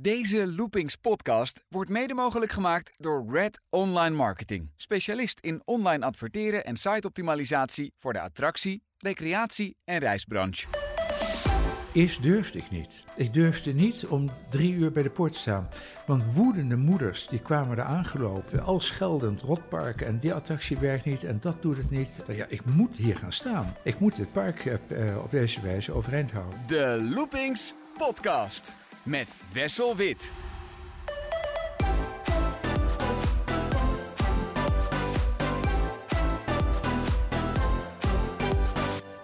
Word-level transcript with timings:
Deze 0.00 0.52
Loopings 0.52 0.96
podcast 0.96 1.64
wordt 1.68 1.90
mede 1.90 2.14
mogelijk 2.14 2.52
gemaakt 2.52 2.92
door 2.96 3.24
Red 3.30 3.60
Online 3.70 4.16
Marketing. 4.16 4.70
Specialist 4.76 5.40
in 5.40 5.62
online 5.64 6.04
adverteren 6.04 6.64
en 6.64 6.76
siteoptimalisatie 6.76 7.92
voor 7.96 8.12
de 8.12 8.20
attractie, 8.20 8.82
recreatie 8.98 9.76
en 9.84 9.98
reisbranche. 9.98 10.66
Eerst 11.92 12.22
durfde 12.22 12.58
ik 12.58 12.70
niet. 12.70 13.04
Ik 13.16 13.32
durfde 13.32 13.72
niet 13.72 14.06
om 14.06 14.30
drie 14.50 14.72
uur 14.72 14.92
bij 14.92 15.02
de 15.02 15.10
poort 15.10 15.32
te 15.32 15.38
staan. 15.38 15.68
Want 16.06 16.34
woedende 16.34 16.76
moeders 16.76 17.28
die 17.28 17.40
kwamen 17.40 17.78
er 17.78 17.84
aangelopen, 17.84 18.62
al 18.62 18.80
scheldend, 18.80 19.42
rotpark 19.42 20.00
en 20.00 20.18
die 20.18 20.34
attractie 20.34 20.78
werkt 20.78 21.04
niet 21.04 21.24
en 21.24 21.38
dat 21.40 21.62
doet 21.62 21.76
het 21.76 21.90
niet. 21.90 22.18
Nou 22.26 22.38
ja, 22.38 22.46
ik 22.48 22.64
moet 22.64 22.96
hier 22.96 23.16
gaan 23.16 23.32
staan. 23.32 23.76
Ik 23.82 23.98
moet 23.98 24.16
het 24.16 24.32
park 24.32 24.64
eh, 24.66 25.22
op 25.22 25.30
deze 25.30 25.60
wijze 25.60 25.92
overeind 25.92 26.32
houden. 26.32 26.58
De 26.66 27.10
Loopings 27.14 27.74
podcast 27.96 28.74
met 29.02 29.36
Wessel 29.52 29.96
Wit. 29.96 30.32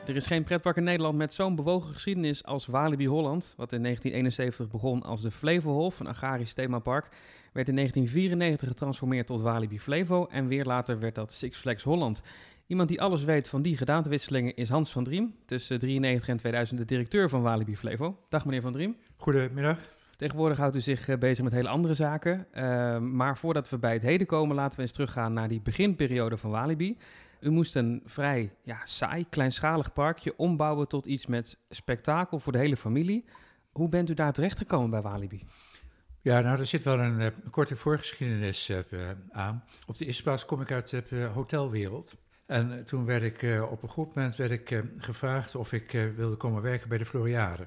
Er 0.07 0.17
is 0.17 0.27
geen 0.27 0.43
pretpark 0.43 0.77
in 0.77 0.85
Nederland 0.85 1.17
met 1.19 1.33
zo'n 1.33 1.55
bewogen 1.55 1.93
geschiedenis 1.93 2.45
als 2.45 2.67
Walibi 2.67 3.07
Holland, 3.07 3.55
wat 3.57 3.73
in 3.73 3.83
1971 3.83 4.69
begon 4.71 5.03
als 5.03 5.23
de 5.23 5.31
Flevohof, 5.31 6.01
een 6.01 6.07
agrarisch 6.07 6.53
themapark, 6.53 7.09
werd 7.53 7.69
in 7.69 7.75
1994 7.75 8.69
getransformeerd 8.69 9.27
tot 9.27 9.41
Walibi 9.41 9.81
Flevo 9.81 10.27
en 10.27 10.47
weer 10.47 10.65
later 10.65 10.99
werd 10.99 11.15
dat 11.15 11.33
Six 11.33 11.59
Flags 11.59 11.83
Holland. 11.83 12.23
Iemand 12.67 12.89
die 12.89 13.01
alles 13.01 13.25
weet 13.25 13.49
van 13.49 13.63
die 13.63 13.77
gedaantewisselingen 13.77 14.57
is 14.57 14.69
Hans 14.69 14.93
van 14.93 15.05
Driem, 15.05 15.35
tussen 15.47 15.79
93 15.79 16.29
en 16.29 16.37
2000 16.37 16.79
de 16.79 16.85
directeur 16.85 17.29
van 17.29 17.43
Walibi 17.43 17.77
Flevo. 17.77 18.19
Dag 18.29 18.45
meneer 18.45 18.63
van 18.63 18.73
Driem. 18.73 18.97
Goedemiddag. 19.25 19.79
Tegenwoordig 20.17 20.59
houdt 20.59 20.77
u 20.77 20.81
zich 20.81 21.09
eh, 21.09 21.19
bezig 21.19 21.45
met 21.45 21.53
hele 21.53 21.69
andere 21.69 21.95
zaken. 21.95 22.47
Uh, 22.55 22.99
maar 22.99 23.39
voordat 23.39 23.69
we 23.69 23.79
bij 23.79 23.93
het 23.93 24.03
heden 24.03 24.27
komen, 24.27 24.57
laten 24.57 24.77
we 24.77 24.83
eens 24.83 24.93
teruggaan 24.93 25.33
naar 25.33 25.49
die 25.49 25.61
beginperiode 25.61 26.37
van 26.37 26.51
Walibi. 26.51 26.99
U 27.41 27.51
moest 27.51 27.75
een 27.75 28.03
vrij 28.05 28.53
ja, 28.63 28.81
saai, 28.85 29.29
kleinschalig 29.29 29.93
parkje 29.93 30.37
ombouwen 30.37 30.89
tot 30.89 31.07
iets 31.07 31.27
met 31.27 31.59
spektakel 31.71 32.39
voor 32.39 32.53
de 32.53 32.59
hele 32.59 32.77
familie. 32.77 33.25
Hoe 33.73 33.89
bent 33.89 34.11
u 34.11 34.15
daar 34.15 34.33
terechtgekomen 34.33 34.91
bij 34.91 35.03
Walibi? 35.03 35.45
Ja, 36.21 36.41
nou, 36.41 36.59
er 36.59 36.67
zit 36.67 36.85
wel 36.85 36.99
een, 36.99 37.21
uh, 37.21 37.27
korte 37.51 37.77
voorgeschiedenis 37.77 38.69
uh, 38.69 38.79
aan. 39.31 39.65
Op 39.87 39.99
de 39.99 40.07
eerste 40.07 40.23
plaats 40.23 40.45
kom 40.45 40.61
ik 40.61 40.73
uit 40.73 40.91
de 40.91 41.03
uh, 41.11 41.33
hotelwereld. 41.33 42.17
En 42.47 42.85
toen 42.85 43.05
werd 43.05 43.23
ik 43.23 43.63
op 43.71 43.83
een 43.83 43.89
goed 43.89 44.15
moment 44.15 44.37
werd 44.37 44.51
ik, 44.51 44.83
gevraagd 44.99 45.55
of 45.55 45.73
ik 45.73 46.13
wilde 46.17 46.37
komen 46.37 46.63
werken 46.63 46.89
bij 46.89 46.99
de 46.99 47.07
Floriade. 47.07 47.67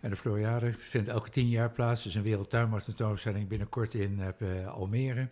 En 0.00 0.10
de 0.10 0.16
Floriade 0.16 0.72
vindt 0.72 1.08
elke 1.08 1.30
tien 1.30 1.48
jaar 1.48 1.70
plaats. 1.70 2.06
Is 2.06 2.14
een 2.14 2.22
wereldtuinmarkttentoonstelling 2.22 3.48
binnenkort 3.48 3.94
in 3.94 4.20
Almere. 4.68 5.28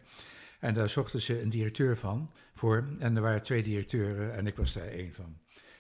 En 0.61 0.75
daar 0.75 0.89
zochten 0.89 1.21
ze 1.21 1.43
een 1.43 1.49
directeur 1.49 1.97
van 1.97 2.31
voor. 2.55 2.89
En 2.99 3.17
er 3.17 3.23
waren 3.23 3.43
twee 3.43 3.63
directeuren 3.63 4.35
en 4.35 4.47
ik 4.47 4.57
was 4.57 4.73
daar 4.73 4.87
één 4.87 5.13
van. 5.13 5.37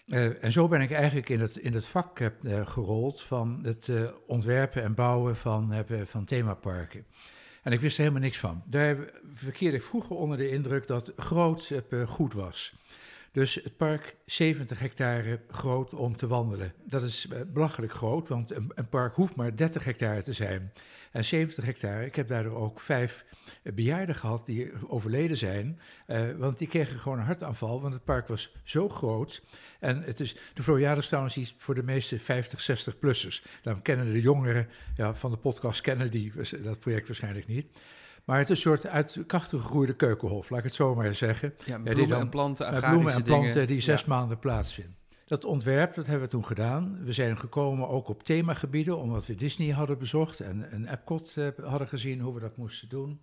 Uh, 0.06 0.44
en 0.44 0.52
zo 0.52 0.68
ben 0.68 0.80
ik 0.80 0.90
eigenlijk 0.90 1.28
in 1.28 1.40
het, 1.40 1.56
in 1.56 1.74
het 1.74 1.86
vak 1.86 2.20
uh, 2.20 2.66
gerold 2.66 3.22
van 3.22 3.60
het 3.62 3.90
ontwerpen 4.26 4.82
en 4.82 4.94
bouwen 4.94 5.36
van, 5.36 5.84
van 6.04 6.24
themaparken. 6.24 7.06
En 7.62 7.72
ik 7.72 7.80
wist 7.80 7.96
er 7.96 8.02
helemaal 8.02 8.24
niks 8.24 8.38
van. 8.38 8.62
Daar 8.66 8.96
verkeerde 9.32 9.76
ik 9.76 9.82
vroeger 9.82 10.16
onder 10.16 10.38
de 10.38 10.50
indruk 10.50 10.86
dat 10.86 11.12
groot 11.16 11.72
goed 12.06 12.32
was. 12.32 12.76
Dus 13.34 13.54
het 13.54 13.76
park 13.76 14.16
70 14.26 14.78
hectare 14.78 15.40
groot 15.48 15.94
om 15.94 16.16
te 16.16 16.26
wandelen. 16.26 16.72
Dat 16.84 17.02
is 17.02 17.28
belachelijk 17.52 17.92
groot, 17.92 18.28
want 18.28 18.50
een, 18.50 18.88
park 18.90 19.14
hoeft 19.14 19.36
maar 19.36 19.56
30 19.56 19.84
hectare 19.84 20.22
te 20.22 20.32
zijn. 20.32 20.72
En 21.12 21.24
70 21.24 21.64
hectare, 21.64 22.04
ik 22.04 22.16
heb 22.16 22.28
daardoor 22.28 22.56
ook 22.56 22.80
vijf 22.80 23.24
bejaarden 23.62 24.14
gehad 24.14 24.46
die 24.46 24.72
overleden 24.88 25.36
zijn. 25.36 25.80
Uh, 26.06 26.30
want 26.36 26.58
die 26.58 26.68
kregen 26.68 26.98
gewoon 26.98 27.18
een 27.18 27.24
hartaanval, 27.24 27.80
want 27.80 27.94
het 27.94 28.04
park 28.04 28.28
was 28.28 28.54
zo 28.62 28.88
groot. 28.88 29.42
En 29.80 30.02
het 30.02 30.20
is, 30.20 30.36
de 30.54 30.62
Floriade 30.62 31.00
is 31.00 31.06
trouwens 31.06 31.36
iets 31.36 31.54
voor 31.56 31.74
de 31.74 31.82
meeste 31.82 32.18
50, 32.18 32.88
60-plussers. 32.88 33.46
Daarom 33.62 33.82
kennen 33.82 34.12
de 34.12 34.20
jongeren 34.20 34.68
ja, 34.96 35.14
van 35.14 35.30
de 35.30 35.36
podcast 35.36 35.80
kennen 35.80 36.10
die, 36.10 36.32
dat 36.62 36.78
project 36.78 37.06
waarschijnlijk 37.06 37.46
niet. 37.46 37.66
Maar 38.24 38.38
het 38.38 38.50
is 38.50 38.56
een 38.56 38.62
soort 38.62 38.86
uit 38.86 39.22
krachten 39.26 39.58
gegroeide 39.58 39.94
keukenhof, 39.94 40.50
laat 40.50 40.58
ik 40.58 40.64
het 40.64 40.74
zo 40.74 40.94
maar 40.94 41.14
zeggen. 41.14 41.54
Ja, 41.58 41.64
bloemen 41.64 41.94
die 41.94 42.06
dan, 42.06 42.20
en 42.20 42.28
planten, 42.28 42.72
met 42.72 42.80
bloemen 42.80 43.12
en 43.12 43.22
planten 43.22 43.52
dingen. 43.52 43.66
die 43.66 43.80
zes 43.80 44.00
ja. 44.00 44.06
maanden 44.08 44.38
plaatsvinden. 44.38 44.96
Dat 45.24 45.44
ontwerp, 45.44 45.94
dat 45.94 46.06
hebben 46.06 46.24
we 46.24 46.30
toen 46.30 46.46
gedaan. 46.46 47.04
We 47.04 47.12
zijn 47.12 47.38
gekomen 47.38 47.88
ook 47.88 48.08
op 48.08 48.22
themagebieden, 48.22 48.98
omdat 48.98 49.26
we 49.26 49.34
Disney 49.34 49.70
hadden 49.70 49.98
bezocht 49.98 50.40
en 50.40 50.74
een 50.74 50.86
Epcot 50.86 51.34
uh, 51.38 51.48
hadden 51.62 51.88
gezien 51.88 52.20
hoe 52.20 52.34
we 52.34 52.40
dat 52.40 52.56
moesten 52.56 52.88
doen. 52.88 53.20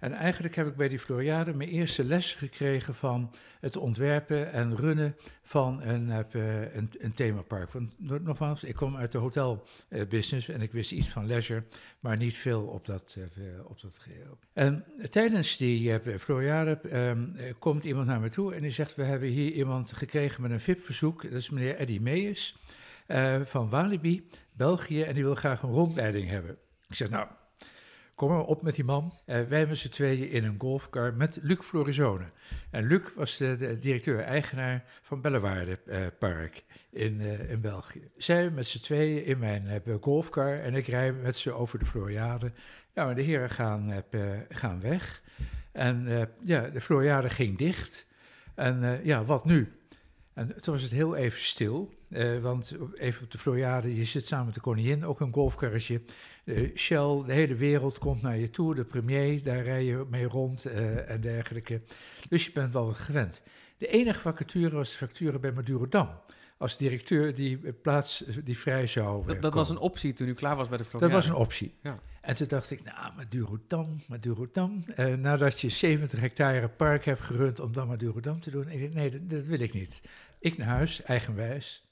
En 0.00 0.12
eigenlijk 0.12 0.56
heb 0.56 0.66
ik 0.66 0.76
bij 0.76 0.88
die 0.88 0.98
Floriade 0.98 1.54
mijn 1.54 1.68
eerste 1.68 2.04
les 2.04 2.34
gekregen 2.34 2.94
van 2.94 3.30
het 3.60 3.76
ontwerpen 3.76 4.52
en 4.52 4.76
runnen 4.76 5.16
van 5.42 5.82
een, 5.82 6.08
uh, 6.36 6.74
een, 6.74 6.90
een 6.98 7.12
themapark. 7.12 7.72
Want 7.72 7.92
nogmaals, 7.98 8.64
ik 8.64 8.74
kom 8.74 8.96
uit 8.96 9.12
de 9.12 9.18
hotelbusiness 9.18 10.48
en 10.48 10.60
ik 10.60 10.72
wist 10.72 10.92
iets 10.92 11.08
van 11.08 11.26
leisure, 11.26 11.64
maar 12.00 12.16
niet 12.16 12.36
veel 12.36 12.62
op 12.62 12.86
dat, 12.86 13.16
uh, 13.18 13.44
op 13.64 13.80
dat 13.80 13.98
geheel. 13.98 14.38
En 14.52 14.84
tijdens 15.10 15.56
die 15.56 15.98
Floriade 16.18 16.80
um, 16.92 17.34
komt 17.58 17.84
iemand 17.84 18.06
naar 18.06 18.20
me 18.20 18.28
toe 18.28 18.54
en 18.54 18.62
die 18.62 18.70
zegt, 18.70 18.94
we 18.94 19.02
hebben 19.02 19.28
hier 19.28 19.52
iemand 19.52 19.92
gekregen 19.92 20.42
met 20.42 20.50
een 20.50 20.60
VIP-verzoek. 20.60 21.22
Dat 21.22 21.32
is 21.32 21.50
meneer 21.50 21.76
Eddie 21.76 22.00
Meijers 22.00 22.56
van 23.44 23.68
Walibi, 23.68 24.28
België, 24.52 25.02
en 25.02 25.14
die 25.14 25.24
wil 25.24 25.34
graag 25.34 25.62
een 25.62 25.70
rondleiding 25.70 26.28
hebben. 26.28 26.56
Ik 26.88 26.94
zeg, 26.94 27.10
nou, 27.10 27.26
kom 28.20 28.30
maar 28.30 28.44
op 28.44 28.62
met 28.62 28.74
die 28.74 28.84
man. 28.84 29.12
Uh, 29.26 29.42
wij 29.42 29.66
met 29.66 29.78
z'n 29.78 29.88
tweeën 29.88 30.30
in 30.30 30.44
een 30.44 30.54
golfcar 30.58 31.14
met 31.14 31.38
Luc 31.42 31.58
Florizone. 31.60 32.24
En 32.70 32.86
Luc 32.86 33.00
was 33.14 33.36
de, 33.36 33.78
directeur-eigenaar 33.78 34.84
van 35.02 35.20
Bellewaarde 35.20 35.78
uh, 35.86 36.06
Park 36.18 36.64
in, 36.90 37.20
uh, 37.20 37.50
in 37.50 37.60
België. 37.60 38.10
Zij 38.16 38.50
met 38.50 38.66
z'n 38.66 38.80
tweeën 38.80 39.24
in 39.24 39.38
mijn 39.38 39.82
golfcar 40.00 40.58
en 40.58 40.74
ik 40.74 40.86
rij 40.86 41.12
met 41.12 41.36
ze 41.36 41.52
over 41.52 41.78
de 41.78 41.84
Floriade. 41.84 42.52
Maar 42.94 43.14
de 43.14 43.22
heren 43.22 43.50
gaan, 43.50 44.02
gaan 44.48 44.80
weg. 44.80 45.22
En 45.72 46.28
ja, 46.44 46.68
de 46.68 46.80
Floriade 46.80 47.30
ging 47.30 47.58
dicht. 47.58 48.06
En 48.54 49.00
ja, 49.04 49.24
wat 49.24 49.44
nu? 49.44 49.72
En 50.34 50.60
toen 50.60 50.74
was 50.74 50.82
het 50.82 50.92
heel 50.92 51.16
even 51.16 51.40
stil, 51.40 51.94
want 52.40 52.76
even 52.94 53.24
op 53.24 53.30
de 53.30 53.38
Floriade, 53.38 53.96
je 53.96 54.04
zit 54.04 54.26
samen 54.26 54.46
met 54.46 54.54
de 54.54 54.60
koningin, 54.60 55.04
ook 55.04 55.20
een 55.20 55.32
golfkarretje. 55.32 56.00
Uh, 56.44 56.76
Shell, 56.76 57.22
de 57.26 57.32
hele 57.32 57.54
wereld 57.54 57.98
komt 57.98 58.22
naar 58.22 58.38
je 58.38 58.50
toe, 58.50 58.74
de 58.74 58.84
premier, 58.84 59.42
daar 59.42 59.62
rij 59.62 59.84
je 59.84 60.06
mee 60.10 60.24
rond 60.24 60.66
uh, 60.66 61.10
en 61.10 61.20
dergelijke. 61.20 61.80
Dus 62.28 62.44
je 62.44 62.52
bent 62.52 62.72
wel 62.72 62.86
wat 62.86 62.96
gewend. 62.96 63.42
De 63.78 63.86
enige 63.86 64.20
vacature 64.20 64.76
was 64.76 64.90
de 64.90 64.96
vacature 64.96 65.38
bij 65.38 65.52
Madurodam. 65.52 66.08
Als 66.58 66.76
directeur 66.76 67.34
die 67.34 67.72
plaats 67.72 68.24
die 68.44 68.58
vrij 68.58 68.86
zou 68.86 69.26
Dat, 69.26 69.42
dat 69.42 69.54
was 69.54 69.68
een 69.68 69.78
optie 69.78 70.12
toen 70.12 70.28
u 70.28 70.34
klaar 70.34 70.56
was 70.56 70.68
bij 70.68 70.78
de 70.78 70.84
Floriade? 70.84 71.12
Dat 71.12 71.22
was 71.22 71.32
een 71.32 71.40
optie. 71.40 71.74
Ja. 71.82 71.98
En 72.20 72.34
toen 72.34 72.46
dacht 72.48 72.70
ik, 72.70 72.84
nou, 72.84 73.14
Madurodam, 73.16 74.00
Madurodam. 74.08 74.84
Uh, 74.96 75.14
nadat 75.14 75.60
je 75.60 75.68
70 75.68 76.20
hectare 76.20 76.68
park 76.68 77.04
hebt 77.04 77.20
gerund 77.20 77.60
om 77.60 77.72
dan 77.72 77.88
Madurodam 77.88 78.40
te 78.40 78.50
doen. 78.50 78.68
Ik 78.68 78.80
dacht, 78.80 78.94
nee, 78.94 79.10
dat, 79.10 79.30
dat 79.30 79.44
wil 79.44 79.60
ik 79.60 79.72
niet. 79.72 80.02
Ik 80.38 80.58
naar 80.58 80.68
huis, 80.68 81.02
eigenwijs. 81.02 81.88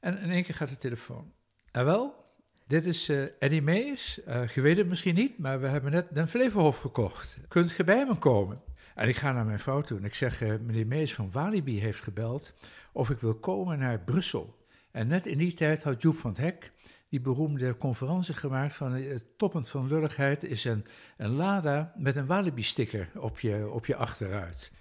En 0.00 0.18
in 0.18 0.30
één 0.30 0.42
keer 0.42 0.54
gaat 0.54 0.68
de 0.68 0.76
telefoon. 0.76 1.32
En 1.72 1.84
wel, 1.84 2.25
dit 2.66 2.86
is 2.86 3.08
uh, 3.08 3.26
Eddie 3.38 3.62
Mees. 3.62 4.20
Uh, 4.28 4.48
je 4.48 4.60
weet 4.60 4.76
het 4.76 4.86
misschien 4.86 5.14
niet, 5.14 5.38
maar 5.38 5.60
we 5.60 5.66
hebben 5.66 5.92
net 5.92 6.14
Den 6.14 6.28
Flevohof 6.28 6.78
gekocht. 6.78 7.38
Kunt 7.48 7.70
je 7.70 7.84
bij 7.84 8.06
me 8.06 8.14
komen? 8.14 8.62
En 8.94 9.08
ik 9.08 9.16
ga 9.16 9.32
naar 9.32 9.44
mijn 9.44 9.60
vrouw 9.60 9.80
toe 9.80 9.98
en 9.98 10.04
ik 10.04 10.14
zeg, 10.14 10.42
uh, 10.42 10.54
meneer 10.60 10.86
Mees 10.86 11.14
van 11.14 11.30
Walibi 11.30 11.80
heeft 11.80 12.02
gebeld 12.02 12.54
of 12.92 13.10
ik 13.10 13.18
wil 13.18 13.34
komen 13.34 13.78
naar 13.78 14.00
Brussel. 14.00 14.66
En 14.90 15.06
net 15.06 15.26
in 15.26 15.38
die 15.38 15.52
tijd 15.52 15.82
had 15.82 16.02
Joep 16.02 16.16
van 16.16 16.30
het 16.30 16.40
Hek 16.40 16.72
die 17.08 17.20
beroemde 17.20 17.76
conferentie 17.76 18.34
gemaakt 18.34 18.74
van 18.74 18.92
het 18.92 19.24
toppunt 19.36 19.68
van 19.68 19.88
lulligheid 19.88 20.44
is 20.44 20.64
een, 20.64 20.84
een 21.16 21.30
Lada 21.30 21.92
met 21.96 22.16
een 22.16 22.26
Walibi-sticker 22.26 23.08
op 23.14 23.40
je, 23.40 23.70
op 23.70 23.86
je 23.86 23.96
achteruit. 23.96 24.72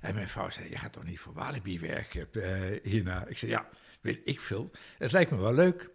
En 0.00 0.14
mijn 0.14 0.28
vrouw 0.28 0.50
zei, 0.50 0.68
je 0.68 0.76
gaat 0.76 0.92
toch 0.92 1.04
niet 1.04 1.20
voor 1.20 1.32
Walibi 1.32 1.80
werken 1.80 2.28
hierna? 2.82 3.26
Ik 3.26 3.38
zei, 3.38 3.50
ja, 3.50 3.68
weet 4.00 4.20
ik 4.24 4.40
veel. 4.40 4.70
Het 4.98 5.12
lijkt 5.12 5.30
me 5.30 5.36
wel 5.36 5.54
leuk. 5.54 5.90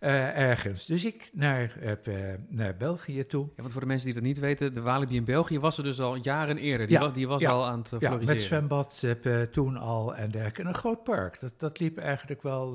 Uh, 0.00 0.38
ergens. 0.38 0.86
Dus 0.86 1.04
ik 1.04 1.30
naar, 1.32 1.76
uh, 2.04 2.14
naar 2.48 2.76
België 2.76 3.26
toe. 3.26 3.46
Ja, 3.46 3.62
want 3.62 3.72
voor 3.72 3.80
de 3.80 3.86
mensen 3.86 4.06
die 4.06 4.14
dat 4.14 4.22
niet 4.22 4.38
weten, 4.38 4.74
de 4.74 4.80
Walibi 4.80 5.16
in 5.16 5.24
België 5.24 5.58
was 5.58 5.78
er 5.78 5.84
dus 5.84 6.00
al 6.00 6.14
jaren 6.14 6.56
eerder. 6.56 6.86
Die, 6.86 6.96
ja, 6.96 7.02
was, 7.02 7.12
die 7.12 7.28
was 7.28 7.40
ja, 7.40 7.50
al 7.50 7.66
aan 7.66 7.78
het 7.78 7.88
floriseren. 7.88 8.20
Ja, 8.20 8.26
met 8.26 8.40
zwembad 8.40 9.06
toen 9.50 9.76
al 9.76 10.14
en 10.14 10.30
dergelijke. 10.30 10.60
En 10.60 10.68
een 10.68 10.74
groot 10.74 11.02
park. 11.04 11.40
Dat, 11.40 11.54
dat 11.56 11.80
liep 11.80 11.98
eigenlijk 11.98 12.42
wel, 12.42 12.74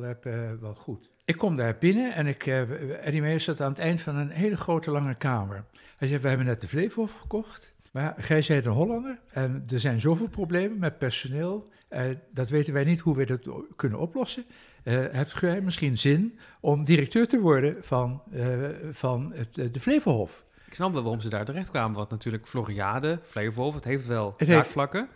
wel 0.60 0.75
goed. 0.75 1.10
Ik 1.25 1.38
kom 1.38 1.56
daar 1.56 1.75
binnen 1.80 2.14
en 2.14 2.28
ik, 2.28 2.46
Eddie 2.46 3.40
zat 3.40 3.62
aan 3.62 3.72
het 3.72 3.80
eind 3.80 4.02
van 4.02 4.16
een 4.16 4.30
hele 4.30 4.58
grote 4.58 4.92
lange 4.92 5.16
kamer. 5.16 5.64
Hij 5.98 6.08
zei, 6.08 6.22
we 6.22 6.28
hebben 6.28 6.46
net 6.46 6.62
de 6.62 6.68
Vleehof 6.68 7.14
gekocht. 7.14 7.74
Maar 7.92 8.16
gij 8.18 8.44
bent 8.48 8.66
een 8.66 8.72
Hollander 8.72 9.19
en 9.31 9.64
er 9.72 9.80
zijn 9.80 10.00
zoveel 10.00 10.30
problemen 10.30 10.80
met 10.80 10.98
personeel. 10.98 11.69
Dat 12.34 12.50
weten 12.50 12.74
wij 12.74 12.84
niet 12.84 13.00
hoe 13.00 13.16
we 13.16 13.26
dat 13.26 13.50
kunnen 13.76 14.00
oplossen. 14.00 14.46
Uh, 14.83 14.94
hebt 15.12 15.39
jij 15.39 15.62
misschien 15.62 15.97
zin 15.97 16.39
om 16.59 16.83
directeur 16.83 17.27
te 17.27 17.39
worden 17.39 17.75
van, 17.83 18.21
van 18.91 19.31
het, 19.35 19.56
de 19.74 19.80
Flevohof? 19.80 20.45
Ik 20.68 20.75
snap 20.75 20.94
wel 20.94 21.01
waarom 21.01 21.21
ze 21.21 21.30
daar 21.30 21.45
terecht 21.45 21.69
kwamen, 21.69 21.97
want 21.97 22.09
natuurlijk 22.09 22.47
Floriade, 22.47 23.19
Flevohof, 23.24 23.75
het 23.75 23.83
heeft 23.83 24.06
wel 24.06 24.33
het 24.38 24.47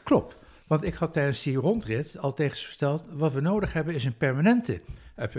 klopt, 0.04 0.38
want 0.68 0.84
ik 0.84 0.94
had 0.94 1.14
tijdens 1.14 1.44
die 1.44 1.58
rondrit 1.58 2.18
al 2.18 2.34
tegen 2.34 2.58
ze 2.58 2.68
verteld, 2.68 3.04
wat 3.12 3.34
we 3.34 3.42
nodig 3.42 3.74
hebben 3.74 3.94
is 3.94 4.06
een 4.06 4.18
permanente 4.18 4.82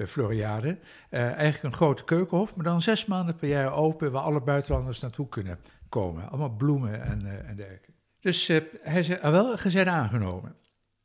Floriade. 0.07 0.79
eigenlijk 1.11 1.63
een 1.63 1.73
grote 1.73 2.05
keukenhof, 2.05 2.57
maar 2.57 2.65
dan 2.65 2.83
zes 2.83 3.07
maanden 3.07 3.37
per 3.37 3.49
jaar 3.49 3.73
open, 3.73 4.13
waar 4.13 4.23
alle 4.23 4.41
buitenlanders 4.41 5.01
naartoe 5.01 5.29
kunnen 5.29 5.59
komen. 5.89 6.29
Allemaal 6.29 6.57
bloemen 6.57 7.03
en, 7.03 7.47
en 7.47 7.57
dergelijke. 7.57 7.93
Dus 8.21 8.47
hij 8.83 9.03
zei, 9.03 9.19
ah, 9.21 9.31
wel, 9.31 9.57
gezet 9.57 9.87
aangenomen. 9.87 10.55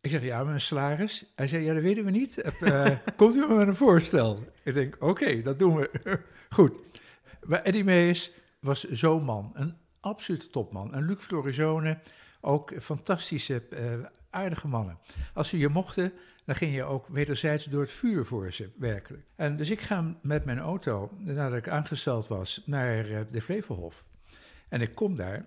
Ik 0.04 0.12
zeg, 0.12 0.24
ja, 0.24 0.40
een 0.42 0.62
salaris. 0.62 1.26
Hij 1.36 1.48
zei, 1.48 1.64
ja, 1.64 1.74
dat 1.74 1.84
weten 1.84 2.06
we 2.06 2.12
niet. 2.12 2.54
Uh, 2.62 2.90
komt 3.16 3.36
u 3.36 3.40
maar 3.40 3.58
met 3.58 3.68
een 3.68 3.76
voorstel? 3.76 4.44
Ik 4.64 4.74
denk, 4.74 4.96
oké, 5.00 5.42
dat 5.42 5.60
doen 5.60 5.76
we. 5.76 5.90
Goed. 6.50 6.80
Maar 7.44 7.62
Eddie 7.62 7.84
Mees 7.84 8.32
was 8.60 8.84
zo'n 8.84 9.24
man, 9.24 9.52
een 9.54 9.78
absolute 10.00 10.50
topman. 10.50 10.94
En 10.94 11.06
Luc 11.06 11.18
Florizone, 11.20 12.00
ook 12.42 12.74
fantastische, 12.82 13.64
uh, 13.70 13.80
aardige 14.30 14.68
mannen. 14.68 14.98
Als 15.34 15.50
ze 15.50 15.58
je 15.58 15.70
mochten, 15.70 16.14
dan 16.46 16.56
ging 16.56 16.76
je 16.76 16.84
ook 16.84 17.08
wederzijds 17.08 17.66
door 17.66 17.82
het 17.82 17.92
vuur 17.92 18.26
voor 18.26 18.52
ze, 18.52 18.70
werkelijk. 18.78 19.24
En 19.36 19.58
dus 19.58 19.70
ik 19.70 19.82
ga 19.82 20.16
met 20.22 20.46
mijn 20.46 20.60
auto, 20.60 21.12
nadat 21.18 21.54
ik 21.54 21.70
aangesteld 21.70 22.28
was, 22.28 22.64
naar 22.66 23.28
de 23.32 23.42
Flevohof. 23.42 24.08
En 24.70 24.82
ik 24.82 24.96
kom 24.96 25.16
daar 25.16 25.46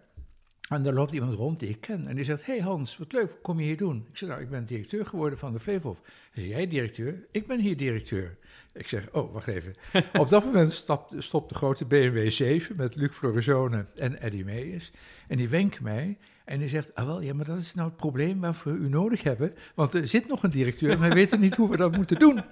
en 0.68 0.82
daar 0.82 0.92
loopt 0.92 1.12
iemand 1.12 1.32
rond 1.32 1.60
die 1.60 1.68
ik 1.68 1.80
ken. 1.80 2.06
En 2.06 2.16
die 2.16 2.24
zegt: 2.24 2.46
Hey 2.46 2.58
Hans, 2.58 2.98
wat 2.98 3.12
leuk, 3.12 3.30
wat 3.30 3.40
kom 3.42 3.58
je 3.58 3.64
hier 3.64 3.76
doen? 3.76 4.06
Ik 4.10 4.16
zeg: 4.16 4.28
Nou, 4.28 4.40
ik 4.40 4.50
ben 4.50 4.64
directeur 4.64 5.06
geworden 5.06 5.38
van 5.38 5.52
de 5.52 5.58
Flevohof. 5.58 6.00
Hij 6.30 6.42
zegt: 6.42 6.54
Jij 6.54 6.66
directeur? 6.66 7.26
Ik 7.30 7.46
ben 7.46 7.60
hier 7.60 7.76
directeur. 7.76 8.36
Ik 8.72 8.88
zeg: 8.88 9.12
Oh, 9.12 9.32
wacht 9.32 9.46
even. 9.46 9.74
Op 10.22 10.28
dat 10.28 10.44
moment 10.44 10.72
stopt, 10.72 11.14
stopt 11.18 11.48
de 11.48 11.54
grote 11.54 11.84
BMW 11.84 12.30
7 12.30 12.76
met 12.76 12.96
Luc 12.96 13.10
Florizone 13.12 13.86
en 13.96 14.20
Eddie 14.20 14.44
Meijers. 14.44 14.90
En 15.28 15.36
die 15.36 15.48
wenkt 15.48 15.80
mij. 15.80 16.18
En 16.44 16.58
die 16.58 16.68
zegt: 16.68 16.94
Ah, 16.94 17.06
wel, 17.06 17.20
ja, 17.20 17.34
maar 17.34 17.46
dat 17.46 17.58
is 17.58 17.74
nou 17.74 17.88
het 17.88 17.96
probleem 17.96 18.40
waarvoor 18.40 18.72
we 18.72 18.78
u 18.78 18.88
nodig 18.88 19.22
hebben. 19.22 19.54
Want 19.74 19.94
er 19.94 20.08
zit 20.08 20.28
nog 20.28 20.42
een 20.42 20.50
directeur, 20.50 20.98
maar 20.98 21.08
we 21.08 21.14
weten 21.14 21.40
niet 21.40 21.54
hoe 21.54 21.70
we 21.70 21.76
dat 21.76 21.96
moeten 21.96 22.18
doen. 22.18 22.42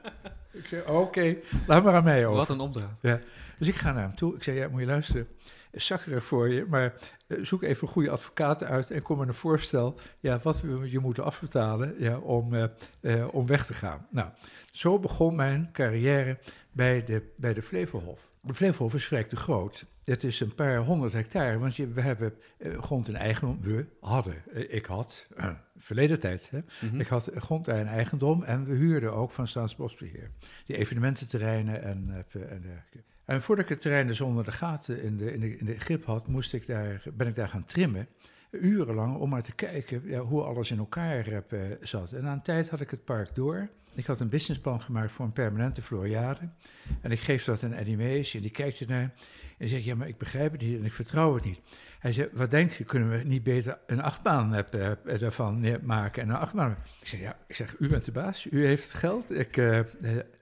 Ik 0.52 0.66
zeg: 0.66 0.86
Oké, 0.86 1.36
laat 1.66 1.84
maar 1.84 1.94
aan 1.94 2.04
mij 2.04 2.26
over. 2.26 2.36
Wat 2.36 2.48
een 2.48 2.60
opdracht. 2.60 2.96
Ja. 3.00 3.20
Dus 3.58 3.68
ik 3.68 3.74
ga 3.74 3.92
naar 3.92 4.02
hem 4.02 4.14
toe. 4.14 4.34
Ik 4.34 4.42
zeg: 4.42 4.54
Ja, 4.54 4.68
moet 4.68 4.80
je 4.80 4.86
luisteren 4.86 5.28
zakkerig 5.74 6.24
voor 6.24 6.48
je, 6.48 6.66
maar 6.68 6.94
eh, 7.26 7.38
zoek 7.42 7.62
even 7.62 7.88
goede 7.88 8.10
advocaten 8.10 8.68
uit 8.68 8.90
en 8.90 9.02
kom 9.02 9.18
met 9.18 9.28
een 9.28 9.34
voorstel 9.34 9.98
ja, 10.18 10.38
wat 10.42 10.60
we 10.60 10.90
je 10.90 10.98
moeten 10.98 11.24
afbetalen 11.24 11.94
ja, 11.98 12.18
om, 12.18 12.54
uh, 12.54 12.64
uh, 13.00 13.34
om 13.34 13.46
weg 13.46 13.66
te 13.66 13.74
gaan. 13.74 14.06
Nou, 14.10 14.28
zo 14.70 14.98
begon 14.98 15.34
mijn 15.34 15.68
carrière 15.72 16.38
bij 16.72 17.04
de, 17.04 17.32
bij 17.36 17.54
de 17.54 17.62
Flevohof. 17.62 18.32
De 18.40 18.54
Flevohof 18.54 18.94
is 18.94 19.06
vrij 19.06 19.24
te 19.24 19.36
groot. 19.36 19.86
Het 20.04 20.24
is 20.24 20.40
een 20.40 20.54
paar 20.54 20.76
honderd 20.76 21.12
hectare, 21.12 21.58
want 21.58 21.76
je, 21.76 21.88
we 21.88 22.00
hebben 22.00 22.34
grond 22.58 23.08
in 23.08 23.16
eigendom. 23.16 23.62
We 23.62 23.86
hadden, 24.00 24.34
ik 24.72 24.86
had, 24.86 25.26
verleden 25.76 26.20
tijd, 26.20 26.50
hè, 26.50 26.58
mm 26.58 26.88
-hmm. 26.90 27.00
ik 27.00 27.06
had 27.06 27.30
grond 27.34 27.68
in 27.68 27.86
eigendom 27.86 28.42
en 28.42 28.64
we 28.64 28.74
huurden 28.74 29.12
ook 29.12 29.30
van 29.30 29.46
Staatsbosbeheer. 29.46 30.30
Die 30.64 30.76
evenemententerreinen 30.76 31.82
en, 31.82 32.24
en 32.32 32.60
dergelijke. 32.60 33.02
En 33.24 33.42
voordat 33.42 33.64
ik 33.64 33.70
het 33.70 33.80
terrein 33.80 34.06
dus 34.06 34.20
onder 34.20 34.44
de 34.44 34.52
gaten 34.52 35.02
in 35.02 35.16
de, 35.16 35.32
in 35.32 35.40
de, 35.40 35.56
in 35.56 35.66
de 35.66 35.78
grip 35.78 36.04
had, 36.04 36.28
moest 36.28 36.52
ik 36.52 36.66
daar, 36.66 37.02
ben 37.14 37.26
ik 37.26 37.34
daar 37.34 37.48
gaan 37.48 37.64
trimmen. 37.64 38.08
Urenlang 38.50 39.16
om 39.16 39.28
maar 39.28 39.42
te 39.42 39.54
kijken 39.54 40.02
ja, 40.04 40.20
hoe 40.20 40.42
alles 40.42 40.70
in 40.70 40.78
elkaar 40.78 41.28
uh, 41.28 41.60
zat. 41.80 42.12
En 42.12 42.24
een 42.24 42.42
tijd 42.42 42.68
had 42.68 42.80
ik 42.80 42.90
het 42.90 43.04
park 43.04 43.34
door. 43.34 43.68
Ik 43.94 44.06
had 44.06 44.20
een 44.20 44.28
businessplan 44.28 44.80
gemaakt 44.80 45.12
voor 45.12 45.24
een 45.24 45.32
permanente 45.32 45.82
Floriade. 45.82 46.48
En 47.00 47.10
ik 47.10 47.20
geef 47.20 47.44
dat 47.44 47.64
aan 47.64 47.72
Eddie 47.72 47.96
Mees 47.96 48.34
en 48.34 48.40
die 48.40 48.50
kijkt 48.50 48.80
ernaar. 48.80 49.12
En 49.58 49.68
zegt, 49.68 49.84
ja, 49.84 49.94
maar 49.94 50.08
ik 50.08 50.18
begrijp 50.18 50.52
het 50.52 50.60
niet 50.60 50.78
en 50.78 50.84
ik 50.84 50.92
vertrouw 50.92 51.34
het 51.34 51.44
niet. 51.44 51.60
Hij 51.98 52.12
zei, 52.12 52.28
wat 52.32 52.50
denk 52.50 52.70
je, 52.70 52.84
kunnen 52.84 53.10
we 53.10 53.16
niet 53.24 53.42
beter 53.42 53.78
een 53.86 54.02
achtbaan 54.02 54.54
uh, 54.54 54.90
daarvan 55.18 55.78
maken 55.82 56.22
en 56.22 56.28
een 56.28 56.36
achtbaan? 56.36 56.76
Ik 57.00 57.08
zeg, 57.08 57.20
ja, 57.20 57.36
ik 57.46 57.54
zeg, 57.54 57.76
u 57.78 57.88
bent 57.88 58.04
de 58.04 58.12
baas, 58.12 58.46
u 58.50 58.66
heeft 58.66 58.82
het 58.82 58.94
geld. 58.94 59.30
Ik, 59.30 59.56
uh, 59.56 59.80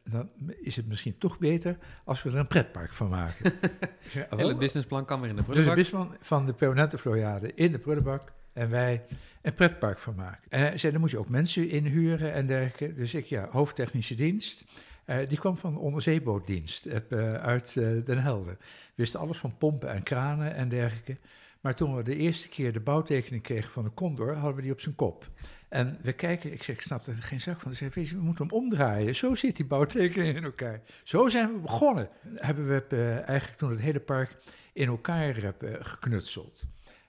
dan 0.04 0.28
is 0.60 0.76
het 0.76 0.88
misschien 0.88 1.18
toch 1.18 1.38
beter 1.38 1.78
als 2.04 2.22
we 2.22 2.30
er 2.30 2.36
een 2.36 2.46
pretpark 2.46 2.94
van 2.94 3.08
maken. 3.08 3.52
zeg, 4.08 4.32
oh, 4.32 4.38
Hele 4.38 4.56
businessplan 4.56 5.04
kan 5.04 5.20
weer 5.20 5.30
in 5.30 5.36
de 5.36 5.42
prullenbak. 5.42 5.76
Dus 5.76 5.86
het 5.86 5.92
businessplan 5.92 6.26
van 6.26 6.46
de 6.46 6.52
permanente 6.52 6.98
Floriade 6.98 7.54
in 7.54 7.72
de 7.72 7.78
prullenbak 7.78 8.32
en 8.52 8.70
wij 8.70 9.04
een 9.42 9.54
pretpark 9.54 9.98
van 9.98 10.14
maken. 10.14 10.42
En 10.48 10.60
hij 10.60 10.78
zei, 10.78 10.92
dan 10.92 11.00
moet 11.00 11.10
je 11.10 11.18
ook 11.18 11.28
mensen 11.28 11.68
inhuren 11.68 12.32
en 12.32 12.46
dergelijke. 12.46 12.94
Dus 12.94 13.14
ik, 13.14 13.26
ja, 13.26 13.48
hoofdtechnische 13.50 14.14
dienst. 14.14 14.64
Uh, 15.06 15.16
die 15.28 15.38
kwam 15.38 15.56
van 15.56 15.72
de 15.72 15.78
onderzeebootdienst 15.78 16.86
uh, 16.86 17.34
uit 17.34 17.74
uh, 17.78 18.04
Den 18.04 18.18
Helder. 18.18 18.56
Wisten 18.94 19.20
alles 19.20 19.38
van 19.38 19.56
pompen 19.58 19.90
en 19.90 20.02
kranen 20.02 20.54
en 20.54 20.68
dergelijke. 20.68 21.16
Maar 21.60 21.74
toen 21.74 21.96
we 21.96 22.02
de 22.02 22.16
eerste 22.16 22.48
keer 22.48 22.72
de 22.72 22.80
bouwtekening 22.80 23.42
kregen 23.42 23.70
van 23.70 23.84
de 23.84 23.94
Condor, 23.94 24.34
hadden 24.34 24.54
we 24.54 24.62
die 24.62 24.72
op 24.72 24.80
zijn 24.80 24.94
kop. 24.94 25.30
En 25.72 25.98
we 26.02 26.12
kijken, 26.12 26.52
ik 26.52 26.62
zeg, 26.62 26.76
ik 26.76 26.82
snap 26.82 27.06
er 27.06 27.14
geen 27.14 27.40
zak 27.40 27.60
van. 27.60 27.72
Je, 27.74 27.88
we 27.90 28.20
moeten 28.20 28.46
hem 28.46 28.54
omdraaien. 28.54 29.16
Zo 29.16 29.34
zit 29.34 29.56
die 29.56 29.64
bouwtekening 29.64 30.36
in 30.36 30.44
elkaar. 30.44 30.80
Zo 31.02 31.28
zijn 31.28 31.52
we 31.52 31.58
begonnen. 31.58 32.08
Hebben 32.34 32.68
we 32.68 32.84
uh, 32.88 33.28
eigenlijk 33.28 33.58
toen 33.58 33.70
het 33.70 33.80
hele 33.80 34.00
park 34.00 34.36
in 34.72 34.86
elkaar 34.86 35.36
uh, 35.38 35.70
geknutseld. 35.80 36.62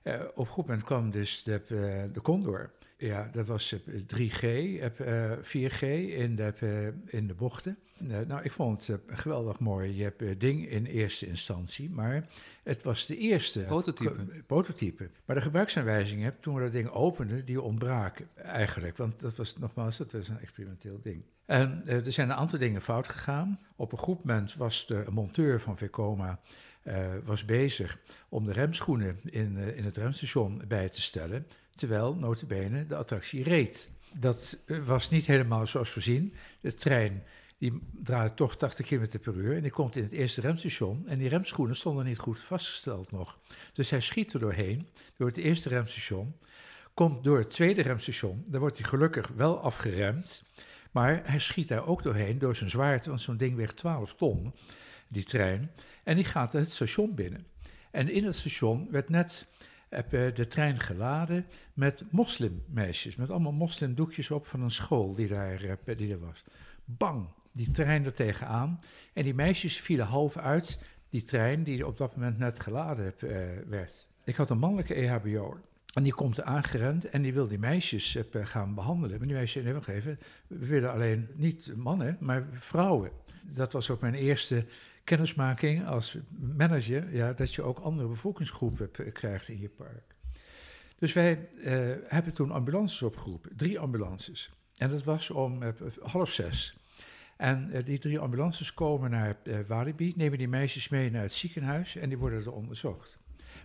Uh, 0.04 0.22
op 0.34 0.38
een 0.38 0.52
goed 0.52 0.68
moment 0.68 0.86
kwam 0.86 1.12
dus 1.12 1.44
de, 1.44 1.62
de 2.14 2.22
Condor. 2.22 2.72
Ja, 2.98 3.30
dat 3.32 3.48
was 3.48 3.76
3G, 4.16 4.46
4G 5.42 5.82
in 6.18 6.36
de, 6.36 6.94
in 7.06 7.28
de 7.28 7.34
bochten. 7.34 7.78
nou, 8.28 8.42
ik 8.44 8.52
vond 8.52 8.88
het 8.88 9.02
geweldig 9.08 9.60
mooi. 9.60 9.96
Je 9.96 10.04
hebt 10.04 10.40
ding 10.40 10.70
in 10.70 10.86
eerste 10.86 11.28
instantie, 11.28 11.90
maar 11.90 12.28
het 12.64 12.84
was 12.84 13.06
de 13.06 13.18
eerste 13.18 13.60
prototype. 13.60 14.44
prototype. 14.48 15.10
Maar 15.26 15.36
de 15.36 15.42
gebruiksaanwijzingen, 15.42 16.40
toen 16.40 16.56
we 16.56 16.62
dat 16.62 16.72
ding 16.72 16.90
openden, 16.90 17.46
die 17.46 17.62
ontbraken 17.62 18.28
eigenlijk. 18.36 18.98
Want 18.98 19.20
dat 19.22 19.36
was 19.36 19.58
nogmaals, 19.58 19.98
dat 19.98 20.12
was 20.12 20.28
een 20.28 20.40
experimenteel 20.40 21.00
ding. 21.02 21.24
En 21.46 21.82
er 21.86 22.12
zijn 22.12 22.30
een 22.30 22.36
aantal 22.36 22.60
dingen 22.60 22.82
fout 22.82 23.10
gegaan. 23.10 23.60
Op 23.76 23.92
een 23.92 23.98
goed 23.98 24.24
moment 24.24 24.56
was 24.56 24.86
de 24.88 25.04
monteur 25.12 25.62
van 25.62 25.78
Vekoma 25.78 26.40
uh, 26.84 26.96
was 27.24 27.46
bezig 27.46 28.00
om 28.30 28.46
de 28.46 28.52
remschoenen 28.52 29.20
in, 29.24 29.56
uh, 29.58 29.78
in 29.78 29.84
het 29.84 29.98
remstation 29.98 30.62
bij 30.68 30.90
te 30.90 31.02
stellen, 31.02 31.48
terwijl 31.76 32.16
notabene 32.16 32.86
de 32.86 32.96
attractie 32.96 33.44
reed. 33.44 33.90
Dat 34.14 34.58
uh, 34.66 34.86
was 34.86 35.10
niet 35.10 35.26
helemaal 35.26 35.68
zoals 35.68 35.90
voorzien. 35.90 36.34
De 36.62 36.74
trein 36.74 37.24
die 37.58 37.82
draait 38.04 38.36
toch 38.36 38.56
80 38.58 38.86
km 38.86 39.20
per 39.20 39.36
uur 39.36 39.56
en 39.56 39.62
die 39.62 39.72
komt 39.72 39.96
in 39.96 40.04
het 40.04 40.12
eerste 40.12 40.42
remstation 40.42 41.08
en 41.08 41.18
die 41.18 41.30
remschoenen 41.30 41.76
stonden 41.76 42.06
niet 42.06 42.18
goed 42.18 42.40
vastgesteld 42.40 43.12
nog. 43.12 43.40
Dus 43.74 43.90
hij 43.90 44.02
schiet 44.02 44.34
er 44.34 44.40
doorheen, 44.40 44.88
door 45.18 45.28
het 45.28 45.38
eerste 45.38 45.70
remstation, 45.70 46.36
komt 46.94 47.24
door 47.24 47.38
het 47.38 47.50
tweede 47.50 47.82
remstation, 47.82 48.46
daar 48.50 48.60
wordt 48.60 48.78
hij 48.78 48.88
gelukkig 48.88 49.28
wel 49.28 49.60
afgeremd, 49.60 50.44
maar 50.92 51.22
hij 51.26 51.40
schiet 51.40 51.68
daar 51.68 51.86
ook 51.86 52.04
doorheen 52.04 52.40
door 52.40 52.56
zijn 52.56 52.70
zwaarte, 52.70 53.10
want 53.10 53.22
zo'n 53.22 53.38
ding 53.38 53.56
weegt 53.56 53.76
12 53.76 54.16
ton, 54.16 54.54
die 55.08 55.24
trein. 55.24 55.72
En 56.04 56.16
die 56.16 56.26
gaat 56.26 56.54
het 56.54 56.72
station 56.72 57.16
binnen. 57.16 57.46
En 57.92 58.10
in 58.10 58.26
het 58.26 58.36
station 58.36 58.88
werd 58.92 59.10
net 59.10 59.48
eh, 59.94 60.36
de 60.36 60.48
trein 60.48 60.80
geladen 60.80 61.46
met 61.74 62.04
moslimmeisjes. 62.10 63.16
Met 63.16 63.30
allemaal 63.30 63.52
moslimdoekjes 63.52 64.32
op 64.32 64.48
van 64.48 64.62
een 64.62 64.72
school 64.72 65.14
die 65.14 65.28
daar, 65.28 65.64
eh, 65.64 65.98
die 65.98 66.12
er 66.12 66.20
was. 66.20 66.44
Bang, 66.86 67.28
die 67.52 67.72
trein 67.72 68.06
er 68.06 68.14
tegenaan. 68.14 68.80
En 69.14 69.24
die 69.24 69.34
meisjes 69.34 69.78
vielen 69.78 70.06
half 70.06 70.38
uit 70.38 70.80
die 71.10 71.24
trein 71.24 71.64
die 71.64 71.88
op 71.88 71.98
dat 71.98 72.16
moment 72.16 72.38
net 72.38 72.60
geladen 72.60 73.14
uh, 73.24 73.30
werd. 73.68 74.08
Ik 74.24 74.36
had 74.36 74.50
een 74.50 74.58
mannelijke 74.58 74.94
EHBO. 74.94 75.58
En 75.94 76.04
die 76.04 76.14
komt 76.14 76.42
aangerend 76.42 77.10
en 77.10 77.22
die 77.22 77.34
wil 77.34 77.48
die 77.48 77.60
meisjes 77.60 78.18
gaan 78.32 78.74
behandelen. 78.74 79.18
Maar 79.18 79.28
die 79.28 79.36
meisjes 79.36 79.64
nee, 79.64 80.18
we 80.48 80.66
willen 80.66 80.92
alleen 80.92 81.28
niet 81.36 81.74
mannen, 81.76 82.18
maar 82.20 82.48
vrouwen. 82.52 83.12
Dat 83.42 83.72
was 83.72 83.90
ook 83.90 84.02
mijn 84.02 84.14
eerste 84.14 84.66
kennismaking 85.04 85.88
als 85.88 86.18
manager, 86.58 87.16
ja, 87.16 87.34
dat 87.34 87.54
je 87.54 87.62
ook 87.62 87.80
andere 87.80 88.08
bevolkingsgroepen 88.08 88.92
krijgt 89.12 89.48
in 89.50 89.60
je 89.60 89.70
park. 89.70 90.16
Dus 90.98 91.14
wij 91.14 91.50
uh, 91.56 91.96
hebben 92.08 92.34
toen 92.34 92.52
ambulances 92.52 93.02
opgeroepen, 93.02 93.56
drie 93.56 93.80
ambulances. 93.80 94.52
En 94.78 94.90
dat 94.90 95.04
was 95.04 95.30
om 95.30 95.64
uh, 95.64 95.70
half 96.02 96.32
zes. 96.32 96.78
En 97.38 97.70
uh, 97.72 97.86
die 97.86 98.00
drie 98.00 98.20
ambulances 98.20 98.74
komen 98.74 99.10
naar 99.10 99.38
Walibi, 99.68 100.14
nemen 100.16 100.38
die 100.38 100.48
meisjes 100.48 100.90
mee 100.90 101.12
naar 101.12 101.22
het 101.22 101.32
ziekenhuis 101.32 101.96
en 101.96 102.10
die 102.10 102.18
worden 102.18 102.40
er 102.40 102.52
onderzocht. 102.52 103.20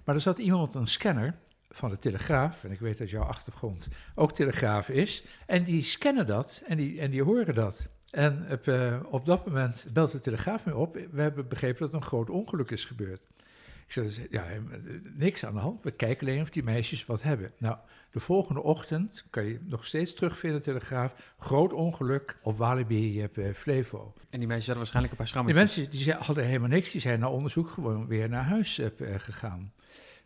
Maar 0.05 0.15
er 0.15 0.21
zat 0.21 0.39
iemand, 0.39 0.75
een 0.75 0.87
scanner 0.87 1.39
van 1.69 1.91
de 1.91 1.99
Telegraaf, 1.99 2.65
en 2.65 2.71
ik 2.71 2.81
weet 2.81 2.99
dat 2.99 3.11
jouw 3.11 3.23
achtergrond 3.23 3.89
ook 4.15 4.33
Telegraaf 4.33 4.89
is, 4.89 5.25
en 5.47 5.65
die 5.65 5.83
scannen 5.83 6.27
dat 6.27 6.63
en 6.67 6.77
die, 6.77 7.01
en 7.01 7.11
die 7.11 7.23
horen 7.23 7.55
dat. 7.55 7.89
En 8.11 8.47
op, 8.51 8.67
uh, 8.67 8.97
op 9.05 9.27
dat 9.27 9.47
moment 9.47 9.87
belt 9.93 10.13
de 10.13 10.21
telegraaf 10.21 10.65
me 10.65 10.77
op. 10.77 10.99
We 11.11 11.21
hebben 11.21 11.49
begrepen 11.49 11.81
dat 11.81 11.89
er 11.89 11.95
een 11.95 12.03
groot 12.03 12.31
ongeluk 12.31 12.71
is 12.71 12.85
gebeurd. 12.85 13.29
Ik 13.87 13.95
zei, 13.95 14.27
ja, 14.31 14.45
niks 15.17 15.45
aan 15.45 15.55
de 15.55 15.61
hand. 15.61 15.83
We 15.83 15.91
kijken 15.91 16.27
alleen 16.27 16.41
of 16.41 16.51
die 16.51 16.63
meisjes 16.63 17.07
wat 17.07 17.23
hebben. 17.23 17.53
Nou, 17.59 17.77
de 18.11 18.21
volgende 18.21 18.63
ochtend 18.63 19.25
kan 19.31 19.45
je 19.45 19.59
nog 19.63 19.85
steeds 19.85 20.15
terugvinden, 20.15 20.63
Telegraaf. 20.63 21.35
Groot 21.39 21.73
ongeluk 21.73 22.37
op 22.43 22.57
Walibi 22.57 23.29
uh, 23.35 23.53
Flevo. 23.53 24.15
En 24.31 24.39
die 24.39 24.49
meisjes 24.49 24.67
hadden 24.67 24.77
waarschijnlijk 24.77 25.13
een 25.13 25.19
paar 25.19 25.29
schrammen. 25.29 25.53
Die 25.53 25.63
mensen 25.63 25.91
die 25.91 26.13
hadden 26.13 26.45
helemaal 26.45 26.69
niks. 26.69 26.91
Die 26.91 27.01
zijn 27.01 27.21
na 27.21 27.31
onderzoek 27.31 27.71
gewoon 27.71 28.07
weer 28.07 28.29
naar 28.29 28.45
huis 28.45 28.79
uh, 28.79 28.89
gegaan. 29.17 29.73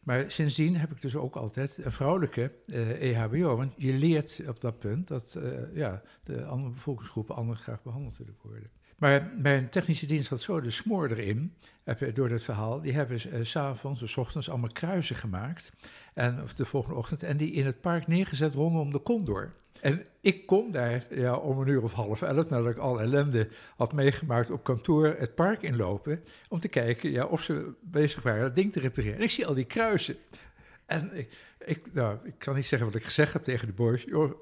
Maar 0.02 0.30
sindsdien 0.30 0.76
heb 0.76 0.90
ik 0.90 1.00
dus 1.00 1.16
ook 1.16 1.36
altijd 1.36 1.78
een 1.84 1.92
vrouwelijke 1.92 2.52
EHBO. 3.00 3.56
Want 3.56 3.72
je 3.76 3.92
leert 3.92 4.42
op 4.48 4.60
dat 4.60 4.78
punt 4.78 5.08
dat 5.08 5.38
uh, 5.38 5.74
ja, 5.74 6.02
de 6.22 6.44
andere 6.44 6.70
bevolkingsgroepen 6.70 7.34
anders 7.34 7.60
graag 7.60 7.82
behandeld 7.82 8.18
willen 8.18 8.36
worden. 8.42 8.70
Maar 8.96 9.32
mijn 9.38 9.68
technische 9.68 10.06
dienst 10.06 10.28
had 10.28 10.40
zo 10.40 10.60
de 10.60 10.70
smoor 10.70 11.10
erin, 11.10 11.54
door 12.14 12.28
dat 12.28 12.42
verhaal. 12.42 12.80
Die 12.80 12.92
hebben 12.92 13.20
s 13.20 13.26
uh, 13.26 13.38
s'avonds 13.42 14.02
of 14.02 14.08
s 14.08 14.16
ochtends 14.16 14.50
allemaal 14.50 14.72
kruisen 14.72 15.16
gemaakt. 15.16 15.72
En, 16.12 16.42
of 16.42 16.54
de 16.54 16.64
volgende 16.64 16.96
ochtend. 16.96 17.22
En 17.22 17.36
die 17.36 17.52
in 17.52 17.66
het 17.66 17.80
park 17.80 18.06
neergezet 18.06 18.54
rondom 18.54 18.92
de 18.92 19.02
Condor. 19.02 19.52
En 19.82 20.04
ik 20.20 20.46
kom 20.46 20.70
daar 20.70 21.06
ja, 21.10 21.36
om 21.36 21.60
een 21.60 21.68
uur 21.68 21.82
of 21.82 21.92
half 21.92 22.22
elf, 22.22 22.48
nadat 22.48 22.70
ik 22.70 22.78
al 22.78 23.00
ellende 23.00 23.48
had 23.76 23.92
meegemaakt 23.92 24.50
op 24.50 24.64
kantoor, 24.64 25.14
het 25.18 25.34
park 25.34 25.62
inlopen. 25.62 26.24
Om 26.48 26.58
te 26.58 26.68
kijken 26.68 27.10
ja, 27.10 27.24
of 27.24 27.42
ze 27.42 27.72
bezig 27.80 28.22
waren 28.22 28.42
dat 28.42 28.54
ding 28.54 28.72
te 28.72 28.80
repareren. 28.80 29.16
En 29.16 29.22
ik 29.22 29.30
zie 29.30 29.46
al 29.46 29.54
die 29.54 29.64
kruisen. 29.64 30.16
En 30.86 31.16
ik, 31.16 31.36
ik, 31.64 31.92
nou, 31.92 32.18
ik 32.24 32.34
kan 32.38 32.54
niet 32.54 32.66
zeggen 32.66 32.88
wat 32.88 32.96
ik 32.96 33.04
gezegd 33.04 33.32
heb 33.32 33.42
tegen 33.42 33.66
de 33.66 33.72
boys. 33.72 34.02
Joh, 34.02 34.32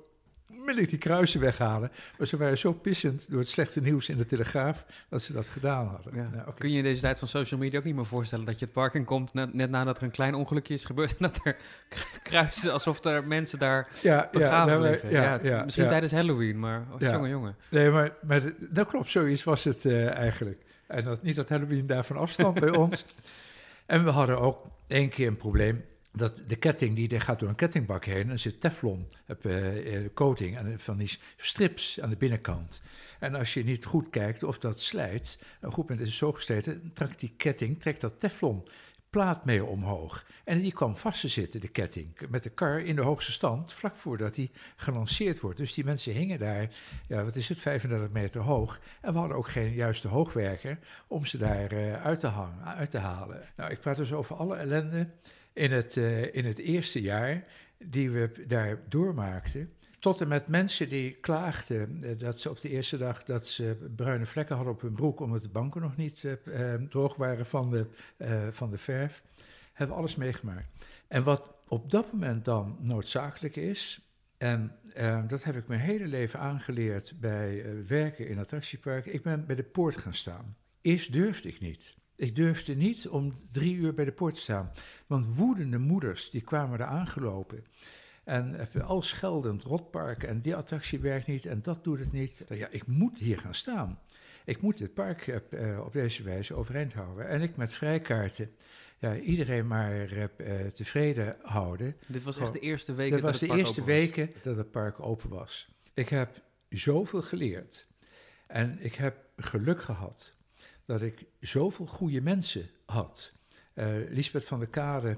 onmiddellijk 0.50 0.88
die 0.88 0.98
kruisen 0.98 1.40
weghalen. 1.40 1.90
Maar 2.18 2.26
ze 2.26 2.36
waren 2.36 2.58
zo 2.58 2.72
pissend 2.72 3.30
door 3.30 3.38
het 3.38 3.48
slechte 3.48 3.80
nieuws 3.80 4.08
in 4.08 4.16
de 4.16 4.26
Telegraaf 4.26 4.84
dat 5.08 5.22
ze 5.22 5.32
dat 5.32 5.48
gedaan 5.48 5.86
hadden. 5.86 6.14
Ja. 6.14 6.22
Nou, 6.22 6.40
okay. 6.40 6.54
Kun 6.58 6.70
je 6.70 6.76
in 6.76 6.82
deze 6.82 7.00
tijd 7.00 7.18
van 7.18 7.28
social 7.28 7.60
media 7.60 7.78
ook 7.78 7.84
niet 7.84 7.94
meer 7.94 8.06
voorstellen 8.06 8.44
dat 8.44 8.58
je 8.58 8.64
het 8.64 8.74
park 8.74 8.94
in 8.94 9.04
komt 9.04 9.34
net, 9.34 9.54
net 9.54 9.70
nadat 9.70 9.96
er 9.96 10.02
een 10.02 10.10
klein 10.10 10.34
ongelukje 10.34 10.74
is 10.74 10.84
gebeurd 10.84 11.10
en 11.16 11.16
dat 11.18 11.40
er 11.44 11.56
kruisen 12.22 12.72
alsof 12.72 13.04
er 13.04 13.26
mensen 13.26 13.58
daar 13.58 13.88
ja, 14.02 14.28
begraven 14.32 14.72
ja, 14.72 14.90
liggen. 14.90 15.10
Ja, 15.10 15.38
ja, 15.42 15.64
misschien 15.64 15.88
tijdens 15.88 16.12
Halloween, 16.12 16.58
maar 16.58 16.86
oh, 16.92 17.10
jongen, 17.10 17.30
jongen. 17.30 17.56
Nee, 17.70 17.90
maar, 17.90 18.12
maar 18.22 18.42
dat 18.58 18.86
klopt, 18.86 19.10
zoiets 19.10 19.44
was 19.44 19.64
het 19.64 19.84
uh, 19.84 20.14
eigenlijk. 20.14 20.62
En 20.86 21.04
dat, 21.04 21.22
niet 21.22 21.36
dat 21.36 21.48
Halloween 21.48 21.86
daarvan 21.86 22.16
afstand 22.16 22.60
bij 22.60 22.70
ons. 22.86 23.04
En 23.86 24.04
we 24.04 24.10
hadden 24.10 24.40
ook 24.40 24.66
één 24.86 25.08
keer 25.08 25.26
een 25.26 25.36
probleem 25.36 25.84
dat 26.12 26.42
de 26.46 26.56
ketting 26.56 26.96
die 26.96 27.20
gaat 27.20 27.38
door 27.40 27.48
een 27.48 27.54
kettingbak 27.54 28.04
heen 28.04 28.30
en 28.30 28.38
zit 28.38 28.60
teflon 28.60 29.08
op, 29.28 29.44
uh, 29.46 30.06
coating 30.14 30.56
en 30.56 30.80
van 30.80 30.96
die 30.96 31.18
strips 31.36 32.00
aan 32.00 32.10
de 32.10 32.16
binnenkant. 32.16 32.82
En 33.18 33.34
als 33.34 33.54
je 33.54 33.64
niet 33.64 33.84
goed 33.84 34.10
kijkt 34.10 34.42
of 34.42 34.58
dat 34.58 34.80
slijt, 34.80 35.38
een 35.60 35.72
goed 35.72 35.88
moment 35.88 36.00
is 36.00 36.08
het 36.08 36.18
zo 36.18 36.32
gesleten, 36.32 36.90
trekt 36.92 37.20
die 37.20 37.34
ketting, 37.36 37.80
trekt 37.80 38.00
dat 38.00 38.20
teflon 38.20 38.64
plaat 39.10 39.44
mee 39.44 39.64
omhoog. 39.64 40.26
En 40.44 40.60
die 40.60 40.72
kwam 40.72 40.96
vast 40.96 41.20
te 41.20 41.28
zitten, 41.28 41.60
de 41.60 41.68
ketting, 41.68 42.20
met 42.28 42.42
de 42.42 42.50
kar 42.50 42.80
in 42.80 42.96
de 42.96 43.02
hoogste 43.02 43.32
stand, 43.32 43.72
vlak 43.72 43.96
voordat 43.96 44.34
die 44.34 44.50
gelanceerd 44.76 45.40
wordt. 45.40 45.58
Dus 45.58 45.74
die 45.74 45.84
mensen 45.84 46.12
hingen 46.12 46.38
daar, 46.38 46.68
ja, 47.08 47.24
wat 47.24 47.36
is 47.36 47.48
het, 47.48 47.58
35 47.58 48.10
meter 48.10 48.40
hoog. 48.40 48.80
En 49.00 49.12
we 49.12 49.18
hadden 49.18 49.36
ook 49.36 49.48
geen 49.48 49.72
juiste 49.72 50.08
hoogwerker 50.08 50.78
om 51.08 51.26
ze 51.26 51.38
daar 51.38 51.72
uh, 51.72 52.02
uit, 52.04 52.20
te 52.20 52.26
hangen, 52.26 52.64
uit 52.64 52.90
te 52.90 52.98
halen. 52.98 53.42
Nou, 53.56 53.70
ik 53.70 53.80
praat 53.80 53.96
dus 53.96 54.12
over 54.12 54.36
alle 54.36 54.56
ellende 54.56 55.08
in 55.52 55.72
het, 55.72 55.96
uh, 55.96 56.34
in 56.34 56.44
het 56.44 56.58
eerste 56.58 57.00
jaar 57.00 57.44
die 57.78 58.10
we 58.10 58.44
daar 58.46 58.80
doormaakten. 58.88 59.72
Tot 59.98 60.20
en 60.20 60.28
met 60.28 60.46
mensen 60.46 60.88
die 60.88 61.12
klaagden 61.12 62.00
uh, 62.04 62.18
dat 62.18 62.40
ze 62.40 62.50
op 62.50 62.60
de 62.60 62.68
eerste 62.68 62.98
dag 62.98 63.24
dat 63.24 63.46
ze 63.46 63.76
bruine 63.96 64.26
vlekken 64.26 64.56
hadden 64.56 64.74
op 64.74 64.80
hun 64.80 64.92
broek 64.92 65.20
omdat 65.20 65.42
de 65.42 65.48
banken 65.48 65.80
nog 65.80 65.96
niet 65.96 66.22
uh, 66.22 66.74
droog 66.74 67.16
waren 67.16 67.46
van 67.46 67.70
de, 67.70 67.86
van 68.50 68.70
de 68.70 68.78
verf. 68.78 69.22
Hebben 69.72 69.96
alles 69.96 70.16
meegemaakt. 70.16 70.84
En 71.08 71.22
wat 71.22 71.54
op 71.68 71.90
dat 71.90 72.12
moment 72.12 72.44
dan 72.44 72.76
noodzakelijk 72.80 73.56
is, 73.56 74.00
en 74.38 74.72
dat 75.26 75.42
heb 75.42 75.56
ik 75.56 75.66
mijn 75.66 75.80
hele 75.80 76.06
leven 76.06 76.40
aangeleerd 76.40 77.12
bij 77.20 77.64
werken 77.86 78.28
in 78.28 78.38
attractieparken. 78.38 79.14
Ik 79.14 79.22
ben 79.22 79.46
bij 79.46 79.56
de 79.56 79.62
poort 79.62 79.96
gaan 79.96 80.14
staan. 80.14 80.56
Eerst 80.80 81.12
durfde 81.12 81.48
ik 81.48 81.60
niet. 81.60 81.96
Ik 82.20 82.36
durfde 82.36 82.74
niet 82.74 83.08
om 83.08 83.34
drie 83.50 83.74
uur 83.74 83.94
bij 83.94 84.04
de 84.04 84.12
poort 84.12 84.34
te 84.34 84.40
staan. 84.40 84.72
Want 85.06 85.36
woedende 85.36 85.78
moeders, 85.78 86.30
die 86.30 86.40
kwamen 86.40 86.78
er 86.78 86.86
aangelopen. 86.86 87.64
En 88.24 88.68
al 88.82 89.02
scheldend, 89.02 89.62
rotpark 89.62 90.22
en 90.22 90.40
die 90.40 90.56
attractie 90.56 90.98
werkt 90.98 91.26
niet 91.26 91.46
en 91.46 91.62
dat 91.62 91.84
doet 91.84 91.98
het 91.98 92.12
niet. 92.12 92.44
Ja, 92.48 92.68
ik 92.70 92.86
moet 92.86 93.18
hier 93.18 93.38
gaan 93.38 93.54
staan. 93.54 93.98
Ik 94.44 94.62
moet 94.62 94.78
het 94.78 94.94
park 94.94 95.26
uh, 95.50 95.80
op 95.84 95.92
deze 95.92 96.22
wijze 96.22 96.54
overeind 96.54 96.92
houden. 96.92 97.28
En 97.28 97.42
ik 97.42 97.56
met 97.56 97.72
vrijkaarten 97.72 98.50
ja, 98.98 99.16
iedereen 99.16 99.66
maar 99.66 100.12
uh, 100.12 100.26
tevreden 100.66 101.36
houden. 101.42 101.96
Dit 102.06 102.22
was 102.22 102.38
echt 102.38 102.52
de 102.52 102.58
eerste 102.58 102.94
weken 102.94 103.20
dat 103.20 103.30
was 103.30 103.40
het 103.40 103.50
de 103.50 103.56
eerste 103.56 103.84
weken 103.84 104.30
dat 104.42 104.56
het 104.56 104.70
park 104.70 105.00
open 105.00 105.28
was. 105.28 105.68
Ik 105.94 106.08
heb 106.08 106.42
zoveel 106.68 107.22
geleerd. 107.22 107.86
En 108.46 108.78
ik 108.80 108.94
heb 108.94 109.16
geluk 109.36 109.82
gehad 109.82 110.38
dat 110.90 111.02
ik 111.02 111.24
zoveel 111.40 111.86
goede 111.86 112.20
mensen 112.20 112.70
had. 112.86 113.32
Uh, 113.74 113.86
Lisbeth 114.08 114.44
van 114.44 114.58
der 114.58 114.68
Kade, 114.68 115.16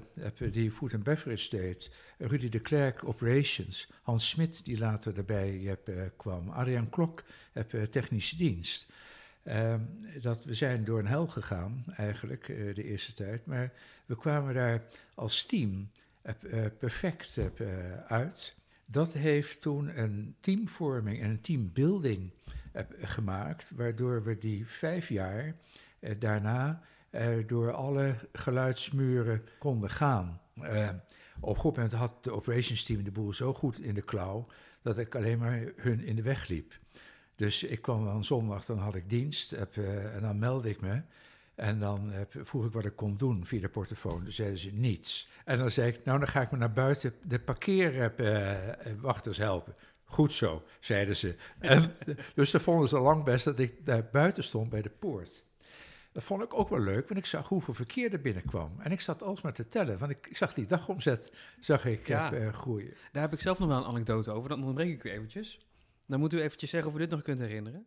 die 0.51 0.71
Food 0.71 0.93
and 0.93 1.03
Beverage 1.03 1.49
deed. 1.49 1.91
Rudy 2.17 2.49
de 2.49 2.59
Klerk, 2.59 3.07
Operations. 3.07 3.87
Hans 4.01 4.29
Smit, 4.29 4.65
die 4.65 4.77
later 4.77 5.13
daarbij 5.13 5.77
uh, 5.85 6.01
kwam. 6.17 6.49
Arjan 6.49 6.89
Klok, 6.89 7.23
technische 7.89 8.37
dienst. 8.37 8.87
Ehm, 9.43 9.79
dat 10.21 10.43
we 10.43 10.53
zijn 10.53 10.83
door 10.83 10.99
een 10.99 11.07
hel 11.07 11.27
gegaan, 11.27 11.83
eigenlijk, 11.95 12.45
de 12.45 12.83
eerste 12.83 13.13
tijd. 13.13 13.45
Maar 13.45 13.71
we 14.05 14.15
kwamen 14.15 14.53
daar 14.53 14.83
als 15.13 15.45
team 15.45 15.89
perfect 16.79 17.39
uit. 18.07 18.55
Dat 18.85 19.13
heeft 19.13 19.61
toen 19.61 19.99
een 19.99 20.35
teamvorming 20.39 21.21
en 21.21 21.29
een 21.29 21.41
teambuilding 21.41 22.31
gemaakt, 22.99 23.71
waardoor 23.75 24.23
we 24.23 24.37
die 24.37 24.67
vijf 24.67 25.09
jaar 25.09 25.55
eh, 25.99 26.15
daarna 26.19 26.81
eh, 27.09 27.27
door 27.47 27.71
alle 27.71 28.15
geluidsmuren 28.33 29.43
konden 29.59 29.89
gaan. 29.89 30.41
Eh, 30.61 30.89
op 31.39 31.55
een 31.55 31.61
goed 31.61 31.75
moment 31.75 31.93
had 31.93 32.23
de 32.23 32.31
operations 32.31 32.83
team 32.83 33.03
de 33.03 33.11
boel 33.11 33.33
zo 33.33 33.53
goed 33.53 33.79
in 33.79 33.93
de 33.93 34.01
klauw 34.01 34.47
dat 34.81 34.97
ik 34.97 35.15
alleen 35.15 35.39
maar 35.39 35.63
hun 35.75 35.99
in 35.99 36.15
de 36.15 36.21
weg 36.21 36.47
liep. 36.47 36.79
Dus 37.35 37.63
ik 37.63 37.81
kwam 37.81 38.05
dan 38.05 38.23
zondag, 38.23 38.65
dan 38.65 38.77
had 38.77 38.95
ik 38.95 39.09
dienst 39.09 39.51
heb, 39.51 39.77
en 39.77 40.21
dan 40.21 40.39
meldde 40.39 40.69
ik 40.69 40.81
me. 40.81 41.01
En 41.55 41.79
dan 41.79 42.09
heb, 42.09 42.35
vroeg 42.41 42.65
ik 42.65 42.71
wat 42.71 42.85
ik 42.85 42.95
kon 42.95 43.17
doen 43.17 43.45
via 43.45 43.61
de 43.61 43.69
portofoon. 43.69 44.23
Dan 44.23 44.31
zeiden 44.31 44.59
ze 44.59 44.73
niets. 44.73 45.27
En 45.45 45.57
dan 45.57 45.71
zei 45.71 45.87
ik, 45.87 46.05
nou 46.05 46.19
dan 46.19 46.27
ga 46.27 46.41
ik 46.41 46.51
me 46.51 46.57
naar 46.57 46.73
buiten 46.73 47.13
de 47.23 47.39
parkeerwachters 47.39 49.37
helpen. 49.37 49.75
Goed 50.13 50.33
zo, 50.33 50.63
zeiden 50.79 51.15
ze. 51.15 51.35
En, 51.59 51.95
dus 52.35 52.49
ze 52.49 52.59
vonden 52.59 52.87
ze 52.87 52.99
lang 52.99 53.23
best 53.23 53.45
dat 53.45 53.59
ik 53.59 53.85
daar 53.85 54.09
buiten 54.11 54.43
stond 54.43 54.69
bij 54.69 54.81
de 54.81 54.89
poort. 54.89 55.43
Dat 56.11 56.23
vond 56.23 56.43
ik 56.43 56.59
ook 56.59 56.69
wel 56.69 56.79
leuk, 56.79 57.07
want 57.07 57.19
ik 57.19 57.25
zag 57.25 57.47
hoeveel 57.47 57.73
verkeer 57.73 58.13
er 58.13 58.21
binnenkwam. 58.21 58.71
En 58.79 58.91
ik 58.91 59.01
zat 59.01 59.23
alsmaar 59.23 59.53
te 59.53 59.69
tellen, 59.69 59.97
want 59.97 60.11
ik, 60.11 60.27
ik 60.27 60.37
zag 60.37 60.53
die 60.53 60.65
dagomzet 60.65 61.33
zag 61.59 61.85
ik, 61.85 62.07
ja. 62.07 62.33
uh, 62.33 62.53
groeien. 62.53 62.93
Daar 63.11 63.21
heb 63.21 63.33
ik 63.33 63.39
zelf 63.39 63.59
nog 63.59 63.67
wel 63.67 63.77
een 63.77 63.83
anekdote 63.83 64.31
over, 64.31 64.49
dat 64.49 64.57
onderbreek 64.57 64.89
ik 64.89 65.03
u 65.03 65.09
eventjes. 65.09 65.59
Dan 66.07 66.19
moet 66.19 66.33
u 66.33 66.41
eventjes 66.41 66.69
zeggen 66.69 66.89
of 66.89 66.95
u 66.95 66.99
dit 66.99 67.09
nog 67.09 67.21
kunt 67.21 67.39
herinneren. 67.39 67.85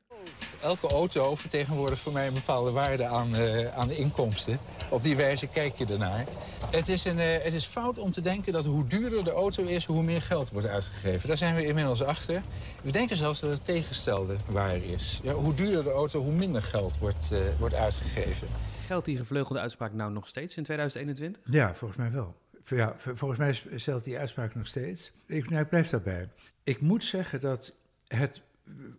Elke 0.62 0.88
auto 0.88 1.34
vertegenwoordigt 1.34 2.00
voor 2.00 2.12
mij 2.12 2.26
een 2.26 2.34
bepaalde 2.34 2.70
waarde 2.70 3.06
aan, 3.06 3.34
uh, 3.34 3.76
aan 3.76 3.88
de 3.88 3.96
inkomsten. 3.96 4.58
Op 4.90 5.02
die 5.02 5.16
wijze 5.16 5.46
kijk 5.46 5.76
je 5.76 5.86
ernaar. 5.86 6.24
Het 6.70 6.88
is, 6.88 7.04
een, 7.04 7.18
uh, 7.18 7.24
het 7.24 7.52
is 7.52 7.66
fout 7.66 7.98
om 7.98 8.10
te 8.10 8.20
denken 8.20 8.52
dat 8.52 8.64
hoe 8.64 8.86
duurder 8.86 9.24
de 9.24 9.30
auto 9.30 9.62
is, 9.64 9.84
hoe 9.84 10.02
meer 10.02 10.22
geld 10.22 10.50
wordt 10.50 10.66
uitgegeven. 10.66 11.28
Daar 11.28 11.36
zijn 11.36 11.54
we 11.54 11.66
inmiddels 11.66 12.02
achter. 12.02 12.42
We 12.82 12.92
denken 12.92 13.16
zelfs 13.16 13.40
dat 13.40 13.50
het 13.50 13.64
tegengestelde 13.64 14.36
waar 14.50 14.76
is. 14.76 15.20
Ja, 15.22 15.32
hoe 15.32 15.54
duurder 15.54 15.82
de 15.82 15.90
auto, 15.90 16.22
hoe 16.22 16.32
minder 16.32 16.62
geld 16.62 16.98
wordt, 16.98 17.30
uh, 17.32 17.38
wordt 17.58 17.74
uitgegeven. 17.74 18.48
Geldt 18.86 19.04
die 19.04 19.16
gevleugelde 19.16 19.60
uitspraak 19.60 19.92
nou 19.92 20.12
nog 20.12 20.28
steeds 20.28 20.56
in 20.56 20.62
2021? 20.62 21.42
Ja, 21.44 21.74
volgens 21.74 21.98
mij 21.98 22.10
wel. 22.10 22.34
Ja, 22.68 22.96
volgens 22.98 23.38
mij 23.38 23.78
stelt 23.78 24.04
die 24.04 24.18
uitspraak 24.18 24.54
nog 24.54 24.66
steeds. 24.66 25.12
Ik, 25.26 25.50
nou, 25.50 25.62
ik 25.62 25.68
blijf 25.68 25.88
daarbij. 25.88 26.28
Ik 26.62 26.80
moet 26.80 27.04
zeggen 27.04 27.40
dat 27.40 27.72
het 28.08 28.42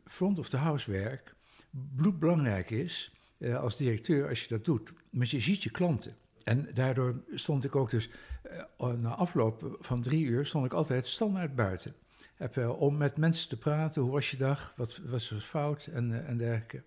front 0.06 0.40
of 0.40 0.50
the 0.50 0.58
house 0.58 0.92
werk 0.92 1.36
bloedbelangrijk 1.96 2.70
is 2.70 3.12
uh, 3.38 3.60
als 3.60 3.78
directeur 3.78 4.30
als 4.30 4.42
je 4.42 4.48
dat 4.48 4.66
doet. 4.66 4.94
Want 5.10 5.30
je 5.30 5.40
ziet 5.40 5.64
je 5.64 5.70
klanten. 5.70 6.16
En 6.44 6.70
daardoor 6.74 7.22
stond 7.34 7.66
ik 7.66 7.76
ook 7.76 7.90
dus, 7.90 8.10
uh, 8.80 8.94
na 8.94 9.10
afloop 9.10 9.78
van 9.80 10.02
drie 10.02 10.26
uur, 10.26 10.46
stond 10.46 10.66
ik 10.66 10.74
altijd 10.74 11.06
standaard 11.06 11.56
buiten. 11.56 11.94
Heb, 12.36 12.56
uh, 12.56 12.82
om 12.82 12.98
met 12.98 13.18
mensen 13.18 13.50
te 13.50 13.58
praten, 13.58 14.02
hoe 14.02 14.12
was 14.12 14.32
je 14.32 14.38
dag, 14.38 14.74
wat 14.76 15.02
was 15.06 15.32
er 15.32 15.40
fout 15.40 15.86
en, 15.94 16.26
en 16.26 16.38
dergelijke. 16.38 16.84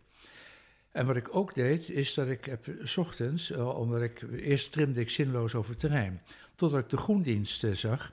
En 0.93 1.07
wat 1.07 1.17
ik 1.17 1.35
ook 1.37 1.55
deed, 1.55 1.89
is 1.89 2.15
dat 2.15 2.29
ik 2.29 2.45
heb, 2.45 2.67
s 2.85 2.97
ochtends, 2.97 3.51
omdat 3.51 4.03
ik 4.03 4.23
eerst 4.33 4.73
trimde 4.73 5.01
ik 5.01 5.11
zinloos 5.11 5.55
over 5.55 5.71
het 5.71 5.81
terrein, 5.81 6.21
totdat 6.55 6.81
ik 6.81 6.91
de 6.91 6.97
groendienst 6.97 7.67
zag, 7.73 8.13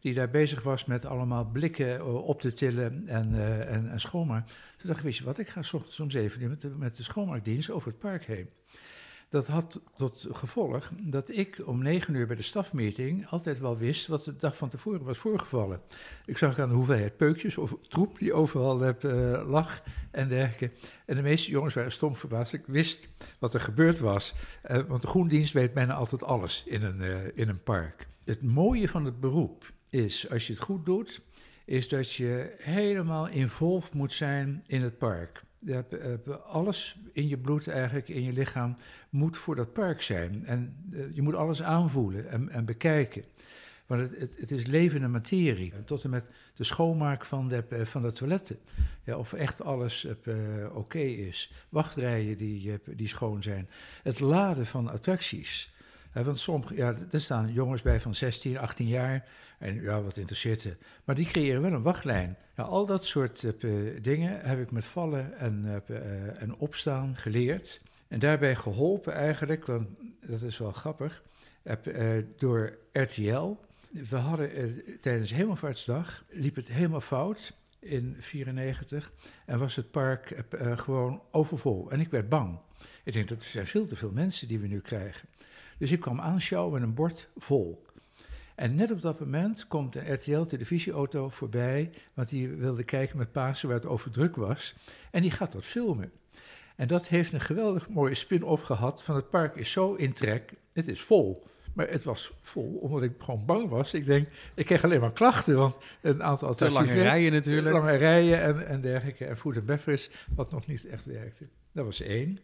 die 0.00 0.14
daar 0.14 0.30
bezig 0.30 0.62
was 0.62 0.84
met 0.84 1.04
allemaal 1.04 1.44
blikken 1.44 2.22
op 2.24 2.40
te 2.40 2.52
tillen 2.52 3.06
en, 3.06 3.32
uh, 3.32 3.72
en, 3.72 4.00
schoonmaak. 4.00 4.46
Toen 4.46 4.86
dacht 4.86 4.98
ik, 4.98 5.04
weet 5.04 5.16
je 5.16 5.24
wat, 5.24 5.38
ik 5.38 5.48
ga 5.48 5.62
s 5.62 5.72
ochtends 5.72 6.00
om 6.00 6.10
zeven 6.10 6.42
uur 6.42 6.48
met 6.48 6.60
de, 6.60 6.68
met 6.68 6.96
de 6.96 7.02
schoonmaakdienst 7.02 7.70
over 7.70 7.88
het 7.88 7.98
park 7.98 8.24
heen. 8.24 8.48
Dat 9.30 9.46
had 9.46 9.80
tot 9.96 10.26
gevolg 10.30 10.92
dat 11.00 11.30
ik 11.30 11.62
om 11.64 11.82
negen 11.82 12.14
uur 12.14 12.26
bij 12.26 12.36
de 12.36 12.42
stafmeeting 12.42 13.26
altijd 13.26 13.58
wel 13.58 13.76
wist 13.76 14.06
wat 14.06 14.24
de 14.24 14.36
dag 14.36 14.56
van 14.56 14.68
tevoren 14.68 15.04
was 15.04 15.18
voorgevallen. 15.18 15.80
Ik 16.24 16.38
zag 16.38 16.58
aan 16.58 16.68
de 16.68 16.74
hoeveelheid 16.74 17.16
peukjes 17.16 17.58
of 17.58 17.76
troep 17.88 18.18
die 18.18 18.32
overal 18.32 18.80
heb, 18.80 19.04
uh, 19.04 19.42
lag 19.46 19.82
en 20.10 20.28
dergelijke. 20.28 20.76
En 21.06 21.16
de 21.16 21.22
meeste 21.22 21.50
jongens 21.50 21.74
waren 21.74 21.92
stom 21.92 22.16
verbaasd. 22.16 22.52
Ik 22.52 22.66
wist 22.66 23.08
wat 23.38 23.54
er 23.54 23.60
gebeurd 23.60 23.98
was. 23.98 24.34
Want 24.88 25.02
de 25.02 25.08
groendienst 25.08 25.52
weet 25.52 25.74
bijna 25.74 25.94
altijd 25.94 26.22
alles 26.22 26.64
in 26.66 26.82
een, 26.82 27.00
in 27.36 27.48
een 27.48 27.62
park. 27.62 28.08
Het 28.24 28.42
mooie 28.42 28.88
van 28.88 29.04
het 29.04 29.20
beroep 29.20 29.72
is, 29.90 30.30
als 30.30 30.46
je 30.46 30.52
het 30.52 30.62
goed 30.62 30.86
doet, 30.86 31.20
is 31.64 31.88
dat 31.88 32.12
je 32.12 32.54
helemaal 32.58 33.28
involved 33.28 33.94
moet 33.94 34.12
zijn 34.12 34.62
in 34.66 34.82
het 34.82 34.98
park. 34.98 35.42
Alles 36.46 36.96
in 37.12 37.28
je 37.28 37.38
bloed 37.38 37.68
eigenlijk, 37.68 38.08
in 38.08 38.22
je 38.22 38.32
lichaam, 38.32 38.76
moet 39.10 39.36
voor 39.36 39.56
dat 39.56 39.72
park 39.72 40.02
zijn. 40.02 40.46
En 40.46 40.76
uh, 40.90 41.04
je 41.14 41.22
moet 41.22 41.34
alles 41.34 41.62
aanvoelen 41.62 42.30
en, 42.30 42.48
en 42.48 42.64
bekijken. 42.64 43.24
Want 43.86 44.00
het, 44.10 44.36
het, 44.38 44.50
is 44.50 44.66
levende 44.66 45.08
materie. 45.08 45.72
Tot 45.84 46.04
en 46.04 46.10
met 46.10 46.28
de 46.54 46.64
schoonmaak 46.64 47.24
van 47.24 47.48
de, 47.48 47.64
van 47.86 48.02
de 48.02 48.12
toiletten. 48.12 48.58
Ja, 49.04 49.16
of 49.16 49.32
echt 49.32 49.62
alles 49.62 50.06
uh, 50.24 50.76
oké 50.76 50.98
is. 50.98 51.52
Wachtrijen 51.68 52.38
die, 52.38 52.78
die 52.84 53.08
schoon 53.08 53.42
zijn. 53.42 53.68
Het 54.02 54.20
laden 54.20 54.66
van 54.66 54.88
attracties. 54.88 55.72
want 56.12 56.38
sommige, 56.38 56.74
ja, 56.74 56.94
er 57.10 57.20
staan 57.20 57.52
jongens 57.52 57.82
bij 57.82 58.00
van 58.00 58.14
16, 58.14 58.58
18 58.58 58.86
jaar. 58.86 59.28
En 59.58 59.82
ja, 59.82 60.02
wat 60.02 60.16
interesseert 60.16 60.60
ze. 60.60 60.76
Maar 61.04 61.14
die 61.14 61.26
creëren 61.26 61.62
wel 61.62 61.72
een 61.72 61.82
wachtlijn. 61.82 62.36
Nou, 62.54 62.70
al 62.70 62.86
dat 62.86 63.04
soort 63.04 63.42
uh, 63.42 63.96
dingen 64.02 64.40
heb 64.40 64.60
ik 64.60 64.70
met 64.70 64.84
vallen 64.84 65.38
en, 65.38 65.82
uh, 65.88 66.42
en 66.42 66.56
opstaan 66.56 67.16
geleerd. 67.16 67.80
En 68.08 68.18
daarbij 68.18 68.56
geholpen 68.56 69.14
eigenlijk, 69.14 69.66
want 69.66 69.88
dat 70.26 70.42
is 70.42 70.58
wel 70.58 70.72
grappig, 70.72 71.22
uh, 71.84 72.08
door 72.36 72.78
RTL. 72.92 73.56
We 73.90 74.16
hadden 74.16 74.50
tijdens 75.00 75.30
Hemelvaartsdag, 75.30 76.24
liep 76.28 76.54
het 76.54 76.68
helemaal 76.68 77.00
fout 77.00 77.56
in 77.78 78.16
94 78.18 79.12
en 79.46 79.58
was 79.58 79.76
het 79.76 79.90
park 79.90 80.44
gewoon 80.74 81.22
overvol. 81.30 81.90
En 81.90 82.00
ik 82.00 82.10
werd 82.10 82.28
bang. 82.28 82.58
Ik 83.04 83.12
denk, 83.12 83.28
dat 83.28 83.42
zijn 83.42 83.66
veel 83.66 83.86
te 83.86 83.96
veel 83.96 84.10
mensen 84.10 84.48
die 84.48 84.58
we 84.58 84.66
nu 84.66 84.80
krijgen. 84.80 85.28
Dus 85.78 85.92
ik 85.92 86.00
kwam 86.00 86.20
aanschouwen 86.20 86.72
met 86.72 86.82
een 86.82 86.94
bord 86.94 87.28
vol. 87.36 87.86
En 88.58 88.74
net 88.74 88.90
op 88.90 89.00
dat 89.00 89.20
moment 89.20 89.66
komt 89.66 89.92
de 89.92 90.12
RTL-televisieauto 90.12 91.28
voorbij, 91.28 91.90
want 92.14 92.28
die 92.28 92.48
wilde 92.48 92.84
kijken 92.84 93.18
met 93.18 93.32
Pasen 93.32 93.68
waar 93.68 93.76
het 93.76 93.86
over 93.86 94.10
druk 94.10 94.36
was. 94.36 94.74
En 95.10 95.22
die 95.22 95.30
gaat 95.30 95.52
dat 95.52 95.64
filmen. 95.64 96.12
En 96.76 96.88
dat 96.88 97.08
heeft 97.08 97.32
een 97.32 97.40
geweldig 97.40 97.88
mooie 97.88 98.14
spin-off 98.14 98.62
gehad 98.62 99.02
van 99.02 99.14
het 99.14 99.30
park 99.30 99.56
is 99.56 99.70
zo 99.70 99.94
in 99.94 100.12
trek, 100.12 100.52
het 100.72 100.88
is 100.88 101.00
vol. 101.00 101.46
Maar 101.74 101.88
het 101.88 102.04
was 102.04 102.32
vol, 102.40 102.78
omdat 102.80 103.02
ik 103.02 103.12
gewoon 103.18 103.44
bang 103.44 103.68
was. 103.68 103.94
Ik 103.94 104.04
denk, 104.04 104.28
ik 104.54 104.66
kreeg 104.66 104.84
alleen 104.84 105.00
maar 105.00 105.12
klachten, 105.12 105.56
want 105.56 105.76
een 106.02 106.22
aantal 106.22 106.54
Te 106.54 106.70
lange 106.70 106.92
rijen 106.92 107.32
natuurlijk. 107.32 107.76
Lange 107.76 107.96
rijen 107.96 108.40
en, 108.40 108.66
en 108.66 108.80
dergelijke. 108.80 109.24
En 109.24 109.36
food 109.36 109.56
and 109.56 109.66
beverage, 109.66 110.10
wat 110.34 110.50
nog 110.50 110.66
niet 110.66 110.86
echt 110.86 111.04
werkte. 111.04 111.48
Dat 111.72 111.84
was 111.84 112.00
één. 112.00 112.38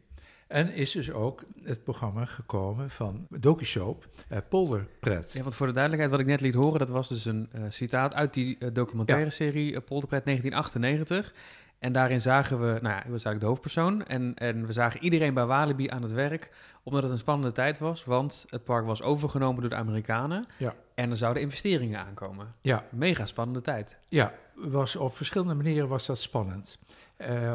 En 0.54 0.75
is 0.75 0.90
dus 0.90 1.12
ook 1.12 1.44
het 1.62 1.84
programma 1.84 2.25
gekomen 2.25 2.90
van 2.90 3.26
DocuSoap, 3.30 4.06
uh, 4.32 4.38
Polderpret. 4.49 5.32
Ja, 5.32 5.42
want 5.42 5.54
voor 5.54 5.66
de 5.66 5.73
duidelijkheid, 5.73 6.12
wat 6.16 6.26
ik 6.26 6.32
net 6.32 6.40
liet 6.40 6.54
horen, 6.54 6.78
dat 6.78 6.88
was 6.88 7.08
dus 7.08 7.25
een 7.25 7.49
uh, 7.54 7.62
citaat 7.68 8.14
uit 8.14 8.34
die 8.34 8.56
uh, 8.58 8.68
documentaire 8.73 9.30
serie 9.30 9.70
ja. 9.70 9.80
Polderpret 9.80 10.25
1998. 10.25 11.34
En 11.78 11.92
daarin 11.92 12.20
zagen 12.20 12.61
we, 12.61 12.78
nou 12.82 12.94
ja, 12.94 13.11
we 13.11 13.18
zagen 13.18 13.40
de 13.40 13.46
hoofdpersoon 13.46 14.06
en, 14.06 14.34
en 14.34 14.66
we 14.66 14.73
zagen 14.73 15.02
iedereen 15.02 15.34
bij 15.34 15.46
Walibi 15.46 15.88
aan 15.88 16.02
het 16.02 16.12
werk, 16.12 16.50
omdat 16.82 17.02
het 17.02 17.12
een 17.12 17.18
spannende 17.18 17.52
tijd 17.52 17.78
was, 17.78 18.04
want 18.04 18.44
het 18.49 18.64
park 18.64 18.87
was 18.87 19.02
overgenomen 19.02 19.61
door 19.61 19.70
de 19.70 19.76
Amerikanen 19.76 20.46
ja. 20.56 20.75
en 20.94 21.11
er 21.11 21.16
zouden 21.16 21.42
investeringen 21.42 22.00
aankomen. 22.00 22.54
Ja. 22.61 22.84
Mega 22.90 23.26
spannende 23.26 23.61
tijd. 23.61 23.99
Ja, 24.08 24.32
was, 24.54 24.96
op 24.96 25.14
verschillende 25.14 25.54
manieren 25.54 25.88
was 25.88 26.06
dat 26.06 26.18
spannend. 26.18 26.78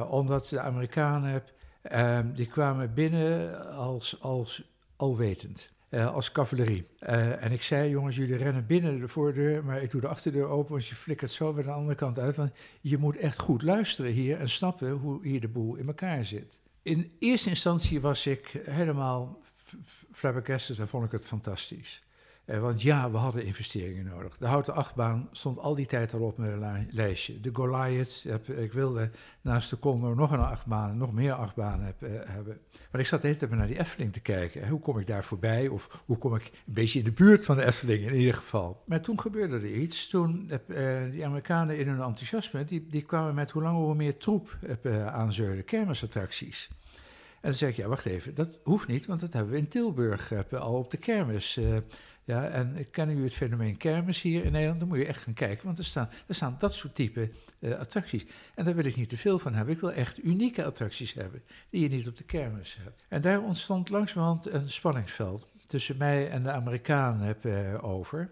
omdat 0.10 0.48
de 0.50 0.60
Amerikanen 0.60 1.44
Um, 1.96 2.34
die 2.34 2.46
kwamen 2.46 2.94
binnen 2.94 3.66
als, 3.76 4.22
als 4.22 4.64
alwetend, 4.96 5.70
uh, 5.90 6.14
als 6.14 6.32
cavalerie. 6.32 6.88
Uh, 7.02 7.44
en 7.44 7.52
ik 7.52 7.62
zei, 7.62 7.90
jongens, 7.90 8.16
jullie 8.16 8.36
rennen 8.36 8.66
binnen 8.66 9.00
de 9.00 9.08
voordeur, 9.08 9.64
maar 9.64 9.82
ik 9.82 9.92
doe 9.92 10.02
de 10.02 10.08
achterdeur 10.08 10.46
open, 10.46 10.72
want 10.72 10.88
je 10.88 10.96
flikkert 10.96 11.32
zo 11.32 11.54
weer 11.54 11.64
de 11.64 11.72
andere 11.72 11.96
kant 11.96 12.20
uit. 12.20 12.36
Want 12.36 12.52
je 12.82 12.98
moet 12.98 13.18
echt 13.18 13.40
goed 13.40 13.62
luisteren 13.62 14.12
hier 14.12 14.40
en 14.40 14.50
snappen 14.50 14.92
hoe 14.92 15.28
hier 15.28 15.42
de 15.42 15.48
boel 15.48 15.76
in 15.76 15.88
elkaar 15.88 16.26
zit. 16.26 16.60
In 16.82 17.12
eerste 17.20 17.50
instantie 17.50 18.02
was 18.02 18.26
ik 18.26 18.62
helemaal 18.70 19.42
flabbergasted 20.12 20.80
en 20.80 20.88
vond 20.88 21.06
ik 21.06 21.12
het 21.12 21.26
fantastisch. 21.26 22.04
Uh, 22.50 22.60
want 22.60 22.82
ja, 22.82 23.12
we 23.12 23.18
hadden 23.18 23.46
investeringen 23.46 24.06
nodig. 24.06 24.38
De 24.38 24.46
houten 24.46 24.74
achtbaan 24.74 25.30
stond 25.32 25.60
al 25.60 25.76
die 25.76 25.86
tijd 25.86 26.14
al 26.14 26.20
op 26.20 26.38
mijn 26.38 26.88
lijstje. 26.92 27.40
De 27.40 27.50
Goliath, 27.54 28.26
ik 28.48 28.74
wilde 28.74 29.10
naast 29.42 29.70
de 29.70 29.80
Condor 29.80 30.16
nog 30.16 30.32
een 30.32 30.40
achtbaan, 30.40 30.98
nog 30.98 31.14
meer 31.14 31.34
achtbanen 31.34 31.86
heb, 31.86 32.04
uh, 32.04 32.10
hebben. 32.24 32.60
Maar 32.92 33.02
ik 33.02 33.08
zat 33.08 33.22
de 33.22 33.28
hele 33.28 33.40
tijd 33.40 33.52
naar 33.52 33.68
die 33.68 33.80
Efteling 33.80 34.14
te 34.14 34.20
kijken. 34.20 34.70
Hoe 34.70 34.80
kom 34.80 35.00
ik 35.00 35.08
daar 35.08 35.24
voorbij? 35.24 35.68
Of 35.68 36.04
hoe 36.06 36.18
kom 36.18 36.36
ik 36.36 36.44
een 36.44 36.74
beetje 36.74 37.00
in 37.00 37.06
de 37.06 37.12
buurt 37.12 37.46
van 37.46 37.56
de 37.56 37.66
Efteling 37.66 38.06
in 38.06 38.16
ieder 38.16 38.34
geval? 38.34 38.84
Maar 38.86 39.02
toen 39.02 39.20
gebeurde 39.20 39.56
er 39.56 39.76
iets. 39.76 40.08
Toen 40.08 40.46
heb 40.48 40.68
die 41.12 41.26
Amerikanen 41.26 41.78
in 41.78 41.88
hun 41.88 42.02
enthousiasme, 42.02 42.66
die, 42.66 42.88
die 42.90 43.02
kwamen 43.02 43.36
met 43.36 43.52
hoe 43.52 43.62
langer 43.62 43.82
hoe 43.82 43.96
meer 43.96 44.18
troep 44.18 44.58
aanzeuren, 45.06 45.66
kermisattracties. 45.66 46.70
En 47.42 47.50
dan 47.50 47.54
zeg 47.54 47.70
ik, 47.70 47.76
ja, 47.76 47.88
wacht 47.88 48.06
even, 48.06 48.36
dat 48.36 48.60
hoeft 48.64 48.88
niet, 48.88 49.06
want 49.06 49.20
dat 49.20 49.34
hebben 49.34 49.52
we 49.52 49.58
in 49.58 49.68
Tilburg 49.68 50.52
al 50.54 50.74
op 50.74 50.92
de 50.92 50.98
kermis. 50.98 51.60
Ja, 52.24 52.48
en 52.48 52.88
kennen 52.92 53.18
u 53.18 53.24
het 53.24 53.34
fenomeen 53.34 53.78
kermis 53.78 54.22
hier 54.22 54.46
in 54.46 54.52
Nederland? 54.52 54.80
Dan 54.80 54.88
moet 54.88 54.98
je 54.98 55.06
echt 55.06 55.22
gaan 55.22 55.34
kijken, 55.34 55.66
want 55.66 55.78
er 55.78 55.86
staan, 55.86 56.10
er 56.28 56.36
staan 56.36 56.56
dat 56.60 56.74
soort 56.74 56.96
type 56.96 57.30
uh, 57.60 57.80
attracties. 57.80 58.26
En 58.56 58.66
daar 58.66 58.76
wil 58.76 58.86
ik 58.86 58.96
niet 58.96 59.10
te 59.10 59.18
veel 59.18 59.40
van 59.40 59.54
hebben. 59.54 59.74
Ik 59.74 59.80
wil 59.80 59.92
echt 59.92 60.24
unieke 60.24 60.66
attracties 60.66 61.14
hebben, 61.14 61.42
die 61.70 61.82
je 61.82 61.90
niet 61.90 62.08
op 62.08 62.18
de 62.18 62.24
kermis 62.24 62.78
hebt. 62.84 63.06
En 63.10 63.22
daar 63.22 63.42
ontstond 63.42 63.90
langzamerhand 63.90 64.54
een 64.54 64.70
spanningsveld 64.70 65.48
tussen 65.66 65.98
mij 65.98 66.30
en 66.30 66.44
de 66.44 66.52
Amerikanen 66.52 67.22
heb, 67.22 67.46
uh, 67.46 67.84
over. 67.84 68.30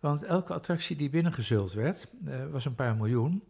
Want 0.00 0.22
elke 0.22 0.54
attractie 0.54 0.96
die 0.96 1.10
binnengezult 1.10 1.72
werd, 1.72 2.06
uh, 2.24 2.34
was 2.50 2.64
een 2.64 2.74
paar 2.74 2.96
miljoen. 2.96 3.44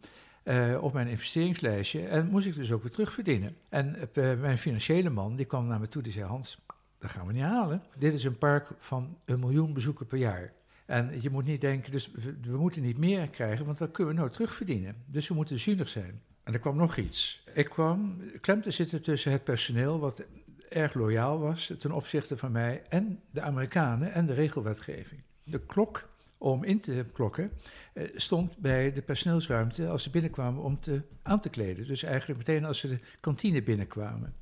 Op 0.79 0.93
mijn 0.93 1.07
investeringslijstje 1.07 2.07
en 2.07 2.27
moest 2.27 2.45
ik 2.45 2.55
dus 2.55 2.71
ook 2.71 2.81
weer 2.81 2.91
terugverdienen. 2.91 3.55
En 3.69 4.09
mijn 4.13 4.57
financiële 4.57 5.09
man 5.09 5.35
die 5.35 5.45
kwam 5.45 5.67
naar 5.67 5.79
me 5.79 5.87
toe, 5.87 6.01
die 6.01 6.11
zei: 6.11 6.25
Hans, 6.25 6.57
dat 6.99 7.11
gaan 7.11 7.27
we 7.27 7.33
niet 7.33 7.43
halen. 7.43 7.83
Dit 7.97 8.13
is 8.13 8.23
een 8.23 8.37
park 8.37 8.67
van 8.77 9.17
een 9.25 9.39
miljoen 9.39 9.73
bezoekers 9.73 10.07
per 10.07 10.17
jaar. 10.17 10.53
En 10.85 11.21
je 11.21 11.29
moet 11.29 11.45
niet 11.45 11.61
denken, 11.61 11.91
dus 11.91 12.11
we, 12.41 12.57
moeten 12.57 12.81
niet 12.81 12.97
meer 12.97 13.27
krijgen, 13.27 13.65
want 13.65 13.77
dat 13.77 13.91
kunnen 13.91 14.13
we 14.13 14.19
nooit 14.19 14.33
terugverdienen. 14.33 14.95
Dus 15.05 15.27
we 15.27 15.33
moeten 15.33 15.59
zuinig 15.59 15.89
zijn. 15.89 16.21
En 16.43 16.53
er 16.53 16.59
kwam 16.59 16.77
nog 16.77 16.97
iets. 16.97 17.43
Ik 17.53 17.69
kwam 17.69 18.21
klem 18.41 18.61
te 18.61 18.71
zitten 18.71 19.01
tussen 19.01 19.31
het 19.31 19.43
personeel, 19.43 19.99
wat 19.99 20.23
erg 20.69 20.93
loyaal 20.93 21.39
was 21.39 21.73
ten 21.77 21.91
opzichte 21.91 22.37
van 22.37 22.51
mij, 22.51 22.81
en 22.89 23.19
de 23.31 23.41
Amerikanen 23.41 24.13
en 24.13 24.25
de 24.25 24.33
regelwetgeving. 24.33 25.21
De 25.43 25.59
klok 25.59 26.09
om 26.37 26.63
in 26.63 26.79
te 26.79 27.05
klokken 27.13 27.51
eh, 27.93 28.03
stond 28.15 28.57
bij 28.57 28.93
de 28.93 29.01
personeelsruimte 29.01 29.87
als 29.87 30.03
ze 30.03 30.09
binnenkwamen 30.09 30.63
om 30.63 30.79
te, 30.79 31.01
aan 31.21 31.39
te 31.39 31.49
kleden. 31.49 31.87
Dus 31.87 32.03
eigenlijk 32.03 32.39
meteen 32.39 32.65
als 32.65 32.79
ze 32.79 32.87
de 32.87 32.99
kantine 33.19 33.63
binnenkwamen. 33.63 34.33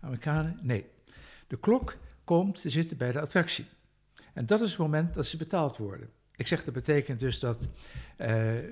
Amerikanen, 0.00 0.58
nee. 0.62 0.84
De 1.52 1.58
klok 1.58 1.96
komt 2.24 2.60
te 2.60 2.70
zitten 2.70 2.96
bij 2.96 3.12
de 3.12 3.20
attractie. 3.20 3.66
En 4.34 4.46
dat 4.46 4.60
is 4.60 4.70
het 4.70 4.78
moment 4.78 5.14
dat 5.14 5.26
ze 5.26 5.36
betaald 5.36 5.76
worden. 5.76 6.10
Ik 6.36 6.46
zeg 6.46 6.64
dat 6.64 6.74
betekent 6.74 7.20
dus 7.20 7.40
dat 7.40 7.68
uh, 8.18 8.28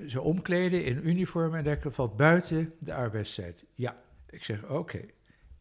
ze 0.07 0.21
omkleden 0.21 0.85
in 0.85 1.07
uniform 1.07 1.55
en 1.55 1.63
dergelijke 1.63 1.95
valt 1.95 2.17
buiten 2.17 2.73
de 2.79 2.93
arbeidstijd. 2.93 3.65
Ja, 3.75 3.95
ik 4.29 4.43
zeg 4.43 4.63
oké. 4.63 4.73
Okay. 4.73 5.13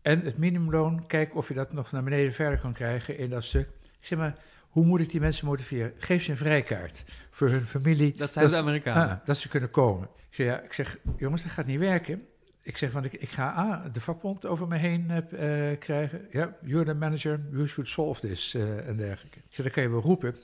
En 0.03 0.21
het 0.21 0.39
minimumloon, 0.39 1.07
kijk 1.07 1.37
of 1.37 1.49
je 1.49 1.55
dat 1.55 1.73
nog 1.73 1.93
naar 1.93 2.03
beneden 2.03 2.33
verder 2.33 2.59
kan 2.59 2.73
krijgen 2.73 3.19
in 3.19 3.31
dat 3.31 3.45
stuk. 3.45 3.69
Ik 3.83 4.07
zeg 4.07 4.19
maar, 4.19 4.39
hoe 4.69 4.85
moet 4.85 5.01
ik 5.01 5.11
die 5.11 5.21
mensen 5.21 5.47
motiveren? 5.47 5.93
Geef 5.97 6.23
ze 6.23 6.31
een 6.31 6.37
vrijkaart 6.37 7.05
voor 7.31 7.49
hun 7.49 7.67
familie. 7.67 8.15
Dat 8.15 8.33
zijn 8.33 8.45
dat 8.45 8.55
de 8.55 8.61
Amerikanen. 8.61 9.09
Ah, 9.09 9.27
dat 9.27 9.39
ze 9.39 9.49
kunnen 9.49 9.71
komen. 9.71 10.09
Ik 10.29 10.35
zeg, 10.35 10.47
ja, 10.47 10.61
ik 10.61 10.73
zeg, 10.73 10.99
jongens, 11.17 11.43
dat 11.43 11.53
gaat 11.53 11.67
niet 11.67 11.79
werken 11.79 12.27
ik 12.63 12.77
zeg, 12.77 12.93
want 12.93 13.05
ik, 13.05 13.13
ik 13.13 13.29
ga 13.29 13.59
A, 13.59 13.89
de 13.93 14.01
vakbond 14.01 14.47
over 14.47 14.69
me 14.69 14.77
heen 14.77 15.11
uh, 15.11 15.79
krijgen. 15.79 16.27
Ja, 16.31 16.57
you're 16.63 16.85
the 16.85 16.95
manager, 16.95 17.41
you 17.51 17.67
should 17.67 17.91
solve 17.91 18.21
this 18.21 18.55
uh, 18.55 18.89
en 18.89 18.97
dergelijke. 18.97 19.39
Ik 19.39 19.45
zeg, 19.49 19.65
dat 19.65 19.75
kan 19.75 19.83
je 19.83 19.91
wel 19.91 20.01
roepen 20.01 20.35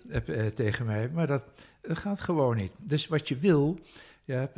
tegen 0.55 0.87
mij, 0.87 1.11
maar 1.13 1.27
dat 1.27 1.45
gaat 1.83 2.21
gewoon 2.21 2.57
niet. 2.57 2.73
Dus 2.79 3.07
wat 3.07 3.29
je 3.29 3.37
wil, 3.37 3.79
Ja, 4.25 4.51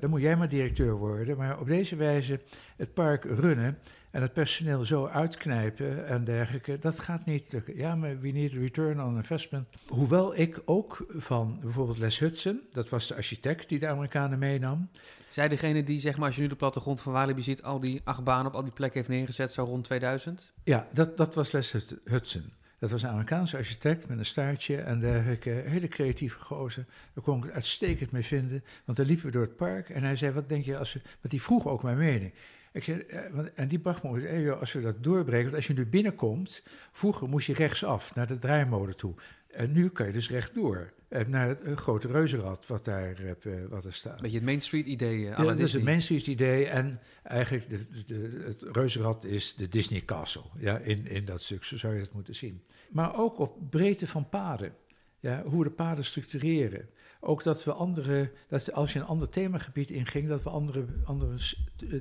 dan 0.00 0.10
moet 0.10 0.20
jij 0.20 0.36
maar 0.36 0.48
directeur 0.48 0.96
worden. 0.96 1.36
Maar 1.36 1.60
op 1.60 1.66
deze 1.66 1.96
wijze 1.96 2.40
het 2.76 2.94
park 2.94 3.24
runnen 3.24 3.78
en 4.10 4.22
het 4.22 4.32
personeel 4.32 4.84
zo 4.84 5.06
uitknijpen 5.06 6.06
en 6.06 6.24
dergelijke, 6.24 6.78
dat 6.78 7.00
gaat 7.00 7.26
niet 7.26 7.52
lukken. 7.52 7.76
Ja, 7.76 7.94
maar 7.96 8.20
we 8.20 8.28
need 8.28 8.54
a 8.54 8.58
return 8.58 9.02
on 9.02 9.16
investment. 9.16 9.68
Hoewel 9.86 10.38
ik 10.38 10.62
ook 10.64 11.06
van 11.08 11.58
bijvoorbeeld 11.60 11.98
Les 11.98 12.18
Hudson, 12.18 12.60
dat 12.72 12.88
was 12.88 13.08
de 13.08 13.14
architect 13.14 13.68
die 13.68 13.78
de 13.78 13.88
Amerikanen 13.88 14.38
meenam. 14.38 14.88
Zij 15.32 15.48
degene 15.48 15.82
die, 15.82 15.98
zeg 15.98 16.16
maar, 16.16 16.26
als 16.26 16.36
je 16.36 16.42
nu 16.42 16.48
de 16.48 16.54
plattegrond 16.54 17.00
van 17.00 17.12
Walibi 17.12 17.42
ziet, 17.42 17.62
al 17.62 17.78
die 17.78 18.00
acht 18.04 18.24
banen 18.24 18.46
op 18.46 18.54
al 18.54 18.62
die 18.62 18.72
plekken 18.72 18.98
heeft 18.98 19.12
neergezet, 19.12 19.52
zo 19.52 19.64
rond 19.64 19.84
2000? 19.84 20.52
Ja, 20.64 20.88
dat, 20.92 21.16
dat 21.16 21.34
was 21.34 21.52
Les 21.52 21.74
Hudson. 22.04 22.52
Dat 22.78 22.90
was 22.90 23.02
een 23.02 23.08
Amerikaanse 23.08 23.56
architect 23.56 24.08
met 24.08 24.18
een 24.18 24.26
staartje 24.26 24.76
en 24.76 25.00
dergelijke. 25.00 25.50
Hele 25.50 25.88
creatieve 25.88 26.38
gozer. 26.38 26.84
Daar 27.14 27.24
kon 27.24 27.38
ik 27.38 27.44
het 27.44 27.52
uitstekend 27.52 28.12
mee 28.12 28.22
vinden. 28.22 28.64
Want 28.84 28.98
dan 28.98 29.06
liepen 29.06 29.26
we 29.26 29.30
door 29.30 29.42
het 29.42 29.56
park 29.56 29.88
en 29.88 30.02
hij 30.02 30.16
zei, 30.16 30.32
wat 30.32 30.48
denk 30.48 30.64
je 30.64 30.78
als 30.78 30.92
we... 30.92 31.00
Want 31.02 31.30
die 31.30 31.42
vroeg 31.42 31.66
ook 31.66 31.82
mijn 31.82 31.96
mening. 31.96 32.32
Ik 32.72 32.84
zei, 32.84 32.98
eh, 32.98 33.20
en 33.54 33.68
die 33.68 33.78
bracht 33.78 34.02
me 34.02 34.20
hey, 34.20 34.52
als 34.52 34.72
we 34.72 34.80
dat 34.80 35.02
doorbreken... 35.04 35.44
Want 35.44 35.56
als 35.56 35.66
je 35.66 35.72
nu 35.72 35.86
binnenkomt, 35.86 36.62
vroeger 36.92 37.28
moest 37.28 37.46
je 37.46 37.54
rechtsaf 37.54 38.14
naar 38.14 38.26
de 38.26 38.38
draaimolen 38.38 38.96
toe. 38.96 39.14
En 39.50 39.72
nu 39.72 39.88
kan 39.88 40.06
je 40.06 40.12
dus 40.12 40.30
rechtdoor. 40.30 40.92
Eh, 41.12 41.26
naar 41.26 41.48
het 41.48 41.66
uh, 41.66 41.76
grote 41.76 42.08
reuzenrad 42.08 42.66
wat 42.66 42.84
daar 42.84 43.20
uh, 43.20 43.64
wat 43.68 43.84
er 43.84 43.92
staat. 43.92 44.20
Beetje 44.20 44.36
het 44.36 44.46
Main 44.46 44.60
Street 44.60 44.86
idee. 44.86 45.20
ja, 45.20 45.44
dat 45.44 45.58
is 45.58 45.72
het 45.72 45.82
Main 45.84 46.02
Street 46.02 46.26
idee. 46.26 46.66
En 46.66 47.00
eigenlijk 47.22 47.68
de, 47.68 48.04
de, 48.06 48.42
het 48.44 48.62
reuzenrad 48.72 49.24
is 49.24 49.54
de 49.54 49.68
Disney 49.68 50.00
Castle. 50.00 50.42
Ja, 50.58 50.78
in, 50.78 51.06
in 51.06 51.24
dat 51.24 51.42
stuk, 51.42 51.64
zo 51.64 51.76
zou 51.76 51.94
je 51.94 52.00
het 52.00 52.12
moeten 52.12 52.34
zien. 52.34 52.62
Maar 52.90 53.16
ook 53.16 53.38
op 53.38 53.70
breedte 53.70 54.06
van 54.06 54.28
paden. 54.28 54.74
Ja, 55.20 55.42
hoe 55.42 55.58
we 55.58 55.64
de 55.64 55.70
paden 55.70 56.04
structureren. 56.04 56.88
Ook 57.24 57.42
dat 57.42 57.64
we 57.64 57.72
andere, 57.72 58.30
dat 58.48 58.72
als 58.72 58.92
je 58.92 58.98
een 58.98 59.04
ander 59.04 59.28
themagebied 59.28 59.90
inging, 59.90 60.28
dat 60.28 60.42
we 60.42 60.50
andere, 60.50 60.84
andere 61.04 61.36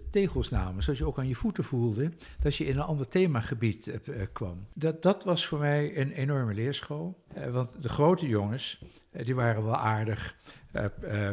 tegels 0.09 0.49
namen. 0.49 0.83
Zodat 0.83 0.99
je 0.99 1.05
ook 1.05 1.17
aan 1.17 1.27
je 1.27 1.35
voeten 1.35 1.63
voelde 1.63 2.11
dat 2.39 2.55
je 2.55 2.65
in 2.65 2.77
een 2.77 2.83
ander 2.83 3.07
themagebied 3.07 3.87
uh, 3.87 4.15
kwam. 4.31 4.67
Dat, 4.73 5.01
dat 5.01 5.23
was 5.23 5.45
voor 5.45 5.59
mij 5.59 5.97
een 5.97 6.11
enorme 6.11 6.53
leerschool. 6.53 7.23
Want 7.51 7.69
de 7.81 7.89
grote 7.89 8.27
jongens, 8.27 8.83
die 9.11 9.35
waren 9.35 9.63
wel 9.63 9.77
aardig. 9.77 10.35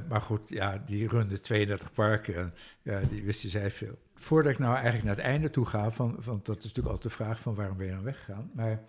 maar 0.08 0.22
goed, 0.22 0.48
ja, 0.48 0.82
die 0.86 1.08
runden 1.08 1.42
32 1.42 1.92
parken 1.92 2.36
en 2.36 2.54
ja, 2.82 3.00
die 3.10 3.22
wisten 3.22 3.50
zij 3.50 3.70
veel. 3.70 3.98
Voordat 4.14 4.52
ik 4.52 4.58
nou 4.58 4.74
eigenlijk 4.74 5.04
naar 5.04 5.16
het 5.16 5.24
einde 5.24 5.50
toe 5.50 5.66
ga, 5.66 5.90
van, 5.90 6.16
van, 6.18 6.40
dat 6.42 6.58
is 6.58 6.64
natuurlijk 6.64 6.94
altijd 6.94 7.12
de 7.12 7.22
vraag 7.22 7.40
van 7.40 7.54
waarom 7.54 7.76
ben 7.76 7.86
je 7.86 7.92
dan 7.92 8.02
weggegaan. 8.02 8.50
Maar 8.54 8.80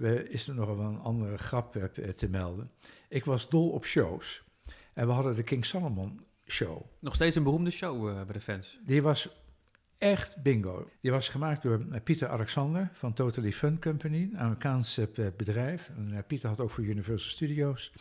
is 0.00 0.48
er 0.48 0.54
nog 0.54 0.66
wel 0.66 0.86
een 0.86 0.98
andere 0.98 1.38
grap 1.38 1.90
te 2.16 2.28
melden. 2.28 2.70
Ik 3.08 3.24
was 3.24 3.48
dol 3.48 3.70
op 3.70 3.84
shows. 3.84 4.42
En 4.94 5.06
we 5.06 5.12
hadden 5.12 5.34
de 5.34 5.42
King 5.42 5.66
Solomon 5.66 6.20
show. 6.46 6.82
Nog 6.98 7.14
steeds 7.14 7.36
een 7.36 7.42
beroemde 7.42 7.70
show 7.70 8.08
uh, 8.08 8.14
bij 8.14 8.32
de 8.32 8.40
fans. 8.40 8.78
Die 8.84 9.02
was 9.02 9.28
echt 9.98 10.42
bingo. 10.42 10.90
Die 11.00 11.10
was 11.10 11.28
gemaakt 11.28 11.62
door 11.62 12.00
Pieter 12.04 12.28
Alexander 12.28 12.90
van 12.92 13.12
Totally 13.12 13.52
Fun 13.52 13.80
Company, 13.80 14.22
een 14.22 14.38
Amerikaans 14.38 15.00
bedrijf. 15.36 15.90
En, 15.96 16.24
Pieter 16.26 16.48
had 16.48 16.60
ook 16.60 16.70
voor 16.70 16.84
Universal 16.84 17.30
Studios 17.30 17.92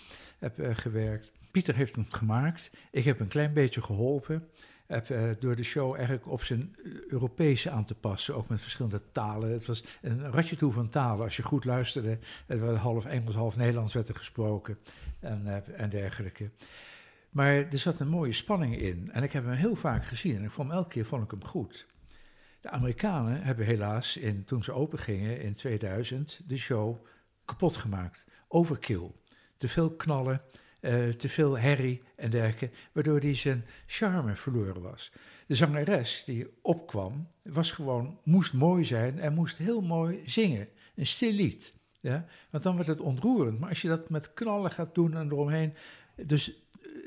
gewerkt. 0.58 1.32
Pieter 1.52 1.76
heeft 1.76 1.96
hem 1.96 2.06
gemaakt. 2.10 2.72
Ik 2.92 3.04
heb 3.04 3.20
een 3.20 3.28
klein 3.28 3.54
beetje 3.54 3.82
geholpen. 3.82 4.50
Heb, 4.90 5.10
uh, 5.10 5.30
door 5.40 5.56
de 5.56 5.64
show 5.64 5.96
eigenlijk 5.96 6.28
op 6.28 6.44
zijn 6.44 6.76
Europese 7.08 7.70
aan 7.70 7.86
te 7.86 7.96
passen, 7.96 8.36
ook 8.36 8.48
met 8.48 8.62
verschillende 8.62 9.02
talen. 9.12 9.52
Het 9.52 9.66
was 9.66 9.84
een 10.02 10.32
ratje 10.32 10.56
toe 10.56 10.72
van 10.72 10.90
talen. 10.90 11.24
Als 11.24 11.36
je 11.36 11.44
goed 11.44 11.66
luisterde, 11.66 12.20
het 12.46 12.60
werd 12.60 12.78
half 12.78 13.06
Engels, 13.06 13.36
half 13.36 13.58
Nederlands 13.58 13.94
werd 13.94 14.10
er 14.10 14.16
gesproken 14.16 14.78
en, 15.20 15.44
uh, 15.46 15.80
en 15.80 15.90
dergelijke. 15.90 16.50
Maar 17.30 17.54
er 17.54 17.78
zat 17.78 18.00
een 18.00 18.08
mooie 18.08 18.34
spanning 18.34 18.78
in. 18.78 19.10
En 19.12 19.24
ik 19.24 19.32
heb 19.32 19.46
hem 19.46 19.54
heel 19.54 19.76
vaak 19.76 20.06
gezien 20.06 20.36
en 20.36 20.44
ik 20.44 20.52
vond 20.52 20.72
elke 20.72 20.90
keer 20.90 21.06
vond 21.06 21.24
ik 21.24 21.32
hem 21.32 21.46
goed. 21.46 21.88
De 22.62 22.70
Amerikanen 22.70 23.42
hebben 23.42 23.66
helaas, 23.66 24.18
in, 24.18 24.44
toen 24.44 24.64
ze 24.64 24.72
open 24.72 25.00
gingen 25.00 25.42
in 25.42 25.54
2000, 25.54 26.42
de 26.46 26.58
show 26.58 27.06
kapot 27.46 27.78
gemaakt. 27.78 28.28
Overkill. 28.48 29.12
Te 29.58 29.68
veel 29.68 29.96
knallen, 29.96 30.42
uh, 30.82 31.10
te 31.10 31.30
veel 31.30 31.58
herrie 31.58 32.02
en 32.16 32.30
dergelijke, 32.30 32.70
waardoor 32.92 33.20
hij 33.20 33.36
zijn 33.36 33.66
charme 33.86 34.36
verloren 34.36 34.82
was. 34.82 35.12
De 35.48 35.56
zangeres 35.56 36.24
die 36.26 36.48
opkwam, 36.62 37.28
was 37.44 37.72
gewoon, 37.72 38.20
moest 38.24 38.54
mooi 38.54 38.86
zijn 38.86 39.20
en 39.20 39.34
moest 39.34 39.58
heel 39.58 39.82
mooi 39.82 40.22
zingen. 40.26 40.68
Een 40.96 41.08
stil 41.08 41.32
lied. 41.32 41.74
Ja? 42.00 42.26
Want 42.50 42.64
dan 42.64 42.74
wordt 42.74 42.90
het 42.90 43.00
ontroerend. 43.00 43.60
Maar 43.60 43.70
als 43.70 43.82
je 43.82 43.88
dat 43.88 44.10
met 44.10 44.34
knallen 44.34 44.72
gaat 44.72 44.96
doen 44.96 45.16
en 45.16 45.32
eromheen. 45.32 45.74
Dus 46.16 46.54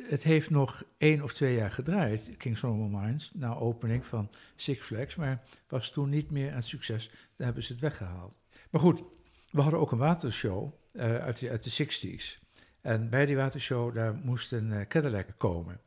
het 0.09 0.23
heeft 0.23 0.51
nog 0.51 0.85
één 0.99 1.23
of 1.23 1.33
twee 1.33 1.55
jaar 1.55 1.71
gedraaid, 1.71 2.37
King 2.37 2.59
Solomon 2.59 3.01
Mines, 3.01 3.31
na 3.35 3.55
opening 3.55 4.07
van 4.07 4.31
Six 4.57 4.87
Flags. 4.87 5.17
Maar 5.17 5.43
was 5.69 5.91
toen 5.91 6.09
niet 6.09 6.31
meer 6.31 6.55
een 6.55 6.63
succes. 6.63 7.11
Daar 7.11 7.47
hebben 7.47 7.63
ze 7.63 7.73
het 7.73 7.81
weggehaald. 7.81 8.39
Maar 8.71 8.81
goed, 8.81 9.03
we 9.51 9.61
hadden 9.61 9.81
ook 9.81 9.93
een 9.93 9.99
watershow 9.99 10.73
uh, 10.93 11.17
uit, 11.17 11.39
de, 11.39 11.51
uit 11.51 11.77
de 11.77 11.85
60s. 11.85 12.42
En 12.83 13.09
bij 13.09 13.27
die 13.27 13.37
watershow, 13.37 13.95
daar 13.95 14.15
moest 14.15 14.53
een 14.53 14.71
uh, 14.71 14.81
Cadillac 14.81 15.27
komen. 15.37 15.81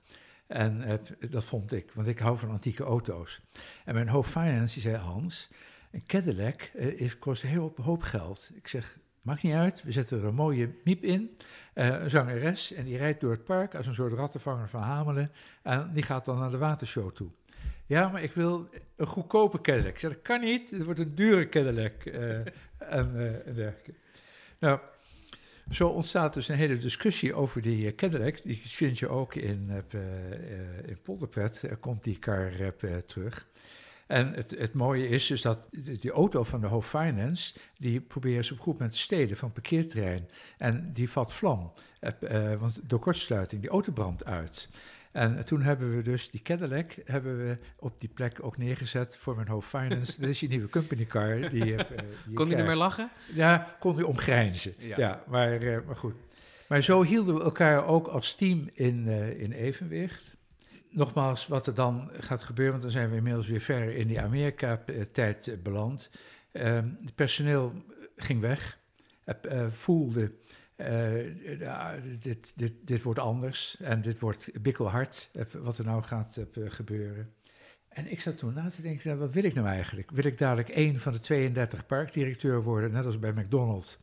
En 0.47 0.81
uh, 0.87 1.29
dat 1.31 1.45
vond 1.45 1.73
ik, 1.73 1.91
want 1.91 2.07
ik 2.07 2.19
hou 2.19 2.37
van 2.37 2.49
antieke 2.49 2.83
auto's. 2.83 3.41
En 3.85 3.93
mijn 3.93 4.07
hoofd 4.07 4.31
finance 4.31 4.73
die 4.73 4.83
zei, 4.83 4.95
Hans, 4.95 5.49
een 5.91 6.05
Cadillac 6.05 6.71
uh, 6.75 6.99
is, 6.99 7.19
kost 7.19 7.43
een 7.43 7.49
heel 7.49 7.73
hoop 7.81 8.01
geld. 8.01 8.51
Ik 8.53 8.67
zeg, 8.67 8.97
maakt 9.21 9.43
niet 9.43 9.53
uit, 9.53 9.83
we 9.83 9.91
zetten 9.91 10.19
er 10.19 10.25
een 10.25 10.35
mooie 10.35 10.75
miep 10.83 11.03
in. 11.03 11.37
Een 11.73 12.09
zangeres, 12.09 12.73
en 12.73 12.85
die 12.85 12.97
rijdt 12.97 13.21
door 13.21 13.31
het 13.31 13.43
park 13.43 13.75
als 13.75 13.87
een 13.87 13.93
soort 13.93 14.13
rattenvanger 14.13 14.69
van 14.69 14.81
Hamelen. 14.81 15.31
En 15.61 15.89
die 15.93 16.03
gaat 16.03 16.25
dan 16.25 16.39
naar 16.39 16.51
de 16.51 16.57
watershow 16.57 17.11
toe. 17.11 17.29
Ja, 17.85 18.09
maar 18.09 18.23
ik 18.23 18.31
wil 18.31 18.69
een 18.95 19.07
goedkope 19.07 19.61
Cadillac. 19.61 19.93
Ik 19.93 19.99
zeg, 19.99 20.11
dat 20.11 20.21
kan 20.21 20.41
niet, 20.41 20.71
het 20.71 20.83
wordt 20.83 20.99
een 20.99 21.15
dure 21.15 21.49
Cadillac. 21.49 22.03
En, 22.77 23.11
uh, 23.15 23.55
dergelijke. 23.55 23.93
Nou, 24.59 24.79
zo 25.69 25.87
ontstaat 25.87 26.33
dus 26.33 26.47
een 26.47 26.55
hele 26.55 26.77
discussie 26.77 27.33
over 27.33 27.61
die 27.61 27.85
uh, 27.85 27.95
Cadillac. 27.95 28.43
Die 28.43 28.61
vind 28.63 28.99
je 28.99 29.07
ook 29.07 29.35
in, 29.35 29.71
in 30.85 30.97
Polderpret, 31.03 31.69
komt 31.79 32.03
die 32.03 32.19
car 32.19 32.51
terug. 33.05 33.47
En 34.07 34.33
het, 34.33 34.55
het 34.57 34.73
mooie 34.73 35.07
is 35.07 35.27
dus 35.27 35.41
dat 35.41 35.67
die 35.71 36.11
auto 36.11 36.43
van 36.43 36.61
de 36.61 36.67
Hoofd 36.67 36.89
Finance, 36.89 37.55
die 37.77 38.01
proberen 38.01 38.45
ze 38.45 38.53
op 38.53 38.59
goed 38.59 38.77
met 38.79 38.91
te 38.91 38.97
stelen 38.97 39.37
van 39.37 39.51
parkeerterrein. 39.51 40.27
En 40.57 40.89
die 40.93 41.09
vat 41.09 41.33
vlam, 41.33 41.73
want 42.59 42.89
door 42.89 42.99
kortsluiting, 42.99 43.61
die 43.61 43.69
auto 43.69 43.91
brandt 43.91 44.25
uit. 44.25 44.69
En 45.15 45.45
toen 45.45 45.61
hebben 45.61 45.95
we 45.95 46.01
dus 46.01 46.29
die 46.29 46.41
Cadillac 46.41 46.95
hebben 47.05 47.37
we 47.37 47.57
op 47.75 47.99
die 47.99 48.09
plek 48.09 48.37
ook 48.41 48.57
neergezet 48.57 49.17
voor 49.17 49.35
mijn 49.35 49.47
Hoofd 49.47 49.69
Finance. 49.69 50.13
dat 50.19 50.29
is 50.29 50.39
je 50.39 50.47
nieuwe 50.47 50.69
company 50.69 51.05
car. 51.05 51.49
Die, 51.49 51.65
uh, 51.65 51.79
die 52.25 52.33
kon 52.33 52.47
hij 52.47 52.57
ermee 52.57 52.75
lachen? 52.75 53.09
Ja, 53.33 53.75
kon 53.79 53.95
hij 53.95 54.03
omgrijnzen. 54.03 54.73
Ja, 54.77 55.23
maar, 55.27 55.83
maar 55.85 55.95
goed. 55.95 56.13
Maar 56.67 56.81
zo 56.81 57.03
hielden 57.03 57.35
we 57.35 57.43
elkaar 57.43 57.85
ook 57.85 58.07
als 58.07 58.35
team 58.35 58.69
in, 58.73 59.07
in 59.37 59.51
evenwicht 59.51 60.35
nogmaals, 60.89 61.47
wat 61.47 61.67
er 61.67 61.73
dan 61.73 62.09
gaat 62.19 62.43
gebeuren, 62.43 62.71
want 62.71 62.83
dan 62.83 62.91
zijn 62.91 63.09
we 63.09 63.15
inmiddels 63.15 63.47
weer 63.47 63.61
ver 63.61 63.95
in 63.95 64.07
die 64.07 64.21
Amerika-tijd 64.21 65.57
beland. 65.63 66.09
Uh, 66.51 66.63
het 67.01 67.15
personeel 67.15 67.73
ging 68.15 68.41
weg, 68.41 68.79
voelde 69.69 70.31
uh, 70.77 71.13
dit, 72.19 72.53
dit, 72.55 72.73
dit 72.83 73.01
wordt 73.01 73.19
anders 73.19 73.77
en 73.79 74.01
dit 74.01 74.19
wordt 74.19 74.61
bikkelhard, 74.61 75.29
wat 75.53 75.77
er 75.77 75.85
nou 75.85 76.03
gaat 76.03 76.39
gebeuren. 76.53 77.33
En 77.89 78.11
ik 78.11 78.21
zat 78.21 78.37
toen 78.37 78.53
na 78.53 78.69
te 78.69 78.81
denken, 78.81 79.07
nou, 79.07 79.19
wat 79.19 79.33
wil 79.33 79.43
ik 79.43 79.53
nou 79.53 79.67
eigenlijk? 79.67 80.11
Wil 80.11 80.25
ik 80.25 80.37
dadelijk 80.37 80.69
één 80.69 80.99
van 80.99 81.13
de 81.13 81.19
32 81.19 81.85
parkdirecteur 81.85 82.63
worden, 82.63 82.91
net 82.91 83.05
als 83.05 83.19
bij 83.19 83.31
McDonald's? 83.31 83.97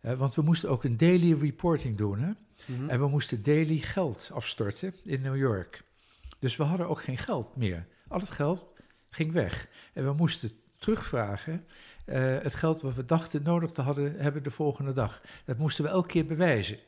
want 0.00 0.34
we 0.34 0.42
moesten 0.42 0.68
ook 0.68 0.84
een 0.84 0.96
daily 0.96 1.32
reporting 1.32 1.96
doen, 1.96 2.18
hè? 2.18 2.30
Mm-hmm. 2.66 2.88
En 2.88 2.98
we 2.98 3.08
moesten 3.08 3.42
daily 3.42 3.76
geld 3.76 4.30
afstorten 4.32 4.94
in 5.04 5.20
New 5.20 5.36
York. 5.36 5.82
Dus 6.38 6.56
we 6.56 6.62
hadden 6.62 6.88
ook 6.88 7.02
geen 7.02 7.18
geld 7.18 7.56
meer. 7.56 7.86
Al 8.08 8.20
het 8.20 8.30
geld 8.30 8.66
ging 9.10 9.32
weg. 9.32 9.68
En 9.92 10.04
we 10.04 10.12
moesten 10.12 10.50
terugvragen 10.76 11.64
uh, 12.06 12.38
het 12.42 12.54
geld 12.54 12.82
wat 12.82 12.94
we 12.94 13.04
dachten 13.04 13.42
nodig 13.42 13.70
te 13.70 13.82
hadden, 13.82 14.14
hebben 14.18 14.42
de 14.42 14.50
volgende 14.50 14.92
dag. 14.92 15.20
Dat 15.44 15.58
moesten 15.58 15.84
we 15.84 15.90
elke 15.90 16.08
keer 16.08 16.26
bewijzen. 16.26 16.78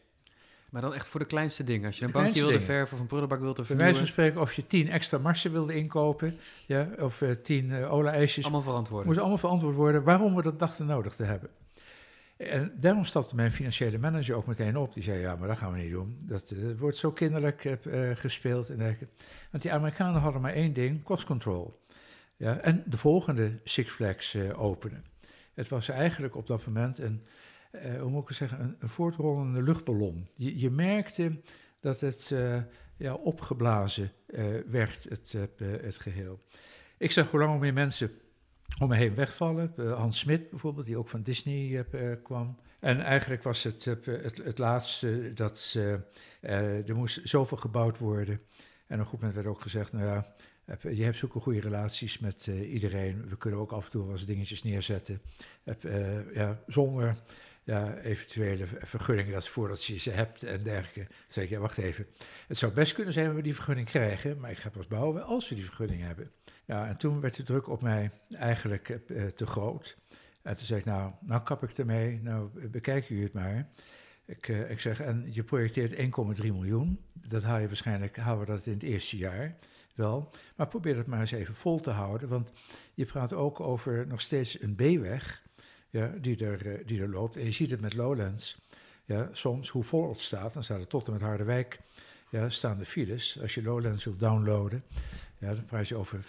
Maar 0.70 0.82
dan 0.82 0.94
echt 0.94 1.06
voor 1.06 1.20
de 1.20 1.26
kleinste 1.26 1.64
dingen. 1.64 1.86
Als 1.86 1.98
je 1.98 2.04
een 2.04 2.10
bankje 2.10 2.40
wilde 2.40 2.60
verven 2.60 2.94
of 2.94 3.00
een 3.00 3.06
prullenbak 3.06 3.40
wilde 3.40 3.64
vernieuwen. 3.64 3.92
Bij 3.94 4.00
wijze 4.00 4.12
van 4.12 4.24
spreken, 4.24 4.40
of 4.40 4.54
je 4.54 4.66
tien 4.66 4.90
extra 4.90 5.18
marsen 5.18 5.52
wilde 5.52 5.74
inkopen, 5.74 6.36
ja, 6.66 6.88
of 6.98 7.20
uh, 7.20 7.30
tien 7.30 7.70
uh, 7.70 7.92
ola-ijsjes. 7.92 8.44
Allemaal 8.44 8.62
verantwoord. 8.62 9.04
Moest 9.04 9.18
allemaal 9.18 9.38
verantwoord 9.38 9.74
worden 9.74 10.02
waarom 10.02 10.34
we 10.34 10.42
dat 10.42 10.58
dachten 10.58 10.86
nodig 10.86 11.14
te 11.14 11.24
hebben. 11.24 11.50
En 12.36 12.72
daarom 12.76 13.04
stapte 13.04 13.34
mijn 13.34 13.52
financiële 13.52 13.98
manager 13.98 14.34
ook 14.34 14.46
meteen 14.46 14.76
op. 14.76 14.94
Die 14.94 15.02
zei, 15.02 15.20
ja, 15.20 15.36
maar 15.36 15.48
dat 15.48 15.58
gaan 15.58 15.72
we 15.72 15.78
niet 15.78 15.90
doen. 15.90 16.16
Dat 16.24 16.50
uh, 16.50 16.78
wordt 16.78 16.96
zo 16.96 17.12
kinderlijk 17.12 17.64
uh, 17.64 18.10
gespeeld. 18.14 18.68
En 18.68 18.98
Want 19.50 19.62
die 19.62 19.72
Amerikanen 19.72 20.20
hadden 20.20 20.40
maar 20.40 20.52
één 20.52 20.72
ding, 20.72 21.02
cost 21.02 21.24
control. 21.24 21.80
Ja, 22.38 22.58
en 22.58 22.82
de 22.86 22.96
volgende 22.96 23.58
Six 23.64 23.92
Flags 23.92 24.34
uh, 24.34 24.62
openen. 24.62 25.04
Het 25.54 25.68
was 25.68 25.88
eigenlijk 25.88 26.36
op 26.36 26.46
dat 26.46 26.66
moment 26.66 26.98
een, 26.98 27.22
hoe 28.00 28.20
ik 28.20 28.28
het 28.28 28.36
zeggen, 28.36 28.76
een, 28.78 28.88
voortrollende 28.88 29.62
luchtballon. 29.62 30.28
Je, 30.34 30.58
je 30.58 30.70
merkte 30.70 31.40
dat 31.80 32.00
het 32.00 32.34
ja, 32.96 33.14
opgeblazen 33.14 34.12
werd, 34.66 35.06
het, 35.08 35.34
het 35.58 35.98
geheel. 35.98 36.40
Ik 36.98 37.10
zag 37.10 37.30
hoe 37.30 37.40
lang 37.40 37.60
meer 37.60 37.72
mensen 37.72 38.10
om 38.80 38.88
me 38.88 38.96
heen 38.96 39.14
wegvallen. 39.14 39.72
Hans 39.76 40.18
Smit 40.18 40.50
bijvoorbeeld, 40.50 40.86
die 40.86 40.96
ook 40.96 41.08
van 41.08 41.22
Disney 41.22 41.86
kwam. 42.22 42.58
En 42.80 43.00
eigenlijk 43.00 43.42
was 43.42 43.62
het 43.62 43.84
het, 43.84 44.06
het, 44.44 44.58
laatste 44.58 45.32
dat 45.34 45.76
er 46.40 46.94
moest 46.94 47.20
zoveel 47.28 47.56
gebouwd 47.56 47.98
worden. 47.98 48.40
En 48.86 48.94
op 48.94 49.00
een 49.00 49.06
goed 49.06 49.18
moment 49.20 49.34
werd 49.36 49.46
ook 49.46 49.62
gezegd, 49.62 49.92
nou 49.92 50.04
ja, 50.04 50.34
je 50.90 51.04
hebt 51.04 51.16
zulke 51.16 51.40
goede 51.40 51.60
relaties 51.60 52.18
met 52.18 52.46
uh, 52.46 52.72
iedereen. 52.72 53.28
We 53.28 53.36
kunnen 53.36 53.60
ook 53.60 53.72
af 53.72 53.84
en 53.84 53.90
toe 53.90 54.04
wel 54.04 54.12
eens 54.12 54.26
dingetjes 54.26 54.62
neerzetten. 54.62 55.20
Uh, 55.84 56.34
ja, 56.34 56.60
zonder 56.66 57.16
ja, 57.64 57.96
eventuele 57.96 58.66
vergunningen, 58.66 59.32
dat 59.32 59.48
voordat 59.48 59.84
je 59.84 59.98
ze 59.98 60.10
hebt 60.10 60.42
en 60.42 60.62
dergelijke. 60.62 61.14
Zeg 61.28 61.44
ik, 61.44 61.50
ja, 61.50 61.58
wacht 61.58 61.78
even. 61.78 62.06
Het 62.46 62.56
zou 62.56 62.72
best 62.72 62.92
kunnen 62.92 63.12
zijn 63.12 63.26
dat 63.26 63.34
we 63.34 63.42
die 63.42 63.54
vergunning 63.54 63.86
krijgen, 63.86 64.40
maar 64.40 64.50
ik 64.50 64.58
ga 64.58 64.70
pas 64.70 64.86
bouwen 64.86 65.24
als 65.24 65.48
we 65.48 65.54
die 65.54 65.64
vergunning 65.64 66.02
hebben. 66.02 66.30
Ja, 66.64 66.88
en 66.88 66.96
toen 66.96 67.20
werd 67.20 67.36
de 67.36 67.42
druk 67.42 67.68
op 67.68 67.82
mij 67.82 68.10
eigenlijk 68.30 69.00
uh, 69.06 69.26
te 69.26 69.46
groot. 69.46 69.96
En 70.42 70.56
toen 70.56 70.66
zei 70.66 70.78
ik, 70.80 70.84
nou, 70.86 71.12
nou 71.20 71.42
kap 71.42 71.62
ik 71.62 71.78
ermee, 71.78 72.20
nou 72.22 72.68
bekijken 72.68 73.08
jullie 73.08 73.24
het 73.24 73.34
maar. 73.34 73.68
Ik, 74.24 74.48
ik 74.48 74.80
zeg, 74.80 75.00
en 75.00 75.26
je 75.30 75.42
projecteert 75.42 75.94
1,3 75.94 76.06
miljoen. 76.36 77.00
Dat 77.14 77.42
haal 77.42 77.58
je 77.58 77.66
waarschijnlijk, 77.66 78.16
houden 78.16 78.46
we 78.46 78.52
dat 78.52 78.66
in 78.66 78.72
het 78.72 78.82
eerste 78.82 79.16
jaar 79.16 79.56
wel. 79.98 80.28
Maar 80.56 80.68
probeer 80.68 80.96
het 80.96 81.06
maar 81.06 81.20
eens 81.20 81.30
even 81.30 81.54
vol 81.54 81.80
te 81.80 81.90
houden. 81.90 82.28
Want 82.28 82.50
je 82.94 83.04
praat 83.04 83.32
ook 83.32 83.60
over 83.60 84.06
nog 84.06 84.20
steeds 84.20 84.62
een 84.62 84.74
B-weg 84.74 85.42
ja, 85.90 86.12
die, 86.20 86.44
er, 86.44 86.66
eh, 86.66 86.86
die 86.86 87.00
er 87.00 87.08
loopt. 87.08 87.36
En 87.36 87.44
je 87.44 87.50
ziet 87.50 87.70
het 87.70 87.80
met 87.80 87.94
Lowlands. 87.94 88.60
Ja, 89.04 89.28
soms, 89.32 89.68
hoe 89.68 89.84
vol 89.84 90.08
het 90.08 90.20
staat, 90.20 90.52
dan 90.52 90.64
staat 90.64 90.80
het 90.80 90.90
tot 90.90 91.06
en 91.06 91.12
met 91.12 91.20
Harderwijk 91.20 91.80
ja, 92.30 92.50
staan 92.50 92.78
de 92.78 92.84
files. 92.84 93.38
Als 93.40 93.54
je 93.54 93.62
Lowlands 93.62 94.04
wilt 94.04 94.20
downloaden, 94.20 94.84
ja, 95.38 95.54
dan 95.54 95.64
praat 95.64 95.88
je 95.88 95.96
over 95.96 96.20